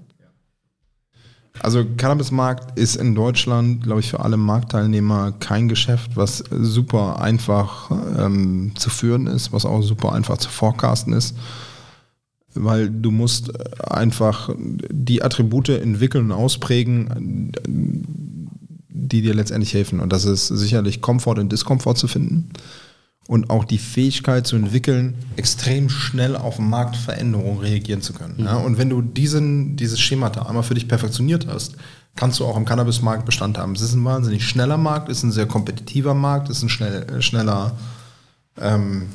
Also 1.59 1.85
Cannabismarkt 1.97 2.79
ist 2.79 2.95
in 2.95 3.13
Deutschland, 3.13 3.83
glaube 3.83 3.99
ich, 3.99 4.09
für 4.09 4.21
alle 4.21 4.37
Marktteilnehmer 4.37 5.33
kein 5.33 5.69
Geschäft, 5.69 6.15
was 6.15 6.43
super 6.49 7.21
einfach 7.21 7.91
ähm, 8.17 8.71
zu 8.75 8.89
führen 8.89 9.27
ist, 9.27 9.53
was 9.53 9.63
auch 9.63 9.83
super 9.83 10.13
einfach 10.13 10.39
zu 10.39 10.49
forecasten 10.49 11.13
ist, 11.13 11.37
weil 12.55 12.89
du 12.89 13.11
musst 13.11 13.51
einfach 13.83 14.49
die 14.57 15.23
Attribute 15.23 15.69
entwickeln 15.69 16.25
und 16.25 16.31
ausprägen, 16.31 17.51
die 18.89 19.21
dir 19.21 19.33
letztendlich 19.33 19.73
helfen. 19.73 19.99
Und 19.99 20.13
das 20.13 20.25
ist 20.25 20.47
sicherlich 20.47 21.01
Komfort 21.01 21.39
und 21.39 21.51
Diskomfort 21.51 21.95
zu 21.95 22.07
finden 22.07 22.49
und 23.27 23.49
auch 23.49 23.63
die 23.63 23.77
Fähigkeit 23.77 24.45
zu 24.45 24.55
entwickeln, 24.55 25.15
extrem 25.37 25.89
schnell 25.89 26.35
auf 26.35 26.59
Marktveränderungen 26.59 27.59
reagieren 27.59 28.01
zu 28.01 28.13
können. 28.13 28.35
Ja, 28.37 28.57
und 28.57 28.77
wenn 28.77 28.89
du 28.89 29.01
diesen, 29.01 29.75
dieses 29.77 29.99
Schemata 29.99 30.43
einmal 30.43 30.63
für 30.63 30.73
dich 30.73 30.87
perfektioniert 30.87 31.47
hast, 31.47 31.75
kannst 32.15 32.39
du 32.39 32.45
auch 32.45 32.57
im 32.57 32.65
Cannabismarkt 32.65 33.25
Bestand 33.25 33.57
haben. 33.57 33.73
Es 33.73 33.81
ist 33.81 33.93
ein 33.93 34.03
wahnsinnig 34.03 34.45
schneller 34.45 34.77
Markt, 34.77 35.09
es 35.09 35.19
ist 35.19 35.23
ein 35.23 35.31
sehr 35.31 35.47
kompetitiver 35.47 36.13
Markt, 36.13 36.49
es 36.49 36.57
ist 36.57 36.63
ein 36.63 36.69
schnell, 36.69 37.21
schneller 37.21 37.77
ähm, 38.59 39.07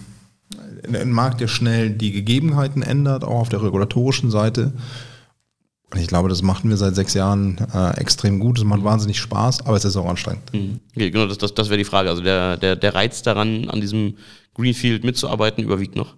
ein 0.84 1.12
Markt, 1.12 1.40
der 1.40 1.48
schnell 1.48 1.90
die 1.90 2.12
Gegebenheiten 2.12 2.82
ändert, 2.82 3.24
auch 3.24 3.40
auf 3.40 3.48
der 3.48 3.62
regulatorischen 3.62 4.30
Seite. 4.30 4.72
Und 5.90 6.00
ich 6.00 6.06
glaube, 6.08 6.28
das 6.28 6.42
machen 6.42 6.68
wir 6.68 6.76
seit 6.76 6.94
sechs 6.94 7.14
Jahren 7.14 7.56
äh, 7.72 7.98
extrem 7.98 8.40
gut. 8.40 8.58
Es 8.58 8.64
macht 8.64 8.84
wahnsinnig 8.84 9.18
Spaß, 9.18 9.64
aber 9.64 9.76
es 9.76 9.84
ist 9.84 9.96
auch 9.96 10.06
anstrengend. 10.06 10.50
Okay, 10.94 11.10
genau, 11.10 11.26
das, 11.26 11.38
das, 11.38 11.54
das 11.54 11.70
wäre 11.70 11.78
die 11.78 11.84
Frage. 11.84 12.10
Also 12.10 12.22
der, 12.22 12.58
der, 12.58 12.76
der 12.76 12.94
Reiz 12.94 13.22
daran, 13.22 13.70
an 13.70 13.80
diesem 13.80 14.14
Greenfield 14.54 15.04
mitzuarbeiten, 15.04 15.64
überwiegt 15.64 15.96
noch. 15.96 16.14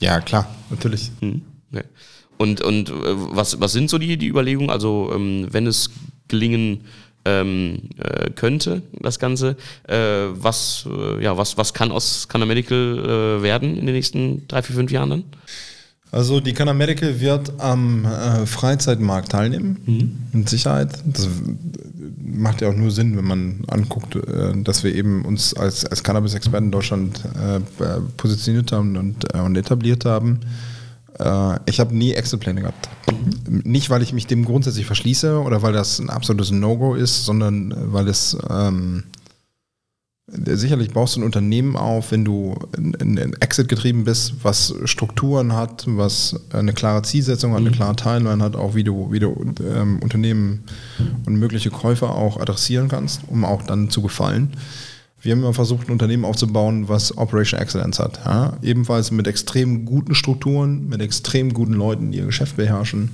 Ja, 0.00 0.20
klar, 0.20 0.52
natürlich. 0.70 1.12
Mhm. 1.20 1.42
Okay. 1.72 1.84
Und, 2.36 2.60
und 2.62 2.90
äh, 2.90 2.94
was, 2.94 3.60
was 3.60 3.72
sind 3.72 3.88
so 3.88 3.98
die, 3.98 4.16
die 4.16 4.26
Überlegungen? 4.26 4.70
Also, 4.70 5.12
ähm, 5.14 5.46
wenn 5.50 5.68
es 5.68 5.90
gelingen 6.26 6.84
ähm, 7.24 7.90
äh, 7.98 8.30
könnte, 8.30 8.82
das 9.00 9.18
Ganze, 9.18 9.56
äh, 9.88 9.96
was, 10.32 10.86
äh, 10.90 11.22
ja, 11.22 11.36
was, 11.36 11.56
was 11.56 11.74
kann 11.74 11.92
aus 11.92 12.28
Canna 12.28 12.46
Medical 12.46 13.38
äh, 13.38 13.42
werden 13.42 13.76
in 13.76 13.86
den 13.86 13.94
nächsten 13.94 14.46
drei, 14.48 14.62
vier, 14.62 14.76
fünf 14.76 14.90
Jahren 14.90 15.10
dann? 15.10 15.24
Also 16.10 16.40
die 16.40 16.52
Canna 16.52 16.74
Medical 16.74 17.20
wird 17.20 17.58
am 17.58 18.04
äh, 18.04 18.44
Freizeitmarkt 18.44 19.32
teilnehmen, 19.32 20.28
mit 20.32 20.48
Sicherheit. 20.48 20.90
Das 21.06 21.26
macht 22.22 22.60
ja 22.60 22.68
auch 22.68 22.74
nur 22.74 22.90
Sinn, 22.90 23.16
wenn 23.16 23.24
man 23.24 23.64
anguckt, 23.68 24.16
äh, 24.16 24.52
dass 24.62 24.84
wir 24.84 24.94
eben 24.94 25.24
uns 25.24 25.54
als, 25.54 25.86
als 25.86 26.02
Cannabis-Experten 26.02 26.66
in 26.66 26.72
Deutschland 26.72 27.22
positioniert 28.18 28.72
haben 28.72 28.96
und, 28.96 29.32
und 29.32 29.56
etabliert 29.56 30.04
haben. 30.04 30.40
Äh, 30.42 30.71
ich 31.66 31.80
habe 31.80 31.96
nie 31.96 32.12
Excel-Pläne 32.12 32.62
gehabt. 32.62 32.88
Nicht, 33.48 33.90
weil 33.90 34.02
ich 34.02 34.12
mich 34.12 34.26
dem 34.26 34.44
grundsätzlich 34.44 34.86
verschließe 34.86 35.40
oder 35.40 35.62
weil 35.62 35.72
das 35.72 35.98
ein 35.98 36.10
absolutes 36.10 36.50
No-Go 36.50 36.94
ist, 36.94 37.24
sondern 37.24 37.72
äh, 37.72 37.92
weil 37.92 38.08
es 38.08 38.36
ähm, 38.50 39.04
sicherlich 40.28 40.92
baust 40.92 41.16
du 41.16 41.20
ein 41.20 41.24
Unternehmen 41.24 41.76
auf, 41.76 42.12
wenn 42.12 42.24
du 42.24 42.56
in, 42.76 42.94
in, 42.94 43.16
in 43.16 43.32
Exit 43.34 43.68
getrieben 43.68 44.04
bist, 44.04 44.34
was 44.42 44.74
Strukturen 44.84 45.52
hat, 45.52 45.84
was 45.86 46.40
eine 46.52 46.72
klare 46.72 47.02
Zielsetzung 47.02 47.52
hat, 47.52 47.60
eine 47.60 47.70
klare 47.70 47.96
Timeline 47.96 48.42
hat, 48.42 48.56
auch 48.56 48.74
wie 48.74 48.84
du, 48.84 49.12
wie 49.12 49.20
du 49.20 49.54
ähm, 49.74 49.98
Unternehmen 50.00 50.64
und 51.26 51.36
mögliche 51.36 51.70
Käufer 51.70 52.14
auch 52.14 52.40
adressieren 52.40 52.88
kannst, 52.88 53.22
um 53.28 53.44
auch 53.44 53.62
dann 53.62 53.90
zu 53.90 54.02
gefallen. 54.02 54.52
Wir 55.22 55.32
haben 55.32 55.40
immer 55.40 55.54
versucht, 55.54 55.88
ein 55.88 55.92
Unternehmen 55.92 56.24
aufzubauen, 56.24 56.88
was 56.88 57.16
Operation 57.16 57.60
Excellence 57.60 58.00
hat. 58.00 58.20
Ja? 58.24 58.58
Ebenfalls 58.60 59.12
mit 59.12 59.28
extrem 59.28 59.84
guten 59.84 60.14
Strukturen, 60.14 60.88
mit 60.88 61.00
extrem 61.00 61.54
guten 61.54 61.74
Leuten, 61.74 62.10
die 62.10 62.18
ihr 62.18 62.26
Geschäft 62.26 62.56
beherrschen. 62.56 63.10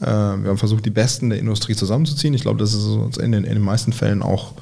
Äh, 0.00 0.06
wir 0.06 0.50
haben 0.50 0.58
versucht, 0.58 0.86
die 0.86 0.90
Besten 0.90 1.30
der 1.30 1.40
Industrie 1.40 1.74
zusammenzuziehen. 1.74 2.34
Ich 2.34 2.42
glaube, 2.42 2.60
das 2.60 2.74
ist 2.74 2.84
uns 2.84 3.16
in 3.18 3.32
den, 3.32 3.44
in 3.44 3.54
den 3.54 3.62
meisten 3.62 3.92
Fällen 3.92 4.22
auch 4.22 4.54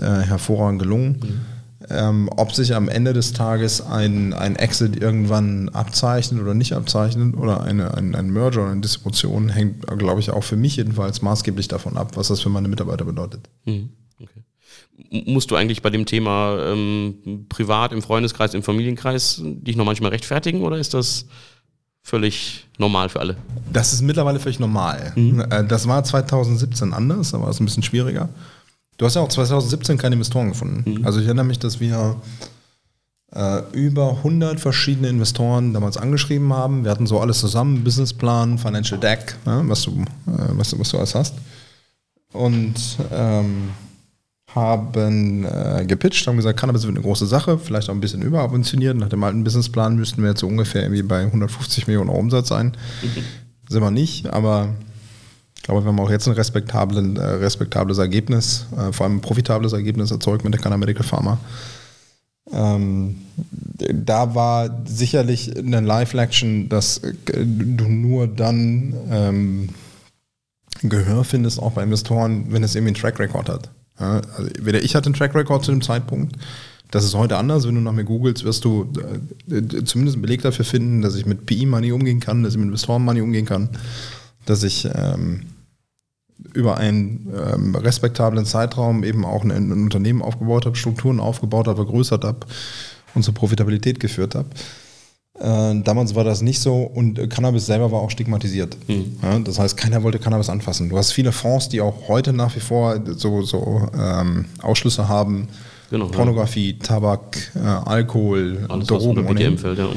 äh, 0.00 0.02
hervorragend 0.02 0.82
gelungen. 0.82 1.44
Ähm, 1.88 2.28
ob 2.36 2.52
sich 2.52 2.74
am 2.74 2.88
Ende 2.88 3.12
des 3.12 3.32
Tages 3.32 3.80
ein, 3.80 4.34
ein 4.34 4.56
Exit 4.56 5.00
irgendwann 5.00 5.70
abzeichnet 5.70 6.40
oder 6.40 6.54
nicht 6.54 6.74
abzeichnet 6.74 7.36
oder 7.36 7.62
eine, 7.62 7.94
ein, 7.94 8.14
ein 8.14 8.30
Merger 8.30 8.62
oder 8.62 8.72
eine 8.72 8.80
Distribution, 8.80 9.48
hängt, 9.48 9.86
glaube 9.86 10.20
ich, 10.20 10.30
auch 10.30 10.44
für 10.44 10.56
mich 10.56 10.76
jedenfalls 10.76 11.22
maßgeblich 11.22 11.68
davon 11.68 11.96
ab, 11.96 12.16
was 12.16 12.28
das 12.28 12.40
für 12.40 12.50
meine 12.50 12.68
Mitarbeiter 12.68 13.04
bedeutet. 13.04 13.48
Mhm. 13.64 13.90
Okay. 14.20 14.42
Musst 15.10 15.50
du 15.50 15.56
eigentlich 15.56 15.82
bei 15.82 15.90
dem 15.90 16.06
Thema 16.06 16.58
ähm, 16.66 17.46
privat, 17.48 17.92
im 17.92 18.02
Freundeskreis, 18.02 18.54
im 18.54 18.62
Familienkreis 18.62 19.40
dich 19.42 19.76
noch 19.76 19.84
manchmal 19.84 20.10
rechtfertigen 20.10 20.62
oder 20.62 20.78
ist 20.78 20.94
das 20.94 21.26
völlig 22.02 22.66
normal 22.78 23.08
für 23.08 23.20
alle? 23.20 23.36
Das 23.72 23.92
ist 23.92 24.02
mittlerweile 24.02 24.40
völlig 24.40 24.58
normal. 24.60 25.12
Äh, 25.16 25.64
Das 25.64 25.86
war 25.86 26.02
2017 26.02 26.92
anders, 26.92 27.32
war 27.32 27.48
es 27.48 27.60
ein 27.60 27.64
bisschen 27.64 27.82
schwieriger. 27.82 28.28
Du 28.96 29.06
hast 29.06 29.14
ja 29.14 29.22
auch 29.22 29.28
2017 29.28 29.96
keine 29.96 30.14
Investoren 30.14 30.50
gefunden. 30.50 31.04
Also 31.04 31.20
ich 31.20 31.26
erinnere 31.26 31.46
mich, 31.46 31.58
dass 31.58 31.80
wir 31.80 32.16
äh, 33.32 33.62
über 33.72 34.10
100 34.18 34.60
verschiedene 34.60 35.08
Investoren 35.08 35.72
damals 35.72 35.96
angeschrieben 35.96 36.52
haben. 36.52 36.84
Wir 36.84 36.90
hatten 36.90 37.06
so 37.06 37.20
alles 37.20 37.40
zusammen, 37.40 37.82
Businessplan, 37.84 38.58
Financial 38.58 38.98
Deck, 39.00 39.36
ja, 39.46 39.66
was, 39.68 39.82
du, 39.82 39.92
äh, 39.92 40.04
was, 40.50 40.78
was 40.78 40.90
du 40.90 40.98
alles 40.98 41.14
hast. 41.14 41.34
Und 42.32 42.74
ähm, 43.12 43.70
haben 44.54 45.44
äh, 45.44 45.84
gepitcht, 45.86 46.26
haben 46.26 46.36
gesagt, 46.36 46.58
Cannabis 46.58 46.82
wird 46.82 46.96
eine 46.96 47.02
große 47.02 47.26
Sache, 47.26 47.58
vielleicht 47.58 47.88
auch 47.88 47.94
ein 47.94 48.00
bisschen 48.00 48.22
überabventioniert. 48.22 48.96
Nach 48.96 49.08
dem 49.08 49.22
alten 49.22 49.44
Businessplan 49.44 49.96
müssten 49.96 50.22
wir 50.22 50.30
jetzt 50.30 50.40
so 50.40 50.46
ungefähr 50.46 50.82
irgendwie 50.82 51.02
bei 51.02 51.22
150 51.24 51.86
Millionen 51.86 52.10
Euro 52.10 52.18
Umsatz 52.18 52.48
sein. 52.48 52.76
Sind 53.68 53.82
wir 53.82 53.90
nicht, 53.90 54.28
aber 54.28 54.74
ich 55.56 55.62
glaube, 55.62 55.84
wir 55.84 55.88
haben 55.88 56.00
auch 56.00 56.10
jetzt 56.10 56.26
ein 56.26 56.34
respektablen, 56.34 57.16
äh, 57.16 57.24
respektables 57.24 57.98
Ergebnis, 57.98 58.66
äh, 58.76 58.92
vor 58.92 59.06
allem 59.06 59.16
ein 59.16 59.20
profitables 59.20 59.72
Ergebnis 59.72 60.10
erzeugt 60.10 60.42
mit 60.42 60.54
der 60.54 60.60
Canna 60.60 60.76
Medical 60.76 61.04
Pharma. 61.04 61.38
Ähm, 62.52 63.16
da 63.78 64.34
war 64.34 64.82
sicherlich 64.86 65.56
eine 65.56 65.80
Live-Action, 65.80 66.68
dass 66.68 66.98
äh, 66.98 67.12
du 67.44 67.84
nur 67.84 68.26
dann 68.26 68.94
ähm, 69.10 69.68
Gehör 70.82 71.24
findest, 71.24 71.60
auch 71.60 71.72
bei 71.72 71.82
Investoren, 71.82 72.46
wenn 72.48 72.64
es 72.64 72.74
irgendwie 72.74 72.94
einen 72.94 73.00
Track 73.00 73.20
Record 73.20 73.48
hat. 73.48 73.70
Ja, 74.00 74.22
also 74.36 74.50
weder 74.58 74.82
ich 74.82 74.94
hatte 74.94 75.06
einen 75.06 75.14
Track 75.14 75.34
Record 75.34 75.64
zu 75.64 75.70
dem 75.70 75.82
Zeitpunkt. 75.82 76.36
Das 76.90 77.04
ist 77.04 77.14
heute 77.14 77.36
anders. 77.36 77.66
Wenn 77.66 77.76
du 77.76 77.80
nach 77.80 77.92
mir 77.92 78.04
googelst, 78.04 78.44
wirst 78.44 78.64
du 78.64 78.90
äh, 79.48 79.84
zumindest 79.84 80.16
einen 80.16 80.22
Beleg 80.22 80.42
dafür 80.42 80.64
finden, 80.64 81.02
dass 81.02 81.14
ich 81.14 81.26
mit 81.26 81.46
PI-Money 81.46 81.92
umgehen 81.92 82.18
kann, 82.18 82.42
dass 82.42 82.54
ich 82.54 82.58
mit 82.58 82.66
Investoren-Money 82.66 83.20
umgehen 83.20 83.46
kann, 83.46 83.68
dass 84.46 84.64
ich 84.64 84.88
ähm, 84.92 85.42
über 86.54 86.78
einen 86.78 87.28
ähm, 87.36 87.76
respektablen 87.76 88.44
Zeitraum 88.44 89.04
eben 89.04 89.24
auch 89.24 89.44
ein, 89.44 89.50
ein 89.50 89.70
Unternehmen 89.72 90.22
aufgebaut 90.22 90.66
habe, 90.66 90.76
Strukturen 90.76 91.20
aufgebaut 91.20 91.68
habe, 91.68 91.76
vergrößert 91.76 92.24
habe 92.24 92.40
und 93.14 93.22
zur 93.22 93.34
Profitabilität 93.34 94.00
geführt 94.00 94.34
habe. 94.34 94.48
Äh, 95.38 95.80
damals 95.82 96.14
war 96.14 96.24
das 96.24 96.42
nicht 96.42 96.60
so 96.60 96.82
und 96.82 97.30
Cannabis 97.30 97.66
selber 97.66 97.92
war 97.92 98.00
auch 98.00 98.10
stigmatisiert. 98.10 98.76
Mhm. 98.88 99.16
Ja, 99.22 99.38
das 99.38 99.58
heißt, 99.58 99.76
keiner 99.76 100.02
wollte 100.02 100.18
Cannabis 100.18 100.50
anfassen. 100.50 100.88
Du 100.88 100.98
hast 100.98 101.12
viele 101.12 101.32
Fonds, 101.32 101.68
die 101.68 101.80
auch 101.80 102.08
heute 102.08 102.32
nach 102.32 102.54
wie 102.56 102.60
vor 102.60 103.00
so, 103.16 103.42
so 103.42 103.88
ähm, 103.98 104.46
Ausschlüsse 104.60 105.08
haben. 105.08 105.48
Genau, 105.90 106.06
Pornografie, 106.06 106.72
ja. 106.72 106.78
Tabak, 106.86 107.52
äh, 107.56 107.58
Alkohol, 107.58 108.66
Alles, 108.68 108.86
Drogen. 108.86 109.24
Was 109.24 109.34
BDM-Feld, 109.34 109.78
ja. 109.78 109.88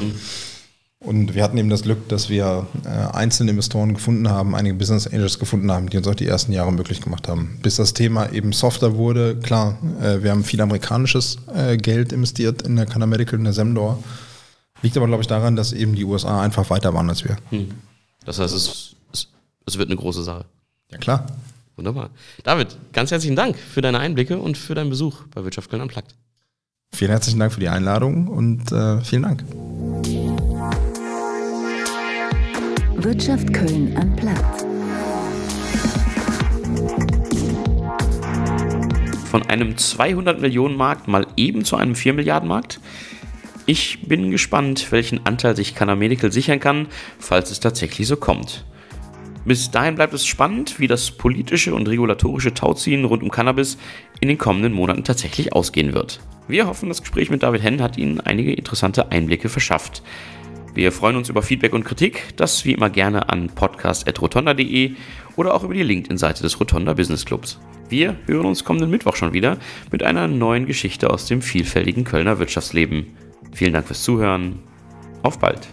Und 1.00 1.34
wir 1.34 1.42
hatten 1.42 1.58
eben 1.58 1.68
das 1.68 1.82
Glück, 1.82 2.08
dass 2.08 2.30
wir 2.30 2.66
äh, 2.84 2.88
einzelne 3.14 3.50
Investoren 3.50 3.92
gefunden 3.92 4.30
haben, 4.30 4.54
einige 4.54 4.74
Business 4.74 5.06
Angels 5.06 5.38
gefunden 5.38 5.70
haben, 5.70 5.90
die 5.90 5.98
uns 5.98 6.08
auch 6.08 6.14
die 6.14 6.26
ersten 6.26 6.52
Jahre 6.52 6.72
möglich 6.72 7.02
gemacht 7.02 7.28
haben. 7.28 7.58
Bis 7.62 7.76
das 7.76 7.92
Thema 7.92 8.32
eben 8.32 8.52
softer 8.52 8.96
wurde, 8.96 9.36
klar, 9.36 9.76
äh, 10.00 10.22
wir 10.22 10.30
haben 10.30 10.44
viel 10.44 10.62
amerikanisches 10.62 11.36
äh, 11.54 11.76
Geld 11.76 12.12
investiert 12.12 12.62
in 12.62 12.76
der 12.76 12.86
Canna 12.86 13.06
Medical, 13.06 13.38
in 13.38 13.44
der 13.44 13.52
Semdor. 13.52 14.02
Liegt 14.84 14.98
aber, 14.98 15.06
glaube 15.06 15.22
ich, 15.22 15.26
daran, 15.26 15.56
dass 15.56 15.72
eben 15.72 15.94
die 15.94 16.04
USA 16.04 16.42
einfach 16.42 16.68
weiter 16.68 16.92
waren 16.92 17.08
als 17.08 17.24
wir. 17.24 17.38
Hm. 17.48 17.70
Das 18.26 18.38
heißt, 18.38 18.54
es, 18.54 18.94
es, 19.14 19.28
es 19.64 19.78
wird 19.78 19.88
eine 19.88 19.96
große 19.96 20.22
Sache. 20.22 20.44
Ja, 20.90 20.98
klar. 20.98 21.26
Wunderbar. 21.76 22.10
David, 22.42 22.76
ganz 22.92 23.10
herzlichen 23.10 23.34
Dank 23.34 23.56
für 23.56 23.80
deine 23.80 23.98
Einblicke 23.98 24.38
und 24.38 24.58
für 24.58 24.74
deinen 24.74 24.90
Besuch 24.90 25.22
bei 25.34 25.42
Wirtschaft 25.42 25.70
Köln 25.70 25.80
Unplugged. 25.80 26.14
Vielen 26.92 27.12
herzlichen 27.12 27.38
Dank 27.38 27.54
für 27.54 27.60
die 27.60 27.70
Einladung 27.70 28.28
und 28.28 28.70
äh, 28.72 29.00
vielen 29.00 29.22
Dank. 29.22 29.42
Wirtschaft 33.02 33.54
Köln 33.54 33.96
am 33.96 34.14
Platz. 34.16 34.66
Von 39.30 39.42
einem 39.48 39.78
200 39.78 40.42
Millionen 40.42 40.76
Markt 40.76 41.08
mal 41.08 41.26
eben 41.38 41.64
zu 41.64 41.76
einem 41.76 41.94
4 41.94 42.12
Milliarden 42.12 42.50
Markt? 42.50 42.80
Ich 43.66 44.02
bin 44.02 44.30
gespannt, 44.30 44.92
welchen 44.92 45.24
Anteil 45.24 45.56
sich 45.56 45.74
Canna 45.74 45.96
Medical 45.96 46.30
sichern 46.30 46.60
kann, 46.60 46.88
falls 47.18 47.50
es 47.50 47.60
tatsächlich 47.60 48.06
so 48.06 48.16
kommt. 48.16 48.66
Bis 49.46 49.70
dahin 49.70 49.94
bleibt 49.94 50.12
es 50.12 50.26
spannend, 50.26 50.78
wie 50.80 50.86
das 50.86 51.10
politische 51.10 51.74
und 51.74 51.88
regulatorische 51.88 52.52
Tauziehen 52.52 53.06
rund 53.06 53.22
um 53.22 53.30
Cannabis 53.30 53.78
in 54.20 54.28
den 54.28 54.38
kommenden 54.38 54.74
Monaten 54.74 55.04
tatsächlich 55.04 55.54
ausgehen 55.54 55.94
wird. 55.94 56.20
Wir 56.46 56.66
hoffen, 56.66 56.90
das 56.90 57.00
Gespräch 57.00 57.30
mit 57.30 57.42
David 57.42 57.62
Henn 57.62 57.82
hat 57.82 57.96
Ihnen 57.96 58.20
einige 58.20 58.52
interessante 58.52 59.10
Einblicke 59.10 59.48
verschafft. 59.48 60.02
Wir 60.74 60.92
freuen 60.92 61.16
uns 61.16 61.30
über 61.30 61.40
Feedback 61.40 61.72
und 61.72 61.84
Kritik, 61.84 62.36
das 62.36 62.66
wie 62.66 62.72
immer 62.72 62.90
gerne 62.90 63.30
an 63.30 63.48
podcast.rotonda.de 63.48 64.92
oder 65.36 65.54
auch 65.54 65.64
über 65.64 65.74
die 65.74 65.82
LinkedIn-Seite 65.82 66.42
des 66.42 66.60
Rotonda 66.60 66.92
Business 66.92 67.24
Clubs. 67.24 67.58
Wir 67.88 68.16
hören 68.26 68.46
uns 68.46 68.64
kommenden 68.64 68.90
Mittwoch 68.90 69.16
schon 69.16 69.32
wieder 69.32 69.56
mit 69.90 70.02
einer 70.02 70.28
neuen 70.28 70.66
Geschichte 70.66 71.08
aus 71.10 71.26
dem 71.26 71.40
vielfältigen 71.40 72.04
Kölner 72.04 72.38
Wirtschaftsleben. 72.38 73.23
Vielen 73.52 73.72
Dank 73.72 73.86
fürs 73.86 74.02
Zuhören. 74.02 74.60
Auf 75.22 75.38
bald. 75.38 75.68